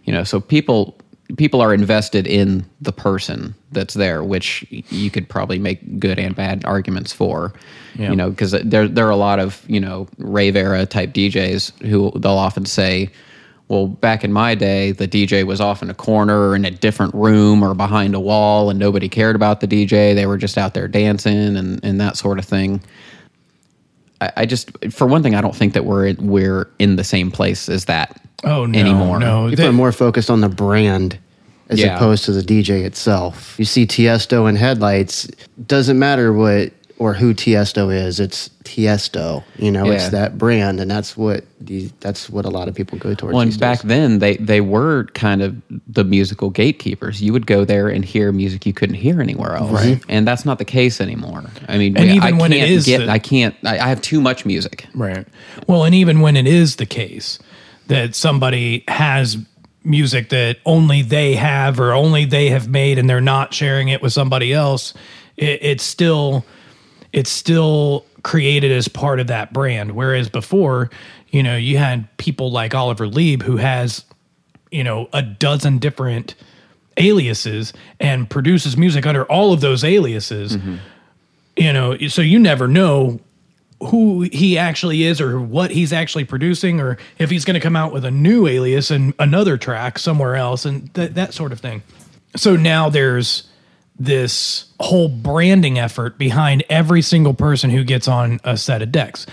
You 0.04 0.12
know, 0.12 0.24
so 0.24 0.40
people 0.40 0.98
people 1.36 1.60
are 1.60 1.74
invested 1.74 2.26
in 2.26 2.64
the 2.80 2.92
person 2.92 3.54
that's 3.72 3.94
there, 3.94 4.24
which 4.24 4.64
you 4.70 5.10
could 5.10 5.28
probably 5.28 5.58
make 5.58 6.00
good 6.00 6.18
and 6.18 6.34
bad 6.34 6.64
arguments 6.64 7.12
for. 7.12 7.52
Yeah. 7.94 8.10
You 8.10 8.16
know, 8.16 8.30
because 8.30 8.52
there 8.52 8.88
there 8.88 9.06
are 9.06 9.10
a 9.10 9.16
lot 9.16 9.38
of 9.38 9.62
you 9.68 9.80
know 9.80 10.08
rave 10.18 10.56
era 10.56 10.86
type 10.86 11.12
DJs 11.12 11.86
who 11.86 12.12
they'll 12.18 12.32
often 12.32 12.64
say, 12.64 13.10
Well, 13.68 13.88
back 13.88 14.24
in 14.24 14.32
my 14.32 14.54
day, 14.54 14.92
the 14.92 15.06
DJ 15.06 15.44
was 15.44 15.60
off 15.60 15.82
in 15.82 15.90
a 15.90 15.94
corner 15.94 16.48
or 16.48 16.56
in 16.56 16.64
a 16.64 16.70
different 16.70 17.14
room 17.14 17.62
or 17.62 17.74
behind 17.74 18.14
a 18.14 18.20
wall, 18.20 18.70
and 18.70 18.78
nobody 18.78 19.08
cared 19.08 19.36
about 19.36 19.60
the 19.60 19.68
DJ. 19.68 20.14
They 20.14 20.26
were 20.26 20.38
just 20.38 20.56
out 20.56 20.74
there 20.74 20.88
dancing 20.88 21.56
and, 21.56 21.80
and 21.84 22.00
that 22.00 22.16
sort 22.16 22.38
of 22.38 22.44
thing. 22.46 22.80
I, 24.20 24.32
I 24.38 24.46
just, 24.46 24.70
for 24.92 25.06
one 25.06 25.22
thing, 25.22 25.34
I 25.34 25.40
don't 25.40 25.54
think 25.54 25.74
that 25.74 25.84
we're 25.84 26.14
we're 26.18 26.68
in 26.78 26.96
the 26.96 27.04
same 27.04 27.30
place 27.30 27.68
as 27.68 27.84
that 27.86 28.20
Oh 28.44 28.66
no, 28.66 28.78
anymore. 28.78 29.18
no. 29.18 29.48
People 29.50 29.64
They- 29.64 29.68
are 29.68 29.72
more 29.72 29.92
focused 29.92 30.30
on 30.30 30.40
the 30.40 30.48
brand 30.48 31.18
as 31.68 31.80
Yeah. 31.80 31.96
opposed 31.96 32.24
to 32.24 32.32
the 32.32 32.42
DJ 32.42 32.84
itself. 32.84 33.54
You 33.58 33.64
see 33.64 33.86
Tiesto 33.86 34.48
in 34.48 34.56
headlights. 34.56 35.28
Doesn't 35.66 35.98
matter 35.98 36.32
what 36.32 36.72
or 36.98 37.14
who 37.14 37.32
Tiesto 37.32 37.94
is. 37.94 38.18
It's 38.20 38.50
Tiesto. 38.64 39.44
You 39.56 39.70
know, 39.70 39.86
Yeah. 39.86 39.92
it's 39.92 40.08
that 40.10 40.36
brand, 40.36 40.80
and 40.80 40.90
that's 40.90 41.16
what 41.16 41.44
the 41.60 41.90
that's 42.00 42.28
what 42.28 42.44
a 42.44 42.48
lot 42.50 42.68
of 42.68 42.74
people 42.74 42.98
go 42.98 43.14
towards. 43.14 43.32
Well, 43.32 43.40
and 43.42 43.50
these 43.50 43.58
back 43.58 43.78
days. 43.82 43.88
then, 43.88 44.18
they, 44.18 44.36
they 44.36 44.60
were 44.60 45.04
kind 45.14 45.42
of 45.42 45.56
the 45.86 46.04
musical 46.04 46.50
gatekeepers. 46.50 47.22
You 47.22 47.32
would 47.32 47.46
go 47.46 47.64
there 47.64 47.88
and 47.88 48.04
hear 48.04 48.30
music 48.32 48.66
you 48.66 48.72
couldn't 48.72 48.96
hear 48.96 49.20
anywhere 49.22 49.54
else, 49.56 49.72
Right. 49.72 50.02
and 50.08 50.26
that's 50.26 50.44
not 50.44 50.58
the 50.58 50.64
case 50.64 51.00
anymore. 51.00 51.44
I 51.68 51.78
mean, 51.78 51.96
And 51.96 52.06
we- 52.10 52.16
even 52.16 52.34
I 52.34 52.38
when 52.38 52.52
it 52.52 52.58
can't 52.58 52.70
is 52.70 52.86
get, 52.86 52.98
the- 53.06 53.10
I 53.10 53.18
can't. 53.18 53.54
I, 53.64 53.78
I 53.78 53.88
have 53.88 54.02
too 54.02 54.20
much 54.20 54.44
music. 54.44 54.86
Right. 54.94 55.26
Well, 55.66 55.84
and 55.84 55.94
even 55.94 56.20
when 56.20 56.36
it 56.36 56.46
is 56.46 56.76
the 56.76 56.86
case 56.86 57.38
that 57.86 58.14
somebody 58.14 58.84
has 58.88 59.38
music 59.84 60.28
that 60.28 60.58
only 60.66 61.00
they 61.02 61.34
have 61.34 61.80
or 61.80 61.92
only 61.92 62.24
they 62.26 62.50
have 62.50 62.68
made 62.68 62.98
and 62.98 63.08
they're 63.08 63.20
not 63.20 63.54
sharing 63.54 63.88
it 63.88 64.02
with 64.02 64.12
somebody 64.12 64.52
else, 64.52 64.92
it, 65.36 65.58
it's 65.62 65.84
still 65.84 66.44
it's 67.12 67.30
still 67.30 68.04
created 68.22 68.72
as 68.72 68.88
part 68.88 69.20
of 69.20 69.26
that 69.28 69.52
brand. 69.52 69.92
Whereas 69.92 70.28
before, 70.28 70.90
you 71.28 71.42
know, 71.42 71.56
you 71.56 71.78
had 71.78 72.14
people 72.16 72.50
like 72.50 72.74
Oliver 72.74 73.06
Lieb 73.06 73.42
who 73.42 73.56
has, 73.56 74.04
you 74.70 74.84
know, 74.84 75.08
a 75.12 75.22
dozen 75.22 75.78
different 75.78 76.34
aliases 76.96 77.72
and 78.00 78.28
produces 78.28 78.76
music 78.76 79.06
under 79.06 79.24
all 79.26 79.52
of 79.52 79.60
those 79.60 79.84
aliases. 79.84 80.56
Mm-hmm. 80.56 80.76
You 81.56 81.72
know, 81.72 81.98
so 82.08 82.22
you 82.22 82.38
never 82.38 82.68
know 82.68 83.20
who 83.80 84.22
he 84.32 84.58
actually 84.58 85.04
is 85.04 85.20
or 85.20 85.40
what 85.40 85.70
he's 85.70 85.92
actually 85.92 86.24
producing 86.24 86.80
or 86.80 86.98
if 87.18 87.30
he's 87.30 87.44
going 87.44 87.54
to 87.54 87.60
come 87.60 87.76
out 87.76 87.92
with 87.92 88.04
a 88.04 88.10
new 88.10 88.46
alias 88.46 88.90
and 88.90 89.14
another 89.18 89.56
track 89.56 89.98
somewhere 89.98 90.34
else 90.34 90.64
and 90.64 90.92
th- 90.94 91.12
that 91.12 91.32
sort 91.32 91.52
of 91.52 91.60
thing. 91.60 91.82
So 92.36 92.56
now 92.56 92.88
there's 92.88 93.47
this 93.98 94.66
whole 94.80 95.08
branding 95.08 95.78
effort 95.78 96.18
behind 96.18 96.64
every 96.68 97.02
single 97.02 97.34
person 97.34 97.70
who 97.70 97.84
gets 97.84 98.06
on 98.08 98.40
a 98.44 98.56
set 98.56 98.82
of 98.82 98.92
decks. 98.92 99.26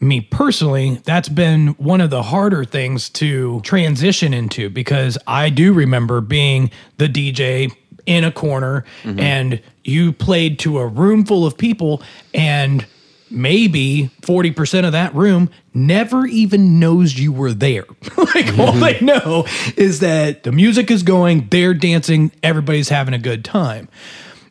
Me 0.00 0.20
personally, 0.20 1.00
that's 1.04 1.28
been 1.28 1.68
one 1.74 2.00
of 2.00 2.10
the 2.10 2.22
harder 2.22 2.64
things 2.64 3.08
to 3.10 3.60
transition 3.62 4.32
into 4.32 4.70
because 4.70 5.18
I 5.26 5.50
do 5.50 5.72
remember 5.72 6.20
being 6.20 6.70
the 6.98 7.08
DJ 7.08 7.72
in 8.06 8.24
a 8.24 8.32
corner 8.32 8.84
mm-hmm. 9.02 9.20
and 9.20 9.60
you 9.84 10.12
played 10.12 10.58
to 10.60 10.78
a 10.78 10.86
room 10.86 11.24
full 11.24 11.44
of 11.44 11.58
people 11.58 12.02
and 12.32 12.86
maybe 13.30 14.10
40% 14.22 14.84
of 14.84 14.92
that 14.92 15.14
room 15.14 15.50
never 15.74 16.26
even 16.26 16.78
knows 16.78 17.18
you 17.18 17.32
were 17.32 17.52
there. 17.52 17.84
like 18.16 18.58
all 18.58 18.72
they 18.72 18.94
mm-hmm. 18.94 19.06
know 19.06 19.46
is 19.76 20.00
that 20.00 20.42
the 20.42 20.52
music 20.52 20.90
is 20.90 21.02
going, 21.02 21.48
they're 21.50 21.74
dancing, 21.74 22.32
everybody's 22.42 22.88
having 22.88 23.14
a 23.14 23.18
good 23.18 23.44
time. 23.44 23.88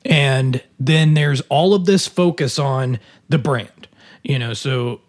And 0.05 0.63
then 0.79 1.13
there's 1.13 1.41
all 1.49 1.73
of 1.73 1.85
this 1.85 2.07
focus 2.07 2.57
on 2.59 2.99
the 3.29 3.37
brand. 3.37 3.87
You 4.23 4.39
know, 4.39 4.53
so 4.53 5.01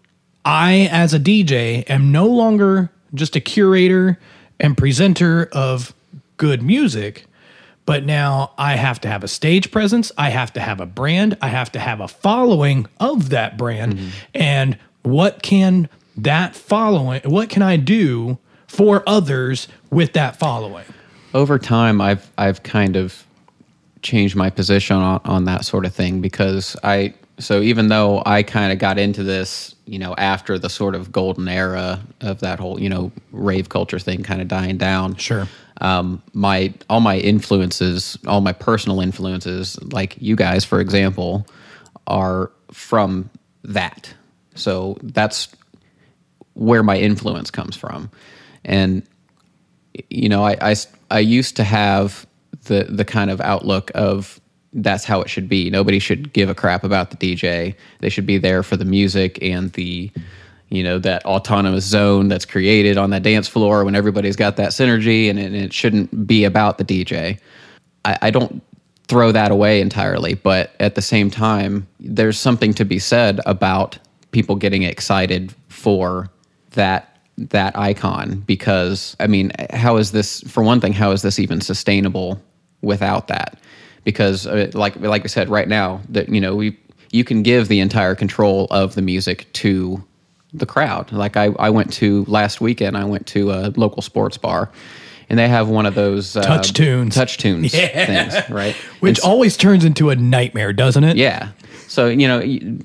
I 0.45 0.89
as 0.91 1.15
a 1.15 1.21
DJ 1.21 1.89
am 1.89 2.11
no 2.11 2.27
longer 2.27 2.91
just 3.15 3.37
a 3.37 3.41
curator 3.41 4.19
and 4.61 4.77
presenter 4.77 5.49
of 5.53 5.95
good 6.37 6.63
music 6.63 7.28
but 7.89 8.05
now 8.05 8.53
I 8.59 8.77
have 8.77 9.01
to 9.01 9.09
have 9.09 9.25
a 9.25 9.29
stage 9.29 9.71
presence, 9.71 10.13
I 10.19 10.29
have 10.29 10.53
to 10.53 10.61
have 10.61 10.79
a 10.79 10.85
brand, 10.85 11.39
I 11.41 11.49
have 11.49 11.73
to 11.73 11.79
have 11.79 12.01
a 12.01 12.07
following 12.07 12.87
of 13.01 13.31
that 13.31 13.57
brand. 13.57 13.95
Mm-hmm. 13.95 14.09
And 14.35 14.79
what 15.05 15.43
can 15.43 15.89
that 16.19 16.55
following, 16.55 17.23
what 17.25 17.49
can 17.49 17.63
I 17.63 17.79
do 17.79 18.37
for 18.67 19.03
others 19.07 19.69
with 19.91 20.13
that 20.13 20.37
following? 20.37 20.85
over 21.35 21.59
time 21.59 22.01
i've 22.01 22.31
i've 22.39 22.63
kind 22.63 22.97
of 22.97 23.27
changed 24.03 24.35
my 24.35 24.49
position 24.49 24.97
on, 24.97 25.21
on 25.25 25.45
that 25.45 25.65
sort 25.65 25.85
of 25.85 25.95
thing 25.95 26.21
because 26.21 26.77
i 26.83 27.13
so 27.39 27.61
even 27.61 27.89
though 27.89 28.23
i 28.25 28.43
kind 28.43 28.73
of 28.73 28.79
got 28.79 28.99
into 28.99 29.23
this 29.23 29.75
you 29.85 29.99
know 29.99 30.15
after 30.17 30.59
the 30.59 30.71
sort 30.71 30.95
of 30.95 31.13
golden 31.13 31.47
era 31.49 32.01
of 32.21 32.41
that 32.41 32.59
whole 32.59 32.81
you 32.81 32.89
know 32.89 33.13
rave 33.33 33.69
culture 33.69 33.99
thing 33.99 34.23
kind 34.23 34.41
of 34.41 34.49
dying 34.49 34.79
down 34.79 35.15
Sure. 35.17 35.47
Um, 35.81 36.23
my 36.33 36.73
all 36.91 37.01
my 37.01 37.19
influences 37.19 38.19
all 38.27 38.41
my 38.41 38.53
personal 38.53 39.01
influences 39.01 39.81
like 39.93 40.17
you 40.19 40.37
guys 40.37 40.65
for 40.65 40.81
example 40.81 41.47
are 42.07 42.51
from 42.73 43.29
that 43.65 44.13
so 44.55 44.97
that's 45.03 45.49
where 46.55 46.83
my 46.83 46.97
influence 46.97 47.51
comes 47.51 47.77
from 47.77 48.11
and 48.65 49.03
you 50.11 50.29
know, 50.29 50.45
I, 50.45 50.57
I, 50.61 50.77
I 51.11 51.19
used 51.21 51.57
to 51.57 51.65
have 51.65 52.27
the 52.65 52.85
the 52.85 53.05
kind 53.05 53.31
of 53.31 53.41
outlook 53.41 53.91
of 53.95 54.41
that's 54.73 55.05
how 55.05 55.21
it 55.21 55.31
should 55.31 55.49
be. 55.49 55.71
Nobody 55.71 55.99
should 55.99 56.33
give 56.33 56.51
a 56.51 56.55
crap 56.55 56.85
about 56.85 57.11
the 57.11 57.17
DJ. 57.17 57.75
They 58.01 58.09
should 58.09 58.27
be 58.27 58.39
there 58.39 58.63
for 58.63 58.77
the 58.77 58.85
music 58.85 59.39
and 59.43 59.73
the 59.73 60.11
you 60.71 60.83
know 60.83 60.99
that 60.99 61.25
autonomous 61.25 61.85
zone 61.85 62.29
that's 62.29 62.45
created 62.45 62.99
on 62.99 63.11
that 63.11 63.23
dance 63.23 63.49
floor 63.49 63.85
when 63.85 63.95
everybody's 63.95 64.37
got 64.37 64.57
that 64.57 64.71
synergy 64.71 65.31
and 65.31 65.39
it, 65.39 65.47
and 65.47 65.57
it 65.57 65.73
shouldn't 65.73 66.27
be 66.27 66.45
about 66.45 66.79
the 66.79 66.85
DJ. 66.85 67.39
I, 68.05 68.19
I 68.23 68.31
don't 68.31 68.63
throw 69.09 69.33
that 69.33 69.51
away 69.51 69.81
entirely, 69.81 70.35
but 70.35 70.73
at 70.81 70.95
the 70.95 71.03
same 71.03 71.31
time, 71.31 71.87
there's 71.99 72.39
something 72.39 72.75
to 72.75 72.85
be 72.85 72.99
said 72.99 73.41
about 73.47 73.99
people 74.31 74.55
getting 74.57 74.83
excited 74.83 75.55
for 75.69 76.31
that 76.73 77.19
that 77.39 77.77
icon 77.79 78.41
because 78.41 79.17
I 79.21 79.27
mean, 79.27 79.53
how 79.71 79.97
is 79.97 80.13
this 80.13 80.41
for 80.43 80.63
one 80.63 80.81
thing, 80.81 80.93
how 80.93 81.13
is 81.13 81.23
this 81.23 81.39
even 81.39 81.61
sustainable 81.61 82.43
without 82.83 83.29
that? 83.29 83.59
Because 84.05 84.47
uh, 84.47 84.71
like 84.75 84.97
like 84.97 85.23
we 85.23 85.29
said 85.29 85.49
right 85.49 85.69
now 85.69 86.01
that 86.11 86.29
you 86.29 86.41
know, 86.41 86.55
we 86.55 86.79
you 87.11 87.25
can 87.25 87.43
give 87.43 87.69
the 87.69 87.81
entire 87.81 88.15
control 88.15 88.67
of 88.71 88.95
the 88.95 89.03
music 89.03 89.51
to 89.55 90.05
the 90.53 90.67
crowd. 90.67 91.13
Like 91.13 91.37
I, 91.37 91.47
I 91.59 91.71
went 91.71 91.93
to 91.95 92.25
last 92.27 92.61
weekend, 92.61 92.97
I 92.97 93.05
went 93.05 93.27
to 93.29 93.51
a 93.51 93.73
local 93.77 94.03
sports 94.03 94.39
bar 94.39 94.71
and 95.31 95.39
they 95.39 95.47
have 95.49 95.69
one 95.69 95.85
of 95.85 95.95
those 95.95 96.37
uh, 96.37 96.43
Touch 96.43 96.73
tunes. 96.73 97.15
touch 97.15 97.37
tunes 97.37 97.71
things, 97.73 98.35
right? 98.49 98.75
Which 99.01 99.11
And 99.11 99.19
s- 99.19 99.25
always 99.25 99.57
turns 99.59 99.85
into 99.85 100.09
a 100.11 100.17
nightmare, 100.17 100.73
doesn't 100.73 101.05
it? 101.05 101.17
yeah. 101.19 101.51
So, 101.87 102.07
you 102.09 102.29
know, 102.29 102.41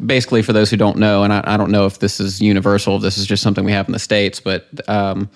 basically, 0.06 0.42
for 0.42 0.54
those 0.54 0.70
who 0.70 0.78
don't 0.78 0.98
know, 0.98 1.24
and 1.24 1.32
I, 1.34 1.42
I 1.46 1.58
don't 1.58 1.72
know 1.72 1.86
if 1.86 2.00
this 2.00 2.20
is 2.22 2.42
universal, 2.42 2.96
if 2.98 3.02
this 3.02 3.18
is 3.18 3.26
just 3.26 3.44
something 3.44 3.64
we 3.66 3.72
have 3.74 3.86
in 3.88 3.92
the 3.94 4.00
States, 4.00 4.40
but 4.40 4.68
um, 4.90 5.30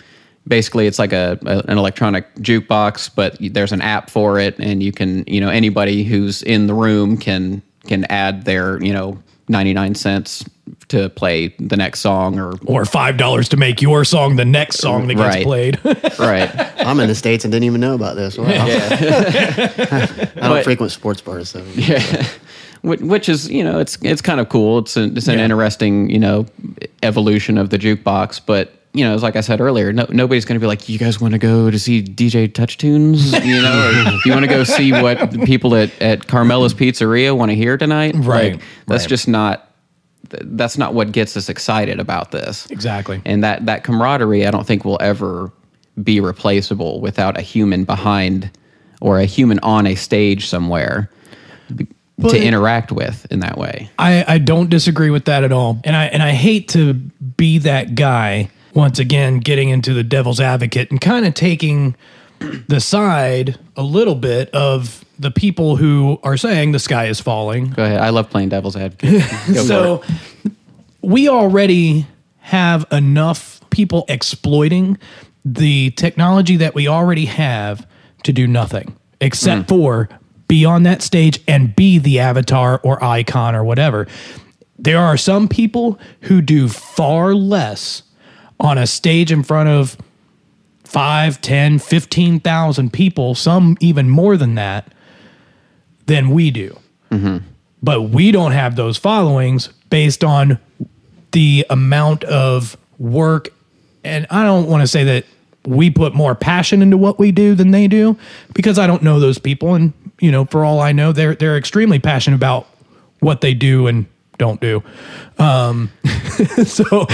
basically, 0.47 0.87
it's 0.87 0.97
like 0.99 1.11
a, 1.11 1.37
a 1.45 1.59
an 1.69 1.77
electronic 1.77 2.33
jukebox, 2.35 3.09
but 3.13 3.37
there's 3.41 3.73
an 3.73 3.81
app 3.81 4.09
for 4.09 4.39
it, 4.39 4.57
and 4.57 4.81
you 4.81 4.93
can, 4.93 5.25
you 5.27 5.41
know, 5.41 5.49
anybody 5.49 6.05
who's 6.05 6.43
in 6.43 6.67
the 6.67 6.73
room 6.73 7.17
can 7.17 7.61
can 7.85 8.05
add 8.05 8.45
their, 8.45 8.81
you 8.81 8.93
know, 8.93 9.21
99 9.49 9.95
cents 9.95 10.43
to 10.89 11.09
play 11.09 11.55
the 11.59 11.77
next 11.77 11.99
song 12.01 12.39
or 12.39 12.53
Or 12.65 12.83
five 12.85 13.17
dollars 13.17 13.49
to 13.49 13.57
make 13.57 13.81
your 13.81 14.03
song 14.05 14.35
the 14.35 14.45
next 14.45 14.79
song 14.79 15.07
that 15.07 15.15
gets 15.15 15.35
Right. 15.35 15.43
played. 15.45 15.79
right 16.19 16.49
I'm 16.85 16.99
in 16.99 17.07
the 17.07 17.15
states 17.15 17.45
and 17.45 17.51
didn't 17.51 17.65
even 17.65 17.81
know 17.81 17.95
about 17.95 18.15
this. 18.15 18.37
Wow. 18.37 18.45
I 18.49 20.15
don't 20.35 20.35
But- 20.35 20.63
frequent 20.63 20.91
sports 20.91 21.21
bars, 21.21 21.49
so 21.49 21.61
which, 22.81 22.99
which 23.01 23.29
is 23.29 23.49
you 23.49 23.63
know 23.63 23.79
it's 23.79 23.97
it's 24.01 24.21
kind 24.21 24.39
of 24.39 24.49
cool 24.49 24.79
it's 24.79 24.95
an, 24.97 25.15
it's 25.17 25.27
an 25.27 25.39
Yeah. 25.39 25.45
interesting 25.45 26.09
you 26.09 26.19
know 26.19 26.45
evolution 27.03 27.57
of 27.57 27.69
the 27.69 27.77
jukebox 27.77 28.39
but 28.45 28.73
you 28.97 29.05
know, 29.05 29.13
it's 29.13 29.23
like 29.23 29.35
I 29.35 29.41
said 29.41 29.61
earlier, 29.61 29.93
no, 29.93 30.05
nobody's 30.09 30.45
going 30.45 30.59
to 30.59 30.63
be 30.63 30.67
like, 30.67 30.89
"You 30.89 30.97
guys 30.97 31.21
want 31.21 31.33
to 31.33 31.37
go 31.37 31.69
to 31.69 31.77
see 31.79 32.01
DJ 32.03 32.53
Touch 32.53 32.77
Tunes?" 32.77 33.31
You 33.45 33.61
know, 33.61 33.89
or 33.89 34.11
you 34.25 34.31
want 34.31 34.43
to 34.43 34.47
go 34.49 34.63
see 34.63 34.91
what 34.91 35.31
the 35.31 35.39
people 35.45 35.75
at 35.75 35.91
at 36.01 36.27
Carmela's 36.27 36.73
Pizzeria 36.73 37.35
want 37.37 37.51
to 37.51 37.55
hear 37.55 37.77
tonight? 37.77 38.15
Right, 38.17 38.53
Like, 38.53 38.61
that's 38.87 39.03
right. 39.03 39.09
just 39.09 39.27
not. 39.27 39.63
That's 40.29 40.77
not 40.77 40.93
what 40.93 41.13
gets 41.13 41.37
us 41.37 41.47
excited 41.47 41.99
about 42.01 42.31
this. 42.31 42.65
Exactly. 42.69 43.21
And 43.25 43.43
that 43.43 43.65
that 43.67 43.83
camaraderie, 43.83 44.45
I 44.45 44.51
don't 44.51 44.67
think 44.67 44.83
will 44.83 44.97
ever 44.99 45.51
be 46.03 46.19
replaceable 46.19 46.99
without 46.99 47.37
a 47.37 47.41
human 47.41 47.83
behind 47.85 48.51
or 48.99 49.19
a 49.19 49.25
human 49.25 49.59
on 49.59 49.87
a 49.87 49.95
stage 49.95 50.47
somewhere 50.47 51.09
But- 52.17 52.31
to 52.31 52.43
interact 52.43 52.91
with 52.91 53.25
in 53.31 53.39
that 53.41 53.57
way. 53.57 53.89
I, 53.99 54.25
I 54.27 54.37
don't 54.39 54.69
disagree 54.69 55.11
with 55.11 55.25
that 55.25 55.43
at 55.43 55.51
all. 55.51 55.79
And 55.83 55.95
I 55.95 56.05
and 56.05 56.21
I 56.21 56.31
hate 56.31 56.67
to 56.69 56.93
be 56.93 57.59
that 57.59 57.95
guy 57.95 58.49
once 58.77 58.99
again 58.99 59.39
getting 59.39 59.69
into 59.69 59.91
the 59.91 60.03
devil's 60.03 60.39
advocate 60.39 60.91
and 60.91 61.01
kind 61.01 61.25
of 61.25 61.33
taking 61.33 61.95
the 62.67 62.79
side 62.79 63.57
a 63.75 63.81
little 63.81 64.13
bit 64.13 64.51
of 64.51 65.03
the 65.17 65.31
people 65.31 65.77
who 65.77 66.19
are 66.21 66.37
saying 66.37 66.73
the 66.73 66.79
sky 66.79 67.05
is 67.05 67.19
falling. 67.19 67.71
Go 67.71 67.83
ahead. 67.83 67.99
I 67.99 68.09
love 68.09 68.29
playing 68.29 68.49
devil's 68.49 68.75
advocate. 68.75 69.23
So 69.65 70.03
we 71.01 71.27
already 71.27 72.05
have 72.37 72.85
enough 72.91 73.67
people 73.71 74.05
exploiting 74.07 74.99
the 75.43 75.89
technology 75.91 76.57
that 76.57 76.75
we 76.75 76.87
already 76.87 77.25
have 77.25 77.87
to 78.23 78.31
do 78.31 78.45
nothing 78.45 78.95
except 79.19 79.63
mm. 79.63 79.69
for 79.69 80.09
be 80.47 80.65
on 80.65 80.83
that 80.83 81.01
stage 81.01 81.41
and 81.47 81.75
be 81.75 81.97
the 81.97 82.19
avatar 82.19 82.79
or 82.83 83.03
icon 83.03 83.55
or 83.55 83.63
whatever. 83.63 84.05
There 84.77 84.99
are 84.99 85.17
some 85.17 85.47
people 85.47 85.97
who 86.21 86.43
do 86.43 86.69
far 86.69 87.33
less 87.33 88.03
on 88.59 88.77
a 88.77 88.87
stage 88.87 89.31
in 89.31 89.43
front 89.43 89.69
of 89.69 89.97
5, 90.83 91.41
10, 91.41 91.79
15,000 91.79 92.93
people, 92.93 93.35
some 93.35 93.77
even 93.79 94.09
more 94.09 94.37
than 94.37 94.55
that, 94.55 94.93
than 96.05 96.29
we 96.29 96.49
do. 96.51 96.77
Mm-hmm. 97.11 97.45
But 97.83 98.03
we 98.03 98.31
don't 98.31 98.53
have 98.53 98.75
those 98.75 98.97
followings 98.97 99.67
based 99.89 100.23
on 100.23 100.59
the 101.31 101.65
amount 101.69 102.23
of 102.23 102.77
work. 102.97 103.49
And 104.03 104.25
I 104.29 104.43
don't 104.43 104.67
want 104.67 104.81
to 104.81 104.87
say 104.87 105.03
that 105.03 105.25
we 105.65 105.89
put 105.89 106.15
more 106.15 106.33
passion 106.33 106.81
into 106.81 106.97
what 106.97 107.19
we 107.19 107.31
do 107.31 107.53
than 107.53 107.71
they 107.71 107.87
do 107.87 108.17
because 108.53 108.79
I 108.79 108.87
don't 108.87 109.03
know 109.03 109.19
those 109.19 109.37
people. 109.37 109.75
And, 109.75 109.93
you 110.19 110.31
know, 110.31 110.45
for 110.45 110.63
all 110.63 110.79
I 110.79 110.93
know, 110.93 111.11
they're, 111.11 111.35
they're 111.35 111.57
extremely 111.57 111.99
passionate 111.99 112.37
about 112.37 112.67
what 113.19 113.41
they 113.41 113.53
do 113.53 113.87
and 113.87 114.05
don't 114.37 114.61
do. 114.61 114.83
Um, 115.39 115.91
so, 116.65 117.05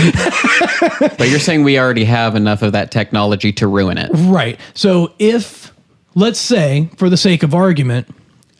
But 0.99 1.29
you're 1.29 1.39
saying 1.39 1.63
we 1.63 1.79
already 1.79 2.05
have 2.05 2.35
enough 2.35 2.61
of 2.61 2.71
that 2.73 2.91
technology 2.91 3.51
to 3.53 3.67
ruin 3.67 3.97
it. 3.97 4.11
Right. 4.13 4.59
So 4.73 5.13
if 5.19 5.73
let's 6.15 6.39
say, 6.39 6.89
for 6.97 7.09
the 7.09 7.17
sake 7.17 7.43
of 7.43 7.53
argument, 7.53 8.07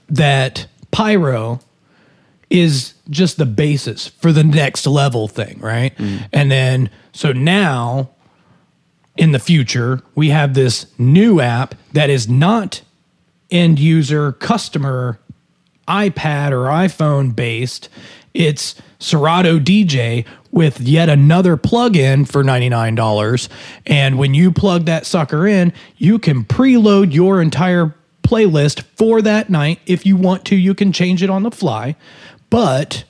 that 0.09 0.67
pyro 0.91 1.59
is 2.49 2.93
just 3.09 3.37
the 3.37 3.45
basis 3.45 4.07
for 4.07 4.31
the 4.31 4.43
next 4.43 4.85
level 4.85 5.27
thing, 5.27 5.59
right? 5.59 5.93
And 6.31 6.51
then 6.51 6.89
so 7.11 7.31
now 7.31 8.11
in 9.17 9.31
the 9.31 9.39
future, 9.39 10.01
we 10.15 10.29
have 10.29 10.53
this 10.53 10.87
new 10.97 11.39
app 11.39 11.75
that 11.93 12.09
is 12.09 12.27
not 12.27 12.81
end 13.51 13.79
user 13.79 14.31
customer 14.33 15.19
iPad 15.87 16.51
or 16.51 16.65
iPhone 16.65 17.35
based. 17.35 17.89
It's 18.33 18.75
Serato 18.99 19.59
DJ 19.59 20.25
with 20.51 20.79
yet 20.79 21.09
another 21.09 21.57
plug-in 21.57 22.25
for 22.25 22.43
$99. 22.43 23.49
And 23.85 24.17
when 24.17 24.33
you 24.33 24.51
plug 24.51 24.85
that 24.85 25.05
sucker 25.05 25.47
in, 25.47 25.73
you 25.97 26.19
can 26.19 26.43
preload 26.43 27.13
your 27.13 27.41
entire 27.41 27.95
playlist 28.23 28.83
for 28.95 29.21
that 29.21 29.49
night. 29.49 29.79
If 29.85 30.05
you 30.05 30.15
want 30.15 30.45
to, 30.45 30.55
you 30.55 30.73
can 30.73 30.91
change 30.93 31.21
it 31.21 31.29
on 31.29 31.43
the 31.43 31.51
fly. 31.51 31.95
But 32.49 33.03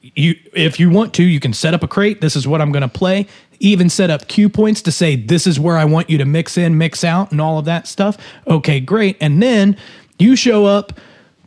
you 0.00 0.36
if 0.52 0.78
you 0.78 0.90
want 0.90 1.14
to, 1.14 1.22
you 1.22 1.40
can 1.40 1.52
set 1.52 1.74
up 1.74 1.82
a 1.82 1.88
crate. 1.88 2.20
This 2.20 2.36
is 2.36 2.46
what 2.46 2.60
I'm 2.60 2.72
going 2.72 2.82
to 2.82 2.88
play. 2.88 3.26
Even 3.60 3.88
set 3.88 4.10
up 4.10 4.28
cue 4.28 4.48
points 4.48 4.82
to 4.82 4.92
say 4.92 5.16
this 5.16 5.46
is 5.46 5.58
where 5.58 5.76
I 5.76 5.84
want 5.84 6.10
you 6.10 6.18
to 6.18 6.24
mix 6.24 6.58
in, 6.58 6.76
mix 6.78 7.04
out, 7.04 7.32
and 7.32 7.40
all 7.40 7.58
of 7.58 7.64
that 7.64 7.86
stuff. 7.86 8.16
Okay, 8.46 8.80
great. 8.80 9.16
And 9.20 9.42
then 9.42 9.76
you 10.18 10.36
show 10.36 10.66
up, 10.66 10.92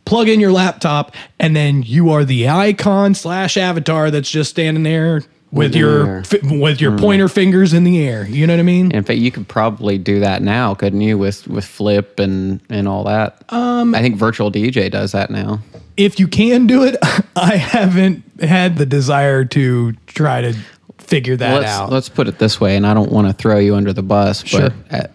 plug 0.08 0.28
in 0.28 0.40
your 0.40 0.52
laptop, 0.52 1.14
and 1.38 1.54
then 1.54 1.82
you 1.82 2.10
are 2.10 2.24
the 2.24 2.48
icon 2.48 3.14
slash 3.14 3.56
avatar 3.56 4.10
that's 4.10 4.30
just 4.30 4.50
standing 4.50 4.82
there 4.82 5.22
with 5.50 5.74
In 5.74 5.78
your 5.80 6.24
fi- 6.24 6.40
with 6.58 6.80
your 6.80 6.98
pointer 6.98 7.28
fingers 7.28 7.72
in 7.72 7.84
the 7.84 8.06
air. 8.06 8.26
You 8.26 8.46
know 8.46 8.52
what 8.54 8.60
I 8.60 8.64
mean? 8.64 8.90
In 8.92 9.02
fact, 9.04 9.18
you 9.18 9.30
could 9.30 9.48
probably 9.48 9.96
do 9.96 10.20
that 10.20 10.42
now, 10.42 10.74
couldn't 10.74 11.00
you? 11.00 11.16
With 11.16 11.46
with 11.48 11.64
Flip 11.64 12.18
and 12.18 12.60
and 12.68 12.86
all 12.88 13.04
that. 13.04 13.42
Um, 13.50 13.94
I 13.94 14.02
think 14.02 14.16
Virtual 14.16 14.50
DJ 14.52 14.90
does 14.90 15.12
that 15.12 15.30
now. 15.30 15.60
if 15.96 16.18
you 16.20 16.28
can 16.28 16.66
do 16.66 16.84
it, 16.84 16.96
I 17.36 17.56
haven't 17.56 18.22
had 18.40 18.76
the 18.76 18.86
desire 18.86 19.44
to 19.46 19.92
try 20.06 20.42
to 20.42 20.54
figure 20.98 21.36
that 21.36 21.54
let's, 21.62 21.68
out. 21.70 21.90
let's 21.90 22.08
put 22.10 22.28
it 22.28 22.38
this 22.38 22.60
way, 22.60 22.76
and 22.76 22.86
I 22.86 22.92
don't 22.92 23.10
want 23.10 23.26
to 23.28 23.32
throw 23.32 23.58
you 23.58 23.74
under 23.74 23.94
the 23.94 24.02
bus, 24.02 24.44
Sure. 24.44 24.68
but 24.90 25.12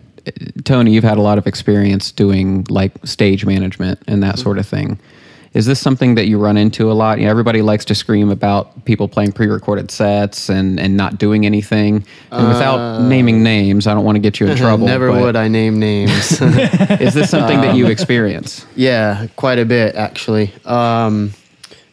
Tony, 0.63 0.93
you've 0.93 1.03
had 1.03 1.17
a 1.17 1.21
lot 1.21 1.37
of 1.37 1.47
experience 1.47 2.11
doing 2.11 2.65
like 2.69 2.93
stage 3.05 3.45
management 3.45 3.99
and 4.07 4.23
that 4.23 4.39
sort 4.39 4.57
of 4.57 4.67
thing. 4.67 4.99
Is 5.53 5.67
this 5.67 5.79
something 5.79 6.15
that 6.15 6.25
you 6.25 6.39
run 6.39 6.57
into 6.57 6.91
a 6.91 6.93
lot? 6.93 7.19
You 7.19 7.25
know, 7.25 7.29
everybody 7.29 7.61
likes 7.61 7.85
to 7.85 7.95
scream 7.95 8.31
about 8.31 8.85
people 8.85 9.07
playing 9.07 9.33
pre-recorded 9.33 9.91
sets 9.91 10.49
and, 10.49 10.79
and 10.79 10.97
not 10.97 11.19
doing 11.19 11.45
anything. 11.45 12.03
And 12.31 12.47
without 12.47 13.03
naming 13.03 13.43
names, 13.43 13.85
I 13.85 13.93
don't 13.93 14.03
want 14.03 14.15
to 14.15 14.19
get 14.19 14.39
you 14.39 14.47
in 14.47 14.57
trouble. 14.63 14.87
Never 14.87 15.11
would 15.11 15.35
I 15.35 15.47
name 15.49 15.77
names. 15.77 16.41
Is 16.41 17.13
this 17.13 17.29
something 17.29 17.61
that 17.61 17.75
you 17.75 17.87
experience? 17.87 18.65
yeah, 18.75 19.27
quite 19.35 19.59
a 19.59 19.65
bit 19.65 19.95
actually. 19.95 20.51
Um, 20.65 21.33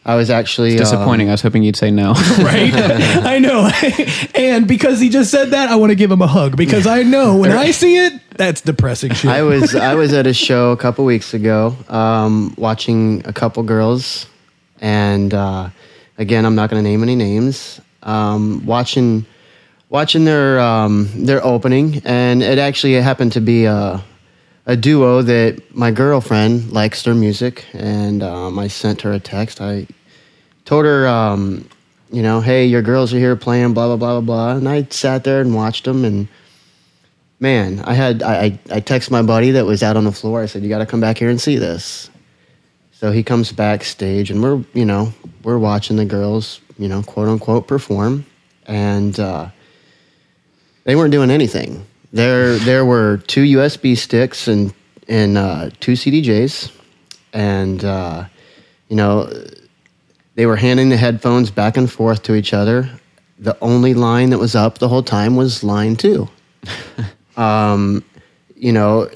I 0.03 0.15
was 0.15 0.31
actually 0.31 0.77
Disappointing. 0.77 1.29
I 1.29 1.33
was 1.33 1.41
hoping 1.41 1.61
you'd 1.61 1.75
say 1.75 1.91
no. 1.91 2.13
right? 2.39 2.73
I 3.23 3.37
know. 3.37 3.69
and 4.33 4.67
because 4.67 4.99
he 4.99 5.09
just 5.09 5.29
said 5.29 5.51
that, 5.51 5.69
I 5.69 5.75
want 5.75 5.91
to 5.91 5.95
give 5.95 6.09
him 6.09 6.21
a 6.21 6.27
hug 6.27 6.57
because 6.57 6.87
I 6.87 7.03
know 7.03 7.37
when 7.37 7.51
I 7.51 7.69
see 7.71 7.97
it, 7.97 8.13
that's 8.35 8.61
depressing 8.61 9.13
shit. 9.13 9.29
I 9.29 9.43
was 9.43 9.75
I 9.75 9.93
was 9.93 10.13
at 10.13 10.25
a 10.25 10.33
show 10.33 10.71
a 10.71 10.77
couple 10.77 11.05
weeks 11.05 11.35
ago, 11.35 11.75
um, 11.87 12.55
watching 12.57 13.21
a 13.27 13.33
couple 13.33 13.61
girls, 13.61 14.25
and 14.79 15.33
uh, 15.33 15.69
again, 16.17 16.45
I'm 16.45 16.55
not 16.55 16.71
going 16.71 16.83
to 16.83 16.89
name 16.89 17.03
any 17.03 17.15
names. 17.15 17.79
Um, 18.01 18.65
watching 18.65 19.27
watching 19.89 20.25
their 20.25 20.59
um, 20.59 21.09
their 21.13 21.45
opening, 21.45 22.01
and 22.05 22.41
it 22.41 22.57
actually 22.57 22.93
happened 22.95 23.33
to 23.33 23.41
be 23.41 23.65
a 23.65 24.03
a 24.65 24.75
duo 24.75 25.21
that 25.21 25.75
my 25.75 25.91
girlfriend 25.91 26.71
likes 26.71 27.03
their 27.03 27.15
music, 27.15 27.65
and 27.73 28.23
um, 28.23 28.59
I 28.59 28.67
sent 28.67 29.01
her 29.01 29.11
a 29.11 29.19
text. 29.19 29.61
I 29.61 29.87
told 30.65 30.85
her, 30.85 31.07
um, 31.07 31.67
you 32.11 32.21
know, 32.21 32.41
hey, 32.41 32.65
your 32.65 32.81
girls 32.81 33.13
are 33.13 33.17
here 33.17 33.35
playing, 33.35 33.73
blah 33.73 33.87
blah 33.87 33.97
blah 33.97 34.19
blah 34.19 34.21
blah, 34.21 34.57
and 34.57 34.69
I 34.69 34.83
sat 34.89 35.23
there 35.23 35.41
and 35.41 35.55
watched 35.55 35.85
them 35.85 36.05
and 36.05 36.27
man, 37.41 37.81
I 37.81 37.93
had 37.93 38.23
I 38.23 38.57
I, 38.71 38.79
texted 38.79 39.11
my 39.11 39.23
buddy 39.23 39.51
that 39.51 39.65
was 39.65 39.83
out 39.83 39.97
on 39.97 40.05
the 40.05 40.11
floor. 40.13 40.41
I 40.41 40.45
said, 40.45 40.63
"You 40.63 40.69
got 40.69 40.77
to 40.77 40.85
come 40.85 41.01
back 41.01 41.17
here 41.17 41.29
and 41.29 41.41
see 41.41 41.57
this." 41.57 42.09
So 42.93 43.11
he 43.11 43.23
comes 43.23 43.51
backstage, 43.51 44.31
and 44.31 44.41
we're 44.41 44.63
you 44.73 44.85
know 44.85 45.11
we're 45.43 45.57
watching 45.57 45.97
the 45.97 46.05
girls 46.05 46.61
you 46.77 46.87
know 46.87 47.01
quote 47.01 47.27
unquote 47.27 47.67
perform, 47.67 48.25
and 48.67 49.19
uh, 49.19 49.49
they 50.85 50.95
weren't 50.95 51.11
doing 51.11 51.31
anything. 51.31 51.85
There 52.13 52.57
there 52.57 52.85
were 52.85 53.17
two 53.17 53.43
USB 53.43 53.97
sticks 53.97 54.47
and 54.47 54.73
and 55.07 55.37
uh, 55.37 55.69
two 55.79 55.93
CDJs, 55.93 56.71
and 57.33 57.83
uh, 57.83 58.25
you 58.89 58.95
know 58.95 59.31
they 60.35 60.45
were 60.45 60.57
handing 60.57 60.89
the 60.89 60.97
headphones 60.97 61.51
back 61.51 61.77
and 61.77 61.91
forth 61.91 62.23
to 62.23 62.35
each 62.35 62.53
other. 62.53 62.89
The 63.39 63.57
only 63.61 63.93
line 63.93 64.29
that 64.29 64.37
was 64.37 64.55
up 64.55 64.77
the 64.77 64.87
whole 64.87 65.03
time 65.03 65.35
was 65.35 65.63
line 65.63 65.95
two 65.95 66.29
you 68.55 68.71
know, 68.71 69.09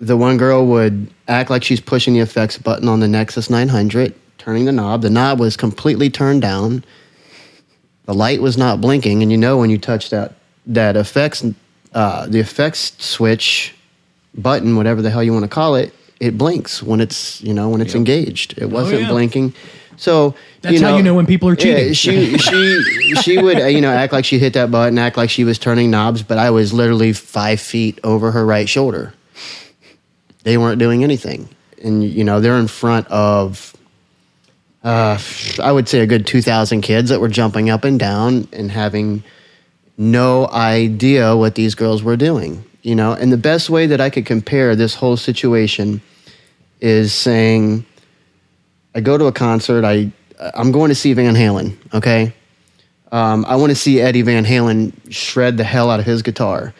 the 0.00 0.16
one 0.16 0.36
girl 0.36 0.66
would 0.66 1.08
act 1.28 1.50
like 1.50 1.64
she's 1.64 1.80
pushing 1.80 2.14
the 2.14 2.20
effects 2.20 2.58
button 2.58 2.88
on 2.88 3.00
the 3.00 3.08
Nexus 3.08 3.48
900, 3.50 4.14
turning 4.38 4.66
the 4.66 4.72
knob. 4.72 5.02
The 5.02 5.10
knob 5.10 5.40
was 5.40 5.56
completely 5.56 6.10
turned 6.10 6.42
down. 6.42 6.84
The 8.04 8.14
light 8.14 8.42
was 8.42 8.58
not 8.58 8.80
blinking, 8.80 9.22
and 9.22 9.32
you 9.32 9.38
know 9.38 9.58
when 9.58 9.70
you 9.70 9.78
touch 9.78 10.10
that 10.10 10.34
that 10.66 10.96
effects 10.96 11.44
uh, 11.94 12.26
the 12.26 12.38
effects 12.38 12.94
switch 13.04 13.74
button, 14.34 14.76
whatever 14.76 15.02
the 15.02 15.10
hell 15.10 15.22
you 15.22 15.32
want 15.32 15.44
to 15.44 15.48
call 15.48 15.74
it, 15.74 15.92
it 16.20 16.36
blinks 16.36 16.82
when 16.82 17.00
it's 17.00 17.40
you 17.42 17.54
know 17.54 17.68
when 17.68 17.80
it's 17.80 17.94
engaged. 17.94 18.58
It 18.58 18.66
wasn't 18.66 19.02
yeah. 19.02 19.08
blinking. 19.08 19.54
So 19.96 20.34
That's 20.62 20.80
how 20.80 20.96
you 20.96 21.02
know 21.02 21.14
when 21.14 21.26
people 21.26 21.48
are 21.48 21.56
cheating. 21.56 21.88
Yeah, 21.88 21.92
she 21.92 22.38
she 22.38 23.14
she 23.22 23.38
would 23.38 23.58
you 23.72 23.80
know 23.80 23.90
act 23.90 24.12
like 24.12 24.24
she 24.24 24.38
hit 24.38 24.52
that 24.54 24.70
button, 24.70 24.98
act 24.98 25.16
like 25.16 25.30
she 25.30 25.44
was 25.44 25.58
turning 25.58 25.90
knobs, 25.90 26.22
but 26.22 26.38
I 26.38 26.50
was 26.50 26.72
literally 26.72 27.12
five 27.12 27.60
feet 27.60 27.98
over 28.04 28.30
her 28.30 28.44
right 28.44 28.68
shoulder. 28.68 29.14
They 30.42 30.56
weren't 30.56 30.78
doing 30.78 31.04
anything, 31.04 31.48
and 31.82 32.04
you 32.04 32.24
know 32.24 32.40
they're 32.40 32.56
in 32.56 32.68
front 32.68 33.06
of, 33.08 33.76
uh, 34.84 35.18
I 35.62 35.72
would 35.72 35.88
say 35.88 36.00
a 36.00 36.06
good 36.06 36.26
two 36.26 36.40
thousand 36.40 36.80
kids 36.80 37.10
that 37.10 37.20
were 37.20 37.28
jumping 37.28 37.68
up 37.68 37.84
and 37.84 37.98
down 37.98 38.48
and 38.52 38.70
having 38.70 39.22
no 40.00 40.48
idea 40.48 41.36
what 41.36 41.54
these 41.54 41.74
girls 41.74 42.02
were 42.02 42.16
doing. 42.16 42.64
You 42.82 42.94
know, 42.94 43.12
and 43.12 43.30
the 43.30 43.36
best 43.36 43.68
way 43.68 43.86
that 43.86 44.00
I 44.00 44.08
could 44.08 44.24
compare 44.24 44.74
this 44.74 44.94
whole 44.94 45.18
situation 45.18 46.00
is 46.80 47.12
saying 47.12 47.84
I 48.94 49.00
go 49.00 49.18
to 49.18 49.26
a 49.26 49.32
concert. 49.32 49.84
I 49.84 50.10
I'm 50.54 50.72
going 50.72 50.88
to 50.88 50.94
see 50.94 51.12
Van 51.12 51.34
Halen. 51.34 51.76
Okay, 51.92 52.32
um, 53.12 53.44
I 53.44 53.56
want 53.56 53.70
to 53.70 53.76
see 53.76 54.00
Eddie 54.00 54.22
Van 54.22 54.46
Halen 54.46 54.94
shred 55.12 55.58
the 55.58 55.64
hell 55.64 55.90
out 55.90 56.00
of 56.00 56.06
his 56.06 56.22
guitar. 56.22 56.72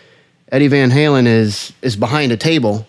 Eddie 0.51 0.69
Van 0.69 0.91
Halen 0.91 1.27
is 1.27 1.75
is 1.83 1.97
behind 1.97 2.33
a 2.33 2.39
table 2.39 2.87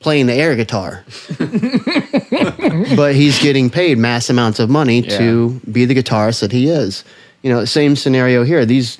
playing 0.00 0.26
the 0.26 0.34
air 0.34 0.56
guitar, 0.56 1.04
but 2.96 3.14
he's 3.14 3.40
getting 3.40 3.70
paid 3.70 3.98
mass 3.98 4.28
amounts 4.28 4.58
of 4.58 4.68
money 4.68 5.00
to 5.02 5.60
be 5.70 5.84
the 5.84 5.94
guitarist 5.94 6.40
that 6.40 6.50
he 6.50 6.68
is. 6.68 7.04
You 7.42 7.52
know, 7.52 7.64
same 7.64 7.94
scenario 7.94 8.42
here. 8.42 8.66
These 8.66 8.98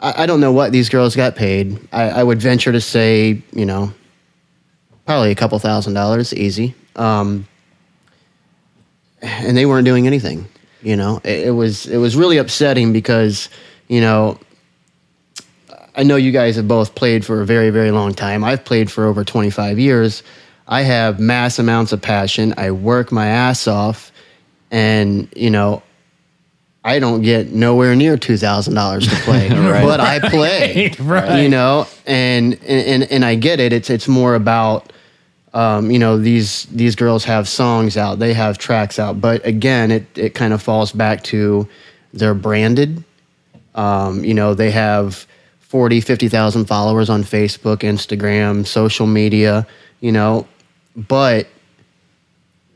I, 0.00 0.22
I 0.22 0.26
don't 0.26 0.40
know 0.40 0.52
what 0.52 0.72
these 0.72 0.88
girls 0.88 1.16
got 1.16 1.36
paid. 1.36 1.78
I, 1.92 2.10
I 2.10 2.22
would 2.22 2.40
venture 2.40 2.72
to 2.72 2.80
say, 2.80 3.42
you 3.52 3.66
know, 3.66 3.92
probably 5.06 5.30
a 5.30 5.34
couple 5.34 5.58
thousand 5.58 5.94
dollars, 5.94 6.34
easy. 6.34 6.74
Um, 6.96 7.46
and 9.22 9.56
they 9.56 9.66
weren't 9.66 9.84
doing 9.84 10.06
anything. 10.06 10.46
You 10.82 10.96
know, 10.96 11.20
it, 11.24 11.48
it 11.48 11.50
was 11.50 11.86
it 11.86 11.96
was 11.96 12.14
really 12.14 12.38
upsetting 12.38 12.92
because 12.92 13.48
you 13.88 14.00
know 14.00 14.38
I 15.98 16.04
know 16.04 16.14
you 16.14 16.30
guys 16.30 16.54
have 16.54 16.68
both 16.68 16.94
played 16.94 17.26
for 17.26 17.40
a 17.40 17.44
very, 17.44 17.70
very 17.70 17.90
long 17.90 18.14
time. 18.14 18.44
I've 18.44 18.64
played 18.64 18.88
for 18.88 19.06
over 19.06 19.24
25 19.24 19.80
years. 19.80 20.22
I 20.68 20.82
have 20.82 21.18
mass 21.18 21.58
amounts 21.58 21.92
of 21.92 22.00
passion. 22.00 22.54
I 22.56 22.70
work 22.70 23.10
my 23.10 23.26
ass 23.26 23.66
off, 23.66 24.12
and 24.70 25.28
you 25.34 25.50
know, 25.50 25.82
I 26.84 26.98
don't 27.00 27.22
get 27.22 27.52
nowhere 27.52 27.94
near 27.96 28.16
two 28.16 28.36
thousand 28.36 28.74
dollars 28.74 29.06
to 29.08 29.16
play, 29.24 29.48
but 29.48 30.00
I 30.00 30.18
play. 30.20 30.94
Right. 31.00 31.42
You 31.42 31.48
know, 31.48 31.86
and, 32.06 32.58
and 32.64 33.04
and 33.04 33.24
I 33.24 33.34
get 33.34 33.60
it. 33.60 33.72
It's 33.72 33.90
it's 33.90 34.08
more 34.08 34.34
about 34.34 34.92
um, 35.54 35.90
you 35.90 35.98
know 35.98 36.18
these 36.18 36.64
these 36.66 36.94
girls 36.94 37.24
have 37.24 37.48
songs 37.48 37.96
out, 37.96 38.18
they 38.18 38.32
have 38.34 38.58
tracks 38.58 38.98
out, 38.98 39.20
but 39.20 39.44
again, 39.46 39.90
it 39.90 40.06
it 40.16 40.34
kind 40.34 40.52
of 40.52 40.62
falls 40.62 40.92
back 40.92 41.22
to 41.24 41.68
they're 42.12 42.34
branded. 42.34 43.04
Um, 43.74 44.24
you 44.24 44.34
know, 44.34 44.54
they 44.54 44.70
have 44.72 45.26
40, 45.60 46.00
50,000 46.00 46.64
followers 46.64 47.10
on 47.10 47.22
Facebook, 47.22 47.78
Instagram, 47.78 48.66
social 48.66 49.06
media, 49.06 49.66
you 50.00 50.10
know, 50.10 50.48
but 50.96 51.46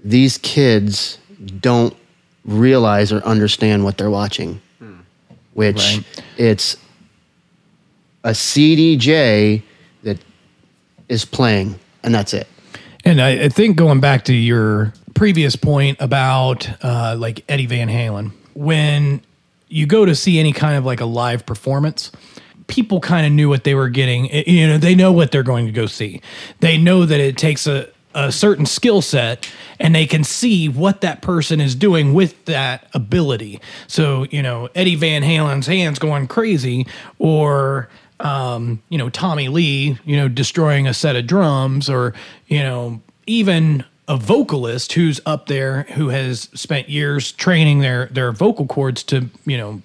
these 0.05 0.39
kids 0.39 1.19
don't 1.61 1.97
realize 2.45 3.13
or 3.13 3.23
understand 3.25 3.85
what 3.85 3.99
they're 3.99 4.11
watching, 4.11 4.61
which 5.55 5.77
Right. 5.77 6.05
it's 6.37 6.77
a 8.25 8.31
CDJ 8.35 9.63
that 10.03 10.19
is 11.09 11.25
playing, 11.25 11.79
and 12.03 12.15
that's 12.15 12.33
it. 12.35 12.47
And 13.05 13.21
I, 13.21 13.45
I 13.45 13.49
think 13.49 13.77
going 13.77 14.01
back 14.01 14.25
to 14.27 14.35
your 14.35 14.93
previous 15.15 15.57
point 15.57 15.97
about 16.01 16.69
uh, 16.85 17.17
like 17.19 17.45
Eddie 17.49 17.67
Van 17.67 17.89
Halen, 17.89 18.33
when 18.55 19.21
you 19.69 19.87
go 19.87 20.05
to 20.05 20.15
see 20.15 20.39
any 20.39 20.53
kind 20.53 20.77
of 20.77 20.85
like 20.85 21.01
a 21.01 21.05
live 21.07 21.45
performance, 21.45 22.13
people 22.69 23.01
kind 23.01 23.27
of 23.27 23.33
knew 23.33 23.49
what 23.49 23.65
they 23.65 23.75
were 23.75 23.89
getting. 23.89 24.27
I- 24.33 24.45
You 24.47 24.69
know, 24.69 24.79
they 24.79 24.95
know 24.95 25.11
what 25.13 25.33
they're 25.33 25.43
going 25.43 25.67
to 25.67 25.73
go 25.73 25.87
see. 25.87 26.21
They 26.61 26.79
know 26.79 27.05
that 27.07 27.19
it 27.21 27.37
takes 27.37 27.67
a, 27.67 27.89
a 28.15 28.33
certain 28.33 28.67
skill 28.67 29.03
set 29.03 29.51
and 29.79 29.95
they 29.95 30.07
can 30.07 30.25
see 30.25 30.69
what 30.69 31.01
that 31.01 31.23
person 31.23 31.61
is 31.61 31.75
doing 31.75 32.15
with 32.15 32.45
that 32.45 32.87
ability. 32.95 33.61
So, 33.87 34.27
you 34.31 34.43
know, 34.43 34.69
Eddie 34.75 34.97
Van 34.97 35.23
Halen's 35.23 35.67
hands 35.67 35.99
going 35.99 36.27
crazy 36.27 36.87
or 37.19 37.89
um, 38.23 38.81
you 38.89 38.99
know, 38.99 39.11
Tommy 39.11 39.49
Lee, 39.49 39.99
you 40.05 40.17
know, 40.17 40.29
destroying 40.29 40.87
a 40.87 40.95
set 40.95 41.17
of 41.17 41.27
drums, 41.27 41.91
or, 41.91 42.15
you 42.47 42.61
know, 42.61 43.01
even 43.27 43.85
a 44.09 44.17
vocalist 44.17 44.93
who's 44.93 45.21
up 45.27 45.47
there 45.47 45.85
who 45.95 46.09
has 46.09 46.49
spent 46.55 46.89
years 46.89 47.33
training 47.33 47.81
their 47.81 48.07
their 48.07 48.33
vocal 48.33 48.67
cords 48.67 49.03
to, 49.05 49.29
you 49.45 49.59
know, 49.59 49.83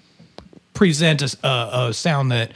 present 0.74 1.22
a, 1.22 1.48
a, 1.48 1.88
a 1.90 1.94
sound 1.94 2.32
that 2.32 2.52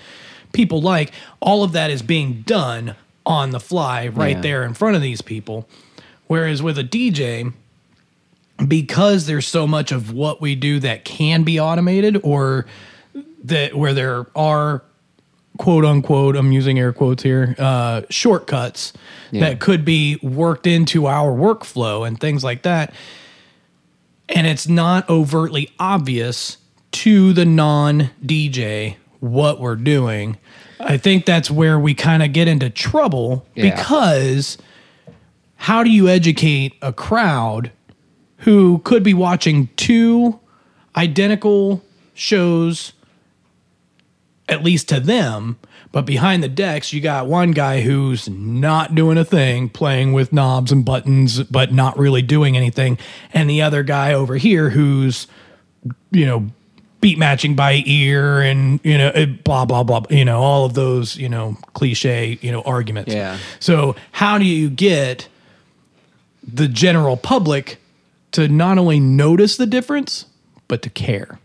people 0.53 0.81
like. 0.81 1.11
All 1.39 1.63
of 1.63 1.71
that 1.71 1.89
is 1.89 2.01
being 2.01 2.43
done 2.43 2.95
on 3.25 3.51
the 3.51 3.59
fly 3.59 4.07
right 4.07 4.37
Yeah. 4.37 4.41
there 4.41 4.63
in 4.63 4.73
front 4.73 4.95
of 4.95 5.01
these 5.01 5.21
people. 5.21 5.67
Whereas 6.27 6.63
with 6.63 6.77
a 6.77 6.83
DJ, 6.83 7.53
because 8.67 9.25
there's 9.25 9.47
so 9.47 9.67
much 9.67 9.91
of 9.91 10.13
what 10.13 10.41
we 10.41 10.55
do 10.55 10.79
that 10.79 11.03
can 11.05 11.43
be 11.43 11.59
automated 11.59 12.19
or 12.23 12.65
that 13.43 13.75
where 13.75 13.93
there 13.93 14.27
are 14.35 14.83
quote 15.57 15.83
unquote 15.83 16.35
i'm 16.35 16.51
using 16.51 16.79
air 16.79 16.93
quotes 16.93 17.21
here 17.23 17.55
uh, 17.59 18.01
shortcuts 18.09 18.93
that 19.31 19.59
could 19.59 19.83
be 19.83 20.17
worked 20.23 20.65
into 20.65 21.07
our 21.07 21.31
workflow 21.31 22.07
and 22.07 22.19
things 22.19 22.43
like 22.43 22.61
that 22.61 22.93
and 24.29 24.47
it's 24.47 24.67
not 24.67 25.07
overtly 25.09 25.69
obvious 25.79 26.57
to 26.91 27.33
the 27.33 27.45
non 27.45 28.09
DJ 28.25 28.95
what 29.19 29.59
we're 29.59 29.75
doing. 29.75 30.37
I 30.85 30.97
think 30.97 31.25
that's 31.25 31.49
where 31.51 31.79
we 31.79 31.93
kind 31.93 32.23
of 32.23 32.33
get 32.33 32.47
into 32.47 32.69
trouble 32.69 33.45
Yeah. 33.55 33.75
because 33.75 34.57
how 35.55 35.83
do 35.83 35.89
you 35.89 36.07
educate 36.09 36.73
a 36.81 36.91
crowd 36.93 37.71
who 38.37 38.79
could 38.79 39.03
be 39.03 39.13
watching 39.13 39.69
two 39.75 40.39
identical 40.95 41.83
shows, 42.13 42.93
at 44.49 44.63
least 44.63 44.89
to 44.89 44.99
them? 44.99 45.57
But 45.91 46.05
behind 46.05 46.41
the 46.41 46.47
decks, 46.47 46.93
you 46.93 47.01
got 47.01 47.27
one 47.27 47.51
guy 47.51 47.81
who's 47.81 48.29
not 48.29 48.95
doing 48.95 49.17
a 49.17 49.25
thing, 49.25 49.67
playing 49.69 50.13
with 50.13 50.31
knobs 50.31 50.71
and 50.71 50.85
buttons, 50.85 51.43
but 51.43 51.73
not 51.73 51.97
really 51.99 52.21
doing 52.21 52.55
anything. 52.55 52.97
And 53.33 53.49
the 53.49 53.61
other 53.61 53.83
guy 53.83 54.13
over 54.13 54.37
here 54.37 54.69
who's, 54.69 55.27
you 56.11 56.25
know, 56.25 56.47
beat 57.01 57.17
matching 57.17 57.55
by 57.55 57.81
ear 57.85 58.41
and, 58.41 58.79
you 58.83 58.97
know, 58.97 59.09
eh, 59.09 59.25
blah, 59.25 59.65
blah, 59.65 59.83
blah, 59.83 60.03
you 60.09 60.23
know, 60.23 60.39
all 60.41 60.65
of 60.65 60.75
those, 60.75 61.17
you 61.17 61.27
know, 61.27 61.57
cliche, 61.73 62.37
you 62.41 62.51
know, 62.51 62.61
arguments. 62.61 63.13
Yeah. 63.13 63.37
So, 63.59 63.95
how 64.11 64.37
do 64.37 64.45
you 64.45 64.69
get 64.69 65.27
the 66.43 66.67
general 66.67 67.17
public 67.17 67.79
to 68.33 68.47
not 68.47 68.77
only 68.77 68.99
notice 68.99 69.57
the 69.57 69.65
difference, 69.65 70.25
but 70.67 70.81
to 70.83 70.89
care? 70.89 71.39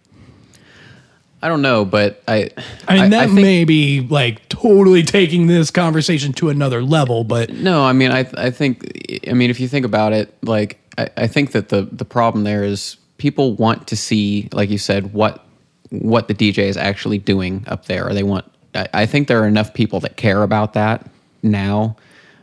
I 1.43 1.49
don't 1.49 1.63
know, 1.63 1.85
but 1.85 2.23
I. 2.27 2.51
I 2.89 3.01
mean, 3.01 3.11
that 3.11 3.27
think- 3.27 3.41
may 3.41 3.65
be 3.65 4.01
like 4.01 4.49
totally 4.49 5.03
taking 5.03 5.47
this 5.47 5.71
conversation 5.71 6.33
to 6.35 6.49
another 6.49 6.83
level, 6.83 7.25
but 7.25 7.51
No, 7.51 7.85
I 7.85 7.93
mean, 7.93 8.11
I 8.11 8.27
I 8.37 8.51
think 8.51 9.21
I 9.29 9.33
mean 9.33 9.51
if 9.51 9.61
you 9.61 9.69
think 9.69 9.85
about 9.85 10.13
it, 10.13 10.35
like 10.43 10.81
I, 10.99 11.09
I 11.17 11.27
think 11.27 11.53
that 11.53 11.69
the 11.69 11.83
the 11.83 12.05
problem 12.05 12.45
there 12.45 12.65
is 12.65 12.97
people 13.19 13.55
want 13.55 13.87
to 13.89 13.97
see, 13.97 14.49
like 14.53 14.71
you 14.71 14.79
said, 14.79 15.13
what 15.13 15.46
what 15.91 16.29
the 16.29 16.35
DJ 16.35 16.59
is 16.65 16.77
actually 16.77 17.19
doing 17.19 17.65
up 17.67 17.87
there. 17.87 18.09
Or 18.09 18.15
they 18.15 18.23
want. 18.23 18.45
I, 18.75 18.89
I 18.93 19.07
think 19.07 19.29
there 19.29 19.43
are 19.43 19.47
enough 19.49 19.75
people 19.75 20.01
that 20.01 20.17
care 20.17 20.43
about 20.43 20.75
that 20.75 21.09
now, 21.43 21.97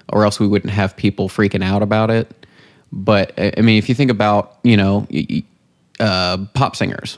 or 0.10 0.24
else 0.26 0.39
we 0.39 0.48
wouldn't 0.48 0.74
have 0.74 0.96
people 0.96 1.30
freaking 1.30 1.64
out 1.64 1.82
about 1.82 2.10
it. 2.10 2.46
But 2.91 3.34
I 3.38 3.62
mean, 3.62 3.78
if 3.78 3.89
you 3.89 3.96
think 3.96 4.12
about 4.12 4.58
you 4.64 4.78
know 4.78 5.08
uh, 6.00 6.38
pop 6.54 6.76
singers, 6.76 7.18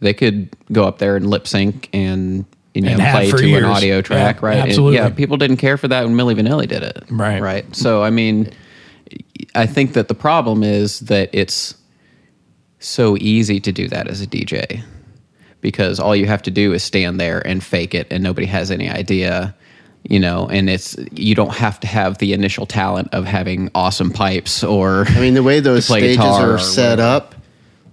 they 0.00 0.14
could 0.14 0.48
go 0.72 0.84
up 0.84 0.98
there 0.98 1.16
and 1.16 1.28
lip 1.28 1.46
sync 1.46 1.88
and. 1.92 2.44
You 2.74 2.82
know, 2.82 2.90
And 2.90 3.00
play 3.00 3.30
to 3.30 3.48
years. 3.48 3.64
an 3.64 3.70
audio 3.70 4.02
track, 4.02 4.42
Yeah, 4.42 4.46
right? 4.46 4.58
And, 4.58 4.68
absolutely. 4.68 4.98
yeah, 4.98 5.08
people 5.08 5.38
didn't 5.38 5.56
care 5.56 5.78
for 5.78 5.88
that 5.88 6.04
when 6.04 6.14
Milli 6.14 6.38
Vanilli 6.38 6.68
did 6.68 6.82
it. 6.82 7.04
Right. 7.08 7.40
Right. 7.40 7.74
So, 7.74 8.02
I 8.02 8.10
mean, 8.10 8.52
I 9.54 9.64
think 9.64 9.94
that 9.94 10.08
the 10.08 10.14
problem 10.14 10.62
is 10.62 11.00
that 11.00 11.30
it's 11.32 11.74
so 12.78 13.16
easy 13.16 13.60
to 13.60 13.72
do 13.72 13.88
that 13.88 14.08
as 14.08 14.20
a 14.20 14.26
DJ 14.26 14.82
because 15.66 15.98
all 15.98 16.14
you 16.14 16.26
have 16.26 16.42
to 16.42 16.50
do 16.52 16.72
is 16.72 16.84
stand 16.84 17.18
there 17.18 17.44
and 17.44 17.60
fake 17.60 17.92
it 17.92 18.06
and 18.12 18.22
nobody 18.22 18.46
has 18.46 18.70
any 18.70 18.88
idea, 18.88 19.52
you 20.04 20.20
know, 20.20 20.48
and 20.48 20.70
it's 20.70 20.94
you 21.10 21.34
don't 21.34 21.54
have 21.54 21.80
to 21.80 21.88
have 21.88 22.18
the 22.18 22.32
initial 22.32 22.66
talent 22.66 23.08
of 23.12 23.24
having 23.24 23.68
awesome 23.74 24.12
pipes 24.12 24.62
or 24.62 25.06
I 25.08 25.18
mean, 25.18 25.34
the 25.34 25.42
way 25.42 25.58
those 25.70 25.86
stages 25.86 26.20
are 26.20 26.60
set 26.60 27.00
up, 27.00 27.34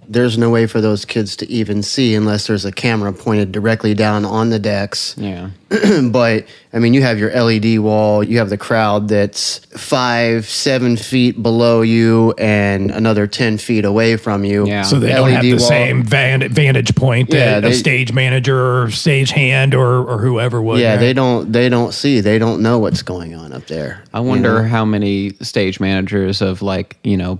there's 0.08 0.36
no 0.38 0.50
way 0.50 0.66
for 0.66 0.80
those 0.80 1.04
kids 1.04 1.36
to 1.36 1.48
even 1.50 1.82
see 1.82 2.14
unless 2.14 2.46
there's 2.46 2.64
a 2.64 2.72
camera 2.72 3.12
pointed 3.12 3.52
directly 3.52 3.94
down 3.94 4.24
on 4.24 4.50
the 4.50 4.58
decks. 4.58 5.14
Yeah. 5.16 5.50
but 6.10 6.46
I 6.72 6.78
mean, 6.78 6.94
you 6.94 7.02
have 7.02 7.18
your 7.18 7.30
LED 7.32 7.78
wall, 7.78 8.22
you 8.22 8.38
have 8.38 8.50
the 8.50 8.58
crowd 8.58 9.08
that's 9.08 9.58
five, 9.76 10.46
seven 10.46 10.96
feet 10.96 11.42
below 11.42 11.82
you, 11.82 12.32
and 12.38 12.90
another 12.90 13.26
ten 13.26 13.58
feet 13.58 13.84
away 13.84 14.16
from 14.16 14.44
you. 14.44 14.66
Yeah. 14.66 14.82
so 14.82 14.98
they 14.98 15.08
don't 15.08 15.30
have 15.30 15.42
the 15.42 15.54
wall. 15.54 15.60
same 15.60 16.02
van- 16.02 16.48
vantage 16.48 16.94
point 16.94 17.32
Yeah, 17.32 17.60
that 17.60 17.70
a 17.70 17.74
stage 17.74 18.12
manager 18.12 18.82
or 18.82 18.90
stage 18.90 19.30
hand 19.30 19.74
or, 19.74 20.04
or 20.04 20.18
whoever 20.18 20.62
would. 20.62 20.80
Yeah, 20.80 20.92
right? 20.92 20.96
they 20.98 21.12
don't. 21.12 21.52
They 21.52 21.68
don't 21.68 21.92
see. 21.92 22.20
They 22.20 22.38
don't 22.38 22.62
know 22.62 22.78
what's 22.78 23.02
going 23.02 23.34
on 23.34 23.52
up 23.52 23.66
there. 23.66 24.02
I 24.12 24.20
wonder 24.20 24.62
how 24.62 24.84
many 24.84 25.30
stage 25.40 25.80
managers 25.80 26.40
of 26.42 26.62
like, 26.62 26.98
you 27.02 27.16
know, 27.16 27.38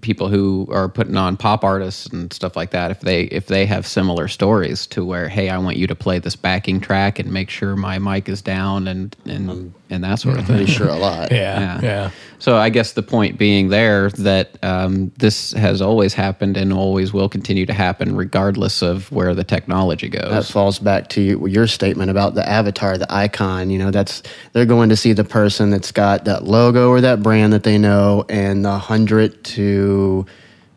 people 0.00 0.28
who 0.28 0.68
are 0.70 0.88
putting 0.88 1.16
on 1.16 1.36
pop 1.36 1.64
artists 1.64 2.06
and 2.06 2.32
stuff 2.32 2.54
like 2.54 2.70
that 2.70 2.92
if 2.92 3.00
they 3.00 3.22
if 3.24 3.46
they 3.46 3.66
have 3.66 3.84
similar 3.86 4.28
stories 4.28 4.86
to 4.86 5.04
where 5.04 5.28
hey 5.28 5.48
I 5.48 5.58
want 5.58 5.76
you 5.76 5.88
to 5.88 5.96
play 5.96 6.20
this 6.20 6.36
backing 6.36 6.80
track 6.80 7.18
and 7.18 7.32
make 7.32 7.50
sure 7.50 7.74
my 7.74 7.98
mic 7.98 8.28
is 8.28 8.40
down 8.40 8.86
and 8.86 9.16
and 9.24 9.74
and 9.90 10.04
that 10.04 10.20
sort 10.20 10.38
of 10.38 10.46
thing. 10.46 10.56
Pretty 10.56 10.72
sure 10.72 10.88
a 10.88 10.96
lot. 10.96 11.30
Yeah, 11.40 11.80
yeah. 11.82 12.10
So 12.38 12.56
I 12.56 12.68
guess 12.70 12.92
the 12.92 13.02
point 13.02 13.38
being 13.38 13.68
there 13.68 14.10
that 14.10 14.58
um, 14.62 15.10
this 15.18 15.52
has 15.52 15.80
always 15.80 16.12
happened 16.12 16.56
and 16.56 16.72
always 16.72 17.12
will 17.12 17.28
continue 17.28 17.66
to 17.66 17.72
happen 17.72 18.14
regardless 18.14 18.82
of 18.82 19.10
where 19.10 19.34
the 19.34 19.44
technology 19.44 20.08
goes. 20.08 20.30
That 20.30 20.44
falls 20.44 20.78
back 20.78 21.08
to 21.10 21.22
you, 21.22 21.46
your 21.46 21.66
statement 21.66 22.10
about 22.10 22.34
the 22.34 22.46
avatar, 22.46 22.98
the 22.98 23.10
icon. 23.12 23.70
You 23.70 23.78
know, 23.78 23.90
that's 23.90 24.22
they're 24.52 24.66
going 24.66 24.90
to 24.90 24.96
see 24.96 25.12
the 25.12 25.24
person 25.24 25.70
that's 25.70 25.92
got 25.92 26.24
that 26.26 26.44
logo 26.44 26.90
or 26.90 27.00
that 27.00 27.22
brand 27.22 27.52
that 27.52 27.62
they 27.62 27.78
know, 27.78 28.26
and 28.28 28.64
the 28.64 28.78
hundred 28.78 29.42
to 29.44 29.79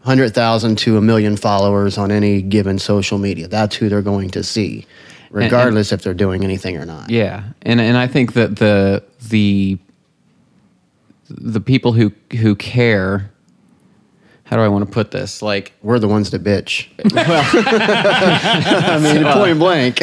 hundred 0.02 0.34
thousand 0.34 0.78
to 0.78 0.98
a 0.98 1.02
million 1.02 1.38
followers 1.38 1.98
on 1.98 2.12
any 2.12 2.42
given 2.42 2.78
social 2.80 3.18
media. 3.18 3.48
That's 3.48 3.76
who 3.76 3.90
they're 3.90 4.02
going 4.02 4.30
to 4.32 4.44
see, 4.44 4.86
regardless 5.32 5.92
if 5.92 6.02
they're 6.02 6.14
doing 6.14 6.44
anything 6.44 6.78
or 6.78 6.86
not. 6.86 7.10
Yeah, 7.10 7.44
and 7.62 7.80
and 7.82 7.98
I 7.98 8.08
think 8.08 8.34
that 8.34 8.58
the 8.58 9.04
the 9.30 9.78
the 11.30 11.62
people 11.62 11.94
who 11.94 12.12
who 12.38 12.56
care 12.56 13.32
how 14.46 14.58
do 14.58 14.62
I 14.62 14.68
want 14.68 14.86
to 14.86 14.92
put 14.92 15.12
this? 15.12 15.42
Like, 15.42 15.72
We're 15.82 16.00
the 16.00 16.08
ones 16.08 16.32
that 16.32 16.44
bitch. 16.44 16.88
well, 17.14 17.44
I 17.56 19.00
mean, 19.00 19.24
point 19.24 19.58
blank. 19.58 20.02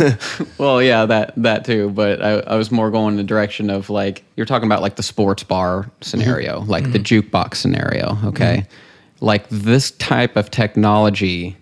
Uh, 0.00 0.16
well, 0.56 0.82
yeah, 0.82 1.04
that 1.06 1.34
that 1.36 1.64
too. 1.64 1.90
But 1.90 2.22
I, 2.22 2.40
I 2.40 2.56
was 2.56 2.70
more 2.70 2.90
going 2.90 3.14
in 3.14 3.16
the 3.16 3.24
direction 3.24 3.70
of 3.70 3.90
like 3.90 4.24
you're 4.36 4.46
talking 4.46 4.66
about 4.66 4.82
like 4.82 4.96
the 4.96 5.02
sports 5.02 5.42
bar 5.42 5.90
scenario, 6.00 6.60
mm-hmm. 6.60 6.70
like 6.70 6.92
the 6.92 6.98
mm-hmm. 7.00 7.28
jukebox 7.28 7.56
scenario. 7.56 8.16
Okay, 8.24 8.58
mm-hmm. 8.58 9.24
like 9.24 9.48
this 9.48 9.90
type 9.92 10.36
of 10.36 10.50
technology 10.50 11.56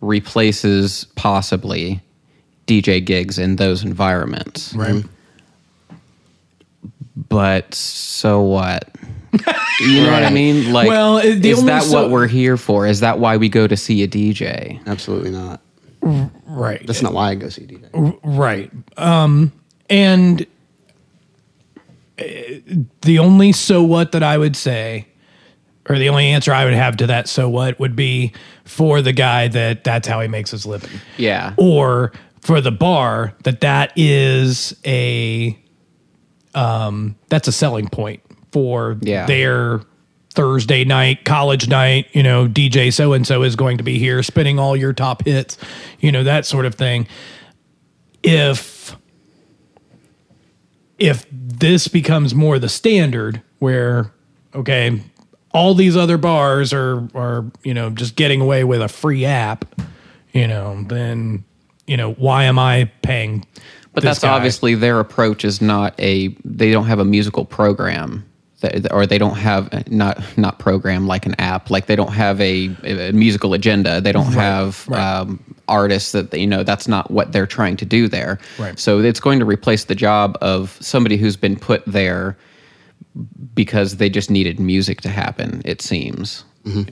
replaces 0.00 1.04
possibly 1.14 2.00
DJ 2.66 3.04
gigs 3.04 3.38
in 3.38 3.56
those 3.56 3.84
environments. 3.84 4.74
Right. 4.74 5.04
But 7.16 7.74
so 7.74 8.40
what? 8.40 8.88
You 9.80 10.02
know 10.02 10.10
what 10.12 10.24
I 10.24 10.30
mean? 10.30 10.72
Like, 10.72 10.88
Well, 10.88 11.18
it- 11.18 11.36
the 11.36 11.50
is 11.50 11.58
only 11.60 11.70
that 11.72 11.82
so- 11.84 12.02
what 12.02 12.10
we're 12.10 12.26
here 12.26 12.56
for? 12.56 12.86
Is 12.86 13.00
that 13.00 13.18
why 13.18 13.36
we 13.36 13.48
go 13.48 13.66
to 13.66 13.76
see 13.76 14.02
a 14.02 14.08
DJ? 14.08 14.80
Absolutely 14.86 15.30
not. 15.30 15.60
Right. 16.46 16.84
That's 16.86 17.02
not 17.02 17.12
why 17.12 17.30
I 17.30 17.34
go 17.34 17.48
see 17.48 17.62
DJ. 17.66 18.18
Right. 18.24 18.70
Um, 18.96 19.52
and 19.90 20.46
uh, 22.18 22.22
the 23.02 23.18
only 23.18 23.52
so 23.52 23.82
what 23.82 24.12
that 24.12 24.22
I 24.22 24.38
would 24.38 24.56
say, 24.56 25.06
or 25.88 25.98
the 25.98 26.08
only 26.08 26.26
answer 26.26 26.52
I 26.52 26.64
would 26.64 26.74
have 26.74 26.96
to 26.98 27.06
that 27.08 27.28
so 27.28 27.48
what 27.48 27.78
would 27.78 27.96
be 27.96 28.32
for 28.64 29.00
the 29.02 29.12
guy 29.12 29.48
that 29.48 29.84
that's 29.84 30.06
how 30.08 30.20
he 30.20 30.28
makes 30.28 30.50
his 30.50 30.66
living. 30.66 30.90
Yeah. 31.16 31.54
Or 31.56 32.12
for 32.40 32.60
the 32.60 32.70
bar 32.72 33.34
that 33.44 33.60
that 33.62 33.92
is 33.96 34.74
a, 34.84 35.58
um, 36.54 37.16
that's 37.28 37.48
a 37.48 37.52
selling 37.52 37.88
point 37.88 38.22
for 38.52 38.96
Yeah. 39.00 39.26
their 39.26 39.80
Thursday 40.34 40.84
night, 40.84 41.24
college 41.24 41.68
night, 41.68 42.06
you 42.12 42.22
know, 42.22 42.46
DJ 42.46 42.92
so 42.92 43.12
and 43.12 43.26
so 43.26 43.42
is 43.42 43.56
going 43.56 43.78
to 43.78 43.82
be 43.84 43.98
here 43.98 44.22
spinning 44.22 44.58
all 44.58 44.76
your 44.76 44.92
top 44.92 45.24
hits, 45.24 45.56
you 46.00 46.12
know, 46.12 46.22
that 46.22 46.46
sort 46.46 46.64
of 46.64 46.74
thing. 46.76 47.06
If 48.22 48.96
if 50.98 51.26
this 51.30 51.88
becomes 51.88 52.34
more 52.34 52.58
the 52.58 52.68
standard 52.68 53.42
where 53.58 54.12
okay, 54.54 55.00
all 55.52 55.74
these 55.74 55.96
other 55.96 56.18
bars 56.18 56.72
are 56.72 57.08
are, 57.14 57.44
you 57.62 57.74
know, 57.74 57.90
just 57.90 58.16
getting 58.16 58.40
away 58.40 58.64
with 58.64 58.80
a 58.82 58.88
free 58.88 59.24
app, 59.24 59.64
you 60.32 60.46
know, 60.46 60.84
then 60.88 61.44
you 61.86 61.96
know, 61.96 62.12
why 62.12 62.44
am 62.44 62.58
I 62.58 62.90
paying 63.02 63.46
But 63.94 64.02
that's 64.04 64.18
guy? 64.20 64.28
obviously 64.28 64.74
their 64.74 65.00
approach 65.00 65.44
is 65.44 65.60
not 65.62 65.98
a 65.98 66.28
they 66.44 66.70
don't 66.70 66.86
have 66.86 66.98
a 66.98 67.04
musical 67.04 67.44
program 67.44 68.24
or 68.90 69.06
they 69.06 69.18
don't 69.18 69.36
have 69.36 69.88
not 69.90 70.22
not 70.36 70.58
program 70.58 71.06
like 71.06 71.26
an 71.26 71.34
app 71.38 71.70
like 71.70 71.86
they 71.86 71.94
don't 71.96 72.12
have 72.12 72.40
a, 72.40 72.66
a 72.84 73.12
musical 73.12 73.54
agenda 73.54 74.00
they 74.00 74.10
don't 74.12 74.32
have 74.32 74.86
right. 74.88 75.00
Um, 75.00 75.54
artists 75.68 76.10
that 76.12 76.34
you 76.34 76.46
know 76.46 76.62
that's 76.64 76.88
not 76.88 77.10
what 77.10 77.30
they're 77.30 77.46
trying 77.46 77.76
to 77.76 77.84
do 77.84 78.08
there 78.08 78.38
Right. 78.58 78.76
so 78.78 78.98
it's 79.00 79.20
going 79.20 79.38
to 79.38 79.44
replace 79.44 79.84
the 79.84 79.94
job 79.94 80.36
of 80.40 80.76
somebody 80.80 81.16
who's 81.16 81.36
been 81.36 81.56
put 81.56 81.84
there 81.86 82.36
because 83.54 83.96
they 83.96 84.08
just 84.10 84.30
needed 84.30 84.58
music 84.60 85.00
to 85.02 85.08
happen 85.08 85.62
it 85.64 85.80
seems 85.82 86.44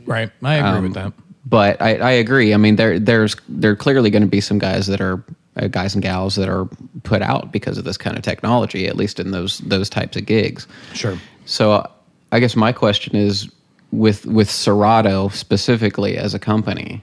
Right. 0.07 0.31
I 0.43 0.55
agree 0.55 0.69
Um, 0.71 0.83
with 0.85 0.95
that. 0.95 1.13
but 1.45 1.83
I, 1.83 1.97
I 1.97 2.11
agree. 2.13 2.55
I 2.55 2.57
mean, 2.57 2.77
there 2.77 2.99
there's 2.99 3.37
there 3.47 3.73
are 3.73 3.77
clearly 3.77 4.09
going 4.09 4.23
to 4.23 4.29
be 4.29 4.41
some 4.41 4.59
guys 4.59 4.87
that 4.87 5.03
are 5.03 5.23
uh, 5.57 5.67
guys 5.67 5.93
and 5.95 6.03
gals 6.03 6.35
that 6.37 6.49
are 6.49 6.65
put 7.03 7.21
out 7.21 7.53
because 7.53 7.77
of 7.77 7.85
this 7.85 7.99
kind 7.99 8.17
of 8.17 8.23
technology, 8.23 8.87
at 8.87 8.97
least 8.97 9.21
in 9.21 9.33
those 9.33 9.59
those 9.59 9.91
types 9.91 10.17
of 10.17 10.25
gigs. 10.25 10.67
Sure. 10.95 11.19
So 11.47 11.73
uh, 11.73 11.89
I 12.33 12.41
guess 12.41 12.55
my 12.55 12.73
question 12.73 13.17
is 13.17 13.51
with 13.93 14.27
with 14.27 14.51
Serato 14.51 15.29
specifically 15.29 16.19
as 16.19 16.35
a 16.35 16.39
company, 16.39 17.03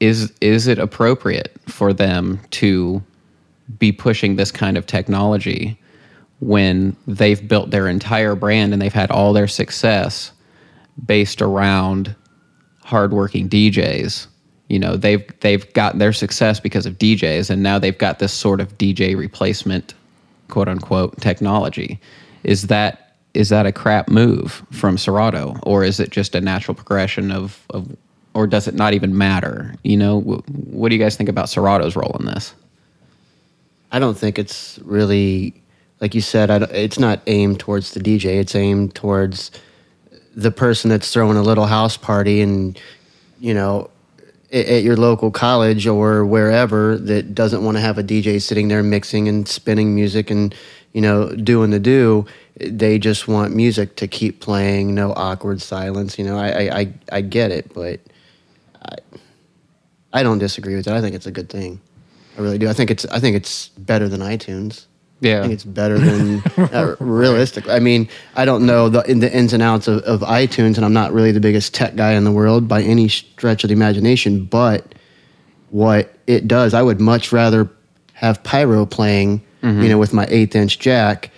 is 0.00 0.32
is 0.40 0.66
it 0.66 0.78
appropriate 0.78 1.52
for 1.66 1.92
them 1.92 2.40
to 2.50 3.02
be 3.78 3.92
pushing 3.92 4.36
this 4.36 4.50
kind 4.50 4.76
of 4.78 4.86
technology 4.86 5.78
when 6.40 6.96
they've 7.06 7.46
built 7.46 7.70
their 7.70 7.86
entire 7.86 8.34
brand 8.34 8.72
and 8.72 8.80
they've 8.80 8.92
had 8.92 9.10
all 9.10 9.32
their 9.32 9.48
success 9.48 10.32
based 11.04 11.42
around 11.42 12.14
hardworking 12.82 13.48
DJs. 13.48 14.26
You 14.68 14.78
know, 14.78 14.96
they've 14.96 15.24
they've 15.40 15.70
got 15.74 15.98
their 15.98 16.14
success 16.14 16.60
because 16.60 16.86
of 16.86 16.98
DJs, 16.98 17.50
and 17.50 17.62
now 17.62 17.78
they've 17.78 17.96
got 17.96 18.20
this 18.20 18.32
sort 18.32 18.60
of 18.60 18.78
DJ 18.78 19.16
replacement, 19.16 19.92
quote 20.48 20.68
unquote, 20.68 21.20
technology. 21.20 22.00
Is 22.44 22.68
that 22.68 23.07
is 23.38 23.50
that 23.50 23.66
a 23.66 23.72
crap 23.72 24.08
move 24.08 24.64
from 24.72 24.98
Serato, 24.98 25.54
or 25.62 25.84
is 25.84 26.00
it 26.00 26.10
just 26.10 26.34
a 26.34 26.40
natural 26.40 26.74
progression 26.74 27.30
of, 27.30 27.64
of 27.70 27.96
or 28.34 28.48
does 28.48 28.66
it 28.66 28.74
not 28.74 28.94
even 28.94 29.16
matter? 29.16 29.76
You 29.84 29.96
know, 29.96 30.20
wh- 30.20 30.74
what 30.74 30.88
do 30.88 30.96
you 30.96 31.00
guys 31.00 31.14
think 31.14 31.28
about 31.28 31.48
Serato's 31.48 31.94
role 31.94 32.16
in 32.18 32.26
this? 32.26 32.52
I 33.92 34.00
don't 34.00 34.18
think 34.18 34.40
it's 34.40 34.80
really, 34.82 35.54
like 36.00 36.16
you 36.16 36.20
said, 36.20 36.50
it's 36.50 36.98
not 36.98 37.20
aimed 37.28 37.60
towards 37.60 37.94
the 37.94 38.00
DJ. 38.00 38.40
It's 38.40 38.56
aimed 38.56 38.96
towards 38.96 39.52
the 40.34 40.50
person 40.50 40.90
that's 40.90 41.12
throwing 41.12 41.36
a 41.36 41.42
little 41.42 41.66
house 41.66 41.96
party 41.96 42.40
and, 42.40 42.76
you 43.38 43.54
know, 43.54 43.88
at 44.50 44.82
your 44.82 44.96
local 44.96 45.30
college 45.30 45.86
or 45.86 46.26
wherever 46.26 46.96
that 46.96 47.36
doesn't 47.36 47.62
want 47.62 47.76
to 47.76 47.80
have 47.80 47.98
a 47.98 48.02
DJ 48.02 48.42
sitting 48.42 48.66
there 48.66 48.82
mixing 48.82 49.28
and 49.28 49.46
spinning 49.46 49.94
music 49.94 50.28
and, 50.28 50.52
you 50.92 51.00
know, 51.00 51.28
doing 51.36 51.70
the 51.70 51.78
do. 51.78 52.26
They 52.58 52.98
just 52.98 53.28
want 53.28 53.54
music 53.54 53.96
to 53.96 54.08
keep 54.08 54.40
playing, 54.40 54.94
no 54.94 55.12
awkward 55.12 55.62
silence. 55.62 56.18
You 56.18 56.24
know, 56.24 56.36
I, 56.36 56.48
I, 56.48 56.78
I, 56.78 56.92
I 57.12 57.20
get 57.20 57.50
it, 57.50 57.72
but 57.72 58.00
I, 58.82 58.96
I 60.12 60.22
don't 60.22 60.38
disagree 60.38 60.74
with 60.74 60.86
that. 60.86 60.94
I 60.94 61.00
think 61.00 61.14
it's 61.14 61.26
a 61.26 61.30
good 61.30 61.48
thing. 61.48 61.80
I 62.36 62.40
really 62.40 62.58
do. 62.58 62.68
I 62.68 62.72
think 62.72 62.90
it's 62.90 63.04
I 63.06 63.18
think 63.20 63.36
it's 63.36 63.68
better 63.68 64.08
than 64.08 64.20
iTunes. 64.20 64.86
Yeah. 65.20 65.38
I 65.38 65.42
think 65.42 65.54
it's 65.54 65.64
better 65.64 65.98
than 65.98 66.42
uh, 66.72 66.94
realistic. 67.00 67.68
I 67.68 67.80
mean, 67.80 68.08
I 68.36 68.44
don't 68.44 68.64
know 68.64 68.88
the 68.88 69.08
in 69.10 69.18
the 69.18 69.32
ins 69.32 69.52
and 69.52 69.62
outs 69.62 69.88
of, 69.88 70.02
of 70.02 70.20
iTunes, 70.20 70.76
and 70.76 70.84
I'm 70.84 70.92
not 70.92 71.12
really 71.12 71.32
the 71.32 71.40
biggest 71.40 71.74
tech 71.74 71.96
guy 71.96 72.12
in 72.12 72.24
the 72.24 72.32
world 72.32 72.68
by 72.68 72.82
any 72.82 73.08
stretch 73.08 73.64
of 73.64 73.68
the 73.68 73.74
imagination. 73.74 74.44
But 74.44 74.94
what 75.70 76.14
it 76.26 76.46
does, 76.46 76.74
I 76.74 76.82
would 76.82 77.00
much 77.00 77.32
rather 77.32 77.68
have 78.14 78.42
Pyro 78.44 78.86
playing, 78.86 79.42
you 79.82 79.88
know, 79.88 79.98
with 79.98 80.12
my 80.12 80.26
eighth 80.28 80.54
inch 80.54 80.78
jack 80.78 81.30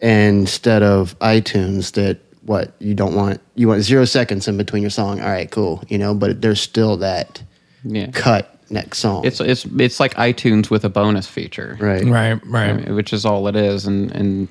instead 0.00 0.82
of 0.82 1.18
iTunes. 1.20 1.92
That 1.92 2.18
what 2.42 2.74
you 2.78 2.94
don't 2.94 3.14
want 3.14 3.40
you 3.54 3.68
want 3.68 3.82
zero 3.82 4.04
seconds 4.04 4.46
in 4.48 4.56
between 4.56 4.82
your 4.82 4.90
song. 4.90 5.20
All 5.20 5.28
right, 5.28 5.50
cool, 5.50 5.82
you 5.88 5.98
know, 5.98 6.14
but 6.14 6.40
there's 6.40 6.60
still 6.60 6.96
that 6.98 7.42
Yeah. 7.84 8.10
cut 8.12 8.52
next 8.70 8.98
song. 8.98 9.24
It's 9.24 9.40
it's 9.40 9.64
it's 9.78 9.98
like 10.00 10.14
iTunes 10.14 10.70
with 10.70 10.84
a 10.84 10.88
bonus 10.88 11.26
feature. 11.26 11.76
right, 11.80 12.04
Right. 12.04 12.40
Right. 12.46 12.70
I 12.70 12.72
mean, 12.74 12.94
which 12.94 13.12
is 13.12 13.24
all 13.24 13.46
it 13.48 13.56
is. 13.56 13.86
And 13.86 14.10
and 14.12 14.48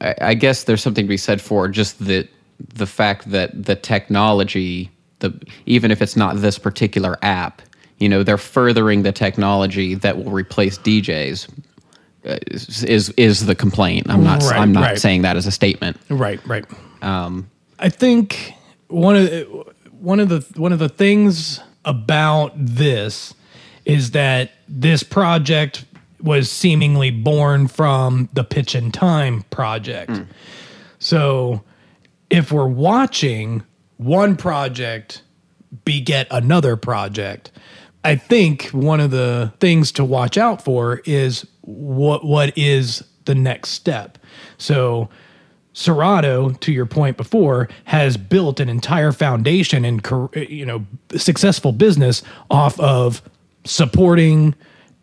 I, 0.00 0.14
I 0.20 0.34
guess 0.34 0.64
there's 0.64 0.82
something 0.82 1.04
to 1.04 1.08
be 1.08 1.16
said 1.16 1.40
for 1.40 1.68
just 1.68 1.98
the 2.04 2.26
the 2.74 2.86
fact 2.86 3.30
that 3.30 3.64
the 3.64 3.76
technology, 3.76 4.90
the 5.20 5.32
even 5.66 5.90
if 5.90 6.00
it's 6.02 6.16
not 6.16 6.36
this 6.40 6.58
particular 6.58 7.16
app, 7.22 7.62
you 7.98 8.08
know, 8.08 8.22
they're 8.22 8.36
furthering 8.38 9.02
the 9.02 9.12
technology 9.12 9.94
that 9.94 10.16
will 10.16 10.30
replace 10.32 10.78
DJs. 10.78 11.48
Uh, 12.24 12.36
Is, 12.48 12.84
is 12.84 13.10
is 13.10 13.46
the 13.46 13.54
complaint? 13.54 14.06
I'm 14.10 14.24
not. 14.24 14.42
Right, 14.42 14.58
I'm 14.58 14.72
not 14.72 14.82
right. 14.82 14.98
saying 14.98 15.22
that 15.22 15.36
as 15.36 15.46
a 15.46 15.52
statement. 15.52 15.96
Right, 16.08 16.44
right. 16.46 16.64
Um, 17.00 17.48
I 17.78 17.88
think 17.90 18.52
one 18.88 19.14
of 19.16 19.30
the, 19.30 19.64
one 20.00 20.20
of 20.20 20.28
the 20.28 20.44
one 20.60 20.72
of 20.72 20.78
the 20.80 20.88
things 20.88 21.60
about 21.84 22.52
this 22.56 23.34
is 23.84 24.10
that 24.10 24.50
this 24.68 25.02
project 25.02 25.84
was 26.20 26.50
seemingly 26.50 27.10
born 27.10 27.68
from 27.68 28.28
the 28.32 28.42
Pitch 28.42 28.74
'n 28.74 28.90
Time 28.90 29.44
project. 29.50 30.10
So 30.98 31.62
if 32.30 32.50
we're 32.50 32.66
watching 32.66 33.62
one 33.96 34.36
project 34.36 35.22
beget 35.84 36.26
another 36.30 36.76
project, 36.76 37.52
I 38.04 38.16
think 38.16 38.64
one 38.72 39.00
of 39.00 39.10
the 39.10 39.52
things 39.60 39.92
to 39.92 40.04
watch 40.04 40.36
out 40.36 40.62
for 40.62 41.00
is 41.04 41.46
what 41.68 42.24
what 42.24 42.56
is 42.56 43.04
the 43.26 43.34
next 43.34 43.70
step. 43.70 44.18
So 44.56 45.08
Serato, 45.74 46.50
to 46.50 46.72
your 46.72 46.86
point 46.86 47.16
before, 47.16 47.68
has 47.84 48.16
built 48.16 48.58
an 48.58 48.68
entire 48.68 49.12
foundation 49.12 49.84
and 49.84 50.04
you 50.34 50.66
know 50.66 50.86
successful 51.14 51.72
business 51.72 52.22
off 52.50 52.80
of 52.80 53.22
supporting 53.64 54.54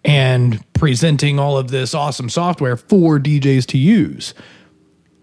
and 0.04 0.64
presenting 0.74 1.40
all 1.40 1.58
of 1.58 1.70
this 1.70 1.94
awesome 1.94 2.30
software 2.30 2.76
for 2.76 3.20
DJs 3.20 3.66
to 3.68 3.78
use. 3.78 4.34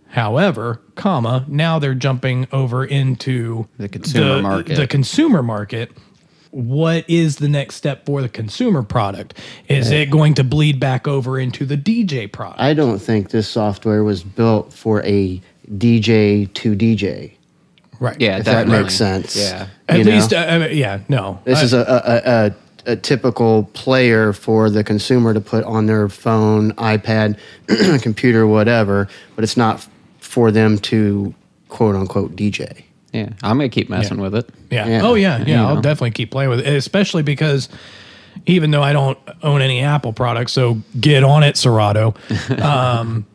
However, 0.08 0.80
comma, 0.94 1.44
now 1.48 1.78
they're 1.78 1.94
jumping 1.94 2.46
over 2.52 2.84
into 2.84 3.68
The 3.78 3.88
consumer 3.88 4.42
market. 4.42 4.76
The 4.76 4.86
consumer 4.86 5.42
market. 5.42 5.92
What 6.52 7.08
is 7.08 7.36
the 7.36 7.48
next 7.48 7.76
step 7.76 8.04
for 8.06 8.20
the 8.22 8.28
consumer 8.28 8.82
product? 8.82 9.38
Is 9.68 9.90
it 9.90 10.10
going 10.10 10.34
to 10.34 10.44
bleed 10.44 10.78
back 10.78 11.08
over 11.08 11.40
into 11.40 11.64
the 11.64 11.78
DJ 11.78 12.30
product? 12.30 12.60
I 12.60 12.74
don't 12.74 12.98
think 12.98 13.30
this 13.30 13.48
software 13.48 14.04
was 14.04 14.22
built 14.22 14.70
for 14.72 15.02
a 15.02 15.40
DJ 15.76 16.52
to 16.52 16.76
DJ. 16.76 17.32
Right. 18.00 18.20
Yeah, 18.20 18.36
if 18.38 18.44
that 18.44 18.68
makes 18.68 18.94
sense. 18.94 19.34
Yeah. 19.34 19.68
At 19.88 19.98
You 19.98 20.04
least, 20.04 20.34
uh, 20.34 20.38
I 20.46 20.58
mean, 20.58 20.76
yeah, 20.76 21.00
no. 21.08 21.40
This 21.44 21.60
I- 21.60 21.62
is 21.62 21.72
a, 21.72 21.80
a, 22.86 22.90
a, 22.90 22.92
a 22.92 22.96
typical 22.96 23.64
player 23.72 24.34
for 24.34 24.68
the 24.68 24.84
consumer 24.84 25.32
to 25.32 25.40
put 25.40 25.64
on 25.64 25.86
their 25.86 26.08
phone, 26.10 26.72
iPad, 26.72 27.38
computer, 28.02 28.46
whatever, 28.46 29.08
but 29.36 29.44
it's 29.44 29.56
not 29.56 29.86
for 30.18 30.50
them 30.50 30.76
to 30.78 31.34
quote 31.68 31.94
unquote 31.94 32.36
DJ. 32.36 32.82
Yeah, 33.12 33.28
I'm 33.42 33.58
gonna 33.58 33.68
keep 33.68 33.90
messing 33.90 34.16
Yeah. 34.18 34.22
with 34.22 34.34
it. 34.34 34.50
Yeah. 34.70 34.86
Yeah. 34.88 35.00
Oh 35.02 35.14
yeah, 35.14 35.38
yeah. 35.38 35.46
You 35.62 35.66
I'll 35.68 35.74
know. 35.76 35.82
definitely 35.82 36.12
keep 36.12 36.30
playing 36.30 36.50
with 36.50 36.60
it, 36.60 36.66
especially 36.66 37.22
because 37.22 37.68
even 38.46 38.70
though 38.70 38.82
I 38.82 38.92
don't 38.92 39.18
own 39.42 39.60
any 39.60 39.80
Apple 39.80 40.12
products, 40.12 40.52
so 40.52 40.78
get 40.98 41.22
on 41.22 41.42
it, 41.42 41.56
Serato. 41.56 42.14
um, 42.62 43.26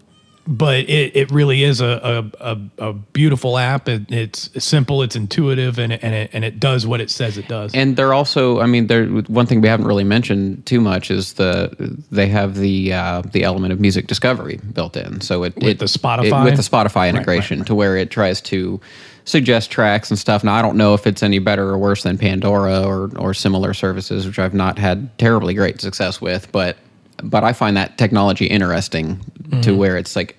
but 0.50 0.78
it, 0.90 1.14
it 1.16 1.30
really 1.32 1.64
is 1.64 1.82
a, 1.82 2.32
a, 2.42 2.54
a, 2.54 2.90
a 2.90 2.94
beautiful 2.94 3.58
app. 3.58 3.90
It, 3.90 4.10
it's 4.10 4.50
simple, 4.64 5.02
it's 5.04 5.16
intuitive, 5.16 5.78
and 5.78 5.92
it, 5.92 6.00
and 6.02 6.16
it 6.16 6.30
and 6.32 6.46
it 6.46 6.58
does 6.60 6.88
what 6.88 7.02
it 7.02 7.10
says 7.12 7.38
it 7.38 7.50
does. 7.50 7.76
And 7.76 7.98
they're 7.98 8.14
also, 8.14 8.62
I 8.62 8.66
mean, 8.66 8.88
they're 8.88 9.08
one 9.08 9.46
thing 9.46 9.60
we 9.60 9.68
haven't 9.68 9.88
really 9.88 10.06
mentioned 10.06 10.66
too 10.66 10.80
much 10.80 11.12
is 11.12 11.34
the 11.34 11.98
they 12.12 12.28
have 12.28 12.56
the 12.56 12.94
uh, 12.94 13.22
the 13.34 13.44
element 13.44 13.74
of 13.74 13.80
music 13.82 14.08
discovery 14.08 14.58
built 14.74 14.96
in. 14.96 15.20
So 15.22 15.44
it 15.44 15.54
With 15.58 15.66
it- 15.66 15.80
the 15.80 15.86
Spotify? 15.86 16.42
it- 16.42 16.44
with 16.46 16.56
the 16.56 16.64
Spotify 16.64 16.96
right, 16.96 17.10
integration 17.10 17.60
right. 17.60 17.68
to 17.68 17.76
where 17.76 17.98
it 17.98 18.10
tries 18.10 18.40
to 18.44 18.80
suggest 19.28 19.70
tracks 19.70 20.10
and 20.10 20.18
stuff. 20.18 20.44
Now 20.44 20.56
I 20.56 20.62
don't 20.62 20.78
know 20.78 20.94
if 20.94 21.06
it's 21.06 21.22
any 21.22 21.38
better 21.40 21.70
or 21.70 21.78
worse 21.78 22.04
than 22.04 22.18
Pandora 22.18 22.82
or 22.82 23.12
or 23.20 23.34
similar 23.34 23.74
services, 23.74 24.26
which 24.26 24.40
I've 24.40 24.54
not 24.54 24.80
had 24.80 25.16
terribly 25.20 25.54
great 25.54 25.82
success 25.82 26.20
with, 26.22 26.52
but 26.52 26.78
but 27.24 27.44
I 27.44 27.54
find 27.54 27.76
that 27.78 27.98
technology 27.98 28.46
interesting 28.48 29.18
to 29.18 29.24
Mm-hmm. 29.58 29.78
where 29.78 29.98
it's 29.98 30.16
like 30.16 30.38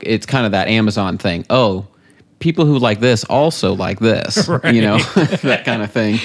it's 0.00 0.26
kind 0.26 0.44
of 0.46 0.52
that 0.52 0.66
Amazon 0.68 1.18
thing. 1.18 1.44
Oh. 1.50 1.86
People 2.38 2.64
who 2.64 2.78
like 2.78 3.00
this 3.00 3.22
also 3.24 3.74
like 3.74 3.98
this, 4.00 4.48
you 4.72 4.80
know, 4.80 4.98
that 5.42 5.62
kind 5.66 5.82
of 5.82 5.92
thing. 5.92 6.18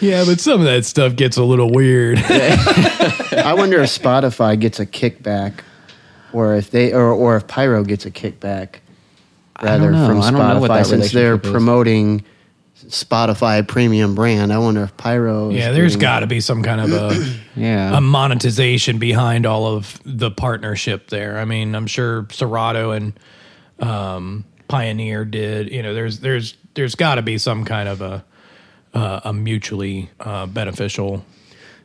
yeah, 0.00 0.24
but 0.24 0.40
some 0.40 0.58
of 0.60 0.64
that 0.64 0.86
stuff 0.86 1.16
gets 1.16 1.36
a 1.36 1.44
little 1.44 1.70
weird. 1.70 2.16
I 2.18 3.52
wonder 3.54 3.82
if 3.82 3.90
Spotify 3.90 4.58
gets 4.58 4.80
a 4.80 4.86
kickback, 4.86 5.60
or 6.32 6.54
if 6.56 6.70
they 6.70 6.94
or, 6.94 7.12
or 7.12 7.36
if 7.36 7.46
Pyro 7.46 7.84
gets 7.84 8.06
a 8.06 8.10
kickback 8.10 8.76
rather 9.62 9.90
know. 9.90 10.06
from 10.06 10.20
I 10.22 10.30
don't 10.30 10.40
know 10.40 10.60
what 10.60 10.70
Spotify 10.70 10.78
that 10.78 10.86
since 10.86 11.12
they're 11.12 11.32
relationship 11.32 11.46
is. 11.46 11.52
promoting 11.52 12.24
Spotify 12.86 13.66
premium 13.66 14.14
brand. 14.14 14.52
I 14.52 14.58
wonder 14.58 14.82
if 14.82 14.96
Pyro. 14.96 15.50
is 15.50 15.56
yeah, 15.56 15.72
there's 15.72 15.96
got 15.96 16.20
to 16.20 16.26
be 16.26 16.40
some 16.40 16.62
kind 16.62 16.80
of 16.80 16.92
a 16.92 17.34
Yeah. 17.56 17.96
a 17.96 18.00
monetization 18.00 18.98
behind 18.98 19.46
all 19.46 19.66
of 19.66 20.00
the 20.04 20.30
partnership 20.30 21.08
there. 21.08 21.38
I 21.38 21.44
mean, 21.44 21.74
I'm 21.74 21.86
sure 21.86 22.26
Serato 22.30 22.90
and 22.90 23.18
um, 23.78 24.44
Pioneer 24.68 25.24
did. 25.24 25.70
You 25.70 25.82
know, 25.82 25.94
there's 25.94 26.20
there's 26.20 26.56
there's 26.74 26.94
got 26.94 27.14
to 27.16 27.22
be 27.22 27.38
some 27.38 27.64
kind 27.64 27.88
of 27.88 28.00
a 28.00 28.24
uh, 28.92 29.20
a 29.24 29.32
mutually 29.32 30.10
uh, 30.20 30.46
beneficial 30.46 31.24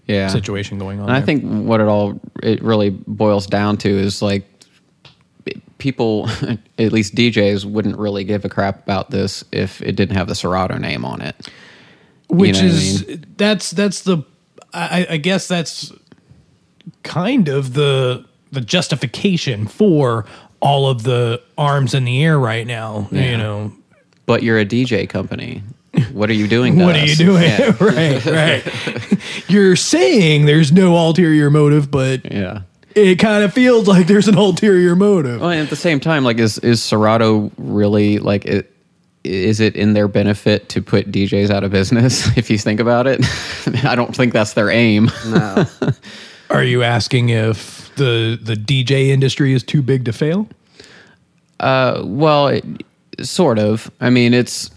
yeah. 0.07 0.27
situation 0.27 0.79
going 0.79 0.99
on. 0.99 1.09
And 1.09 1.15
I 1.15 1.21
think 1.21 1.43
what 1.43 1.79
it 1.81 1.87
all 1.87 2.19
it 2.41 2.61
really 2.63 2.89
boils 2.89 3.47
down 3.47 3.77
to 3.77 3.89
is 3.89 4.21
like 4.21 4.45
people, 5.79 6.29
at 6.77 6.91
least 6.91 7.15
DJs, 7.15 7.65
wouldn't 7.65 7.97
really 7.97 8.23
give 8.23 8.45
a 8.45 8.49
crap 8.49 8.83
about 8.83 9.09
this 9.09 9.43
if 9.51 9.81
it 9.81 9.95
didn't 9.95 10.15
have 10.15 10.27
the 10.27 10.35
Serato 10.35 10.77
name 10.77 11.03
on 11.03 11.21
it. 11.21 11.49
which 12.27 12.57
know 12.57 12.67
what 12.67 12.71
I 12.71 12.75
is 12.75 13.19
that's 13.37 13.71
that's 13.71 14.03
the 14.03 14.23
I, 14.73 15.07
I 15.09 15.17
guess 15.17 15.47
that's 15.47 15.91
kind 17.03 17.47
of 17.47 17.73
the 17.73 18.25
the 18.51 18.61
justification 18.61 19.67
for 19.67 20.25
all 20.61 20.89
of 20.89 21.03
the 21.03 21.41
arms 21.57 21.93
in 21.93 22.03
the 22.03 22.23
air 22.23 22.37
right 22.37 22.67
now. 22.67 23.07
You 23.11 23.37
know, 23.37 23.73
But 24.25 24.43
you're 24.43 24.59
a 24.59 24.65
DJ 24.65 25.09
company. 25.09 25.63
What 26.11 26.29
are 26.29 26.33
you 26.33 26.47
doing? 26.47 26.77
what 26.85 26.95
are 26.95 27.05
you 27.05 27.15
doing? 27.15 27.43
Yeah. 27.43 27.75
right, 27.79 28.23
right. 28.25 29.49
You're 29.49 29.75
saying 29.75 30.45
there's 30.45 30.71
no 30.71 30.95
ulterior 30.95 31.49
motive, 31.49 31.89
but 31.89 32.31
yeah. 32.31 32.61
It 32.95 33.17
kind 33.17 33.43
of 33.43 33.53
feels 33.53 33.87
like 33.87 34.07
there's 34.07 34.27
an 34.27 34.37
ulterior 34.37 34.95
motive. 34.95 35.41
Well, 35.41 35.51
and 35.51 35.61
at 35.61 35.69
the 35.69 35.75
same 35.75 35.99
time, 35.99 36.23
like, 36.23 36.39
is 36.39 36.57
is 36.59 36.81
Serato 36.81 37.51
really 37.57 38.19
like 38.19 38.45
it? 38.45 38.73
Is 39.23 39.59
it 39.59 39.75
in 39.75 39.93
their 39.93 40.07
benefit 40.07 40.69
to 40.69 40.81
put 40.81 41.11
DJs 41.11 41.49
out 41.49 41.63
of 41.63 41.71
business? 41.71 42.27
If 42.37 42.49
you 42.49 42.57
think 42.57 42.79
about 42.79 43.05
it, 43.07 43.23
I 43.85 43.95
don't 43.95 44.15
think 44.15 44.33
that's 44.33 44.53
their 44.53 44.69
aim. 44.69 45.11
No. 45.27 45.65
Are 46.49 46.63
you 46.63 46.83
asking 46.83 47.29
if 47.29 47.93
the 47.95 48.39
the 48.41 48.55
DJ 48.55 49.09
industry 49.09 49.53
is 49.53 49.63
too 49.63 49.81
big 49.81 50.05
to 50.05 50.13
fail? 50.13 50.47
Uh, 51.59 52.01
well, 52.05 52.47
it, 52.47 52.63
sort 53.21 53.59
of. 53.59 53.91
I 53.99 54.09
mean, 54.09 54.33
it's. 54.33 54.71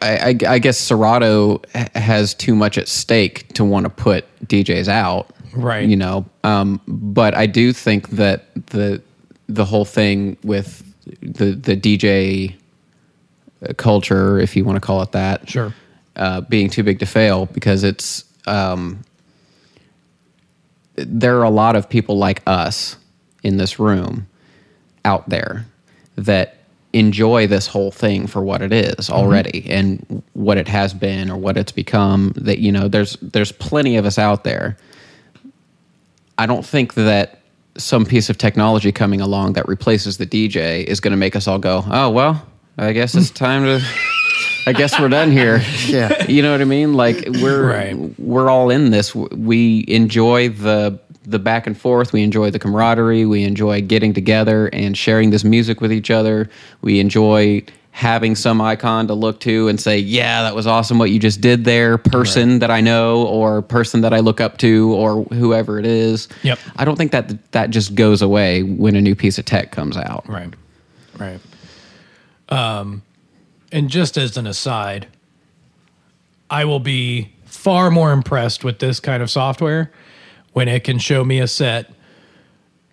I, 0.00 0.16
I, 0.16 0.54
I 0.54 0.58
guess 0.58 0.78
Serato 0.78 1.60
has 1.94 2.32
too 2.32 2.54
much 2.54 2.78
at 2.78 2.88
stake 2.88 3.52
to 3.52 3.64
want 3.66 3.84
to 3.84 3.90
put 3.90 4.24
DJs 4.46 4.88
out, 4.88 5.28
Right. 5.56 5.88
You 5.88 5.96
know, 5.96 6.26
um, 6.42 6.80
but 6.86 7.34
I 7.34 7.46
do 7.46 7.72
think 7.72 8.10
that 8.10 8.46
the 8.66 9.02
the 9.48 9.64
whole 9.64 9.84
thing 9.84 10.36
with 10.42 10.82
the 11.22 11.52
the 11.52 11.76
DJ 11.76 12.54
culture, 13.76 14.38
if 14.38 14.56
you 14.56 14.64
want 14.64 14.76
to 14.76 14.80
call 14.80 15.02
it 15.02 15.12
that, 15.12 15.48
Sure. 15.48 15.74
uh, 16.16 16.40
being 16.42 16.68
too 16.70 16.82
big 16.82 16.98
to 17.00 17.06
fail 17.06 17.46
because 17.46 17.84
it's 17.84 18.24
um, 18.46 19.00
there 20.96 21.38
are 21.38 21.44
a 21.44 21.50
lot 21.50 21.76
of 21.76 21.88
people 21.88 22.18
like 22.18 22.42
us 22.46 22.96
in 23.42 23.56
this 23.56 23.78
room 23.78 24.26
out 25.04 25.28
there 25.28 25.66
that 26.16 26.56
enjoy 26.92 27.46
this 27.46 27.66
whole 27.66 27.90
thing 27.90 28.26
for 28.26 28.42
what 28.42 28.62
it 28.62 28.72
is 28.72 29.10
already 29.10 29.66
and 29.68 30.22
what 30.34 30.56
it 30.56 30.68
has 30.68 30.94
been 30.94 31.28
or 31.30 31.36
what 31.36 31.56
it's 31.56 31.72
become 31.72 32.32
that 32.36 32.58
you 32.60 32.70
know 32.70 32.86
there's 32.86 33.16
there's 33.20 33.50
plenty 33.50 33.96
of 33.96 34.04
us 34.06 34.16
out 34.18 34.44
there 34.44 34.76
i 36.38 36.46
don't 36.46 36.64
think 36.66 36.94
that 36.94 37.40
some 37.76 38.04
piece 38.04 38.30
of 38.30 38.38
technology 38.38 38.92
coming 38.92 39.20
along 39.20 39.54
that 39.54 39.66
replaces 39.68 40.16
the 40.18 40.26
dj 40.26 40.84
is 40.84 41.00
going 41.00 41.10
to 41.12 41.16
make 41.16 41.34
us 41.36 41.46
all 41.48 41.58
go 41.58 41.82
oh 41.88 42.10
well 42.10 42.46
i 42.78 42.92
guess 42.92 43.14
it's 43.14 43.30
time 43.46 43.64
to 43.64 43.80
i 44.66 44.72
guess 44.72 44.98
we're 44.98 45.08
done 45.08 45.30
here. 45.30 45.62
Yeah. 45.86 46.26
you 46.26 46.42
know 46.42 46.52
what 46.52 46.60
i 46.60 46.64
mean? 46.64 46.94
Like 46.94 47.24
we're 47.42 47.66
Right. 47.68 47.94
we're 48.18 48.48
all 48.50 48.70
in 48.70 48.90
this. 48.90 49.14
We 49.14 49.84
enjoy 49.88 50.48
the 50.48 50.98
the 51.26 51.38
back 51.38 51.66
and 51.66 51.76
forth. 51.78 52.12
We 52.12 52.22
enjoy 52.22 52.50
the 52.50 52.58
camaraderie. 52.58 53.24
We 53.26 53.44
enjoy 53.44 53.80
getting 53.82 54.12
together 54.12 54.68
and 54.72 54.96
sharing 54.96 55.30
this 55.30 55.42
music 55.44 55.80
with 55.80 55.92
each 55.92 56.10
other. 56.10 56.48
We 56.82 57.00
enjoy 57.00 57.62
having 57.96 58.34
some 58.34 58.60
icon 58.60 59.06
to 59.06 59.14
look 59.14 59.38
to 59.38 59.68
and 59.68 59.80
say 59.80 59.96
yeah 59.96 60.42
that 60.42 60.52
was 60.52 60.66
awesome 60.66 60.98
what 60.98 61.10
you 61.10 61.18
just 61.20 61.40
did 61.40 61.64
there 61.64 61.96
person 61.96 62.58
that 62.58 62.68
i 62.68 62.80
know 62.80 63.24
or 63.28 63.62
person 63.62 64.00
that 64.00 64.12
i 64.12 64.18
look 64.18 64.40
up 64.40 64.58
to 64.58 64.92
or 64.94 65.22
whoever 65.26 65.78
it 65.78 65.86
is 65.86 66.28
Yep. 66.42 66.58
i 66.74 66.84
don't 66.84 66.96
think 66.96 67.12
that 67.12 67.52
that 67.52 67.70
just 67.70 67.94
goes 67.94 68.20
away 68.20 68.64
when 68.64 68.96
a 68.96 69.00
new 69.00 69.14
piece 69.14 69.38
of 69.38 69.44
tech 69.44 69.70
comes 69.70 69.96
out 69.96 70.28
Right. 70.28 70.52
Right. 71.18 71.38
Um, 72.48 73.02
and 73.70 73.88
just 73.88 74.16
as 74.18 74.36
an 74.36 74.46
aside, 74.48 75.06
I 76.50 76.64
will 76.64 76.80
be 76.80 77.32
far 77.44 77.90
more 77.90 78.12
impressed 78.12 78.64
with 78.64 78.80
this 78.80 78.98
kind 79.00 79.22
of 79.22 79.30
software 79.30 79.90
when 80.52 80.66
it 80.68 80.82
can 80.84 80.98
show 80.98 81.24
me 81.24 81.38
a 81.40 81.46
set 81.48 81.92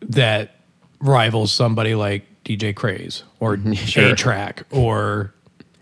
that 0.02 0.56
rivals 1.00 1.52
somebody 1.52 1.96
like 1.96 2.24
DJ 2.46 2.76
Craze 2.76 3.24
or 3.40 3.58
mm-hmm. 3.58 3.74
Sure. 3.74 4.12
A-Trak 4.12 4.64
or 4.72 5.34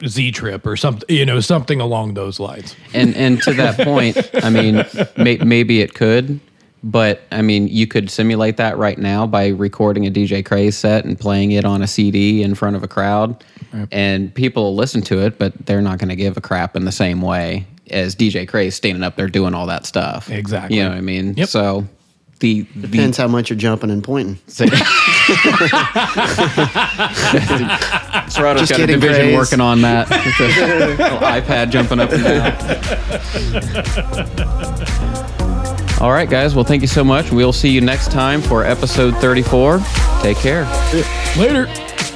Z 0.06 0.32
Trip 0.32 0.66
or 0.66 0.78
something, 0.78 1.16
you 1.16 1.26
know, 1.26 1.40
something 1.40 1.82
along 1.82 2.14
those 2.14 2.40
lines. 2.40 2.76
and 2.94 3.16
and 3.16 3.42
to 3.44 3.54
that 3.54 3.78
point, 3.86 4.18
I 4.44 4.50
mean, 4.50 4.86
may, 5.18 5.38
maybe 5.38 5.82
it 5.82 5.94
could, 5.94 6.40
but 6.84 7.22
I 7.32 7.42
mean, 7.42 7.68
you 7.68 7.88
could 7.88 8.10
simulate 8.10 8.58
that 8.58 8.78
right 8.78 8.98
now 8.98 9.28
by 9.28 9.48
recording 9.48 10.08
a 10.08 10.12
DJ 10.12 10.46
Craze 10.46 10.78
set 10.78 11.06
and 11.06 11.20
playing 11.20 11.52
it 11.52 11.66
on 11.66 11.82
a 11.82 11.88
CD 11.88 12.44
in 12.44 12.56
front 12.56 12.76
of 12.76 12.84
a 12.84 12.88
crowd, 12.88 13.44
and 13.92 14.34
people 14.34 14.76
listen 14.76 15.02
to 15.04 15.20
it, 15.20 15.38
but 15.38 15.54
they're 15.66 15.82
not 15.82 16.00
going 16.00 16.10
to 16.10 16.16
give 16.16 16.38
a 16.38 16.42
crap 16.42 16.76
in 16.76 16.86
the 16.86 16.92
same 16.92 17.22
way 17.22 17.66
as 17.92 18.16
DJ 18.16 18.48
Craze 18.48 18.76
standing 18.76 19.04
up 19.04 19.16
there 19.16 19.28
doing 19.28 19.54
all 19.54 19.66
that 19.66 19.86
stuff. 19.86 20.30
Exactly. 20.30 20.78
You 20.78 20.84
know 20.84 20.90
what 20.90 20.98
I 20.98 21.02
mean? 21.02 21.34
Yep. 21.36 21.50
So 21.50 21.88
the 22.40 22.66
Depends 22.80 23.18
the 23.18 23.24
how 23.24 23.28
much 23.28 23.50
you're 23.50 23.58
jumping 23.60 23.92
and 23.92 24.04
pointing. 24.04 24.38
Serato's 28.30 28.62
Just 28.68 28.72
got 28.72 28.82
a 28.82 28.88
division 28.88 29.16
Craze. 29.28 29.36
working 29.36 29.62
on 29.62 29.82
that. 29.82 30.10
With 30.10 30.38
the 30.38 31.04
little 31.04 31.20
iPad 31.20 31.70
jumping 31.72 32.00
up 32.00 32.12
and 32.12 32.24
down. 32.24 32.54
All 36.02 36.12
right, 36.12 36.30
guys. 36.30 36.56
Well, 36.56 36.64
thank 36.64 36.82
you 36.82 36.88
so 36.88 37.04
much. 37.04 37.32
We'll 37.32 37.52
see 37.54 37.70
you 37.70 37.82
next 37.82 38.12
time 38.12 38.42
for 38.42 38.64
episode 38.64 39.16
34. 39.18 39.82
Take 40.22 40.38
care. 40.38 40.64
Later. 41.38 41.68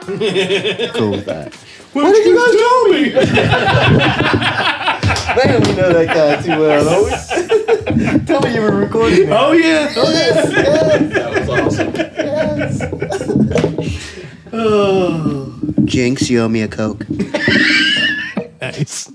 Cool 0.05 1.11
with 1.12 1.26
that. 1.26 1.55
Why 1.92 2.11
did 2.11 2.26
you 2.26 2.34
guys 2.34 2.55
tell 2.57 2.88
me? 2.88 3.12
Man, 5.36 5.61
we 5.62 5.74
know 5.74 5.92
that 5.92 6.07
guy 6.09 6.42
too 6.42 6.59
well, 6.59 6.84
don't 6.84 7.05
we? 7.05 7.11
tell 8.26 8.40
me 8.40 8.55
you 8.55 8.61
were 8.62 8.76
recording. 8.76 9.30
Oh 9.30 9.53
yeah. 9.53 9.92
Oh 9.96 10.11
yes. 10.11 10.53
yes. 10.53 11.12
That 11.12 11.30
was 11.38 11.48
awesome. 11.48 11.94
Yes. 11.94 12.82
oh. 14.53 15.61
Jinx, 15.84 16.30
you 16.30 16.40
owe 16.40 16.48
me 16.48 16.62
a 16.62 16.68
Coke. 16.68 17.07
Nice. 18.61 19.12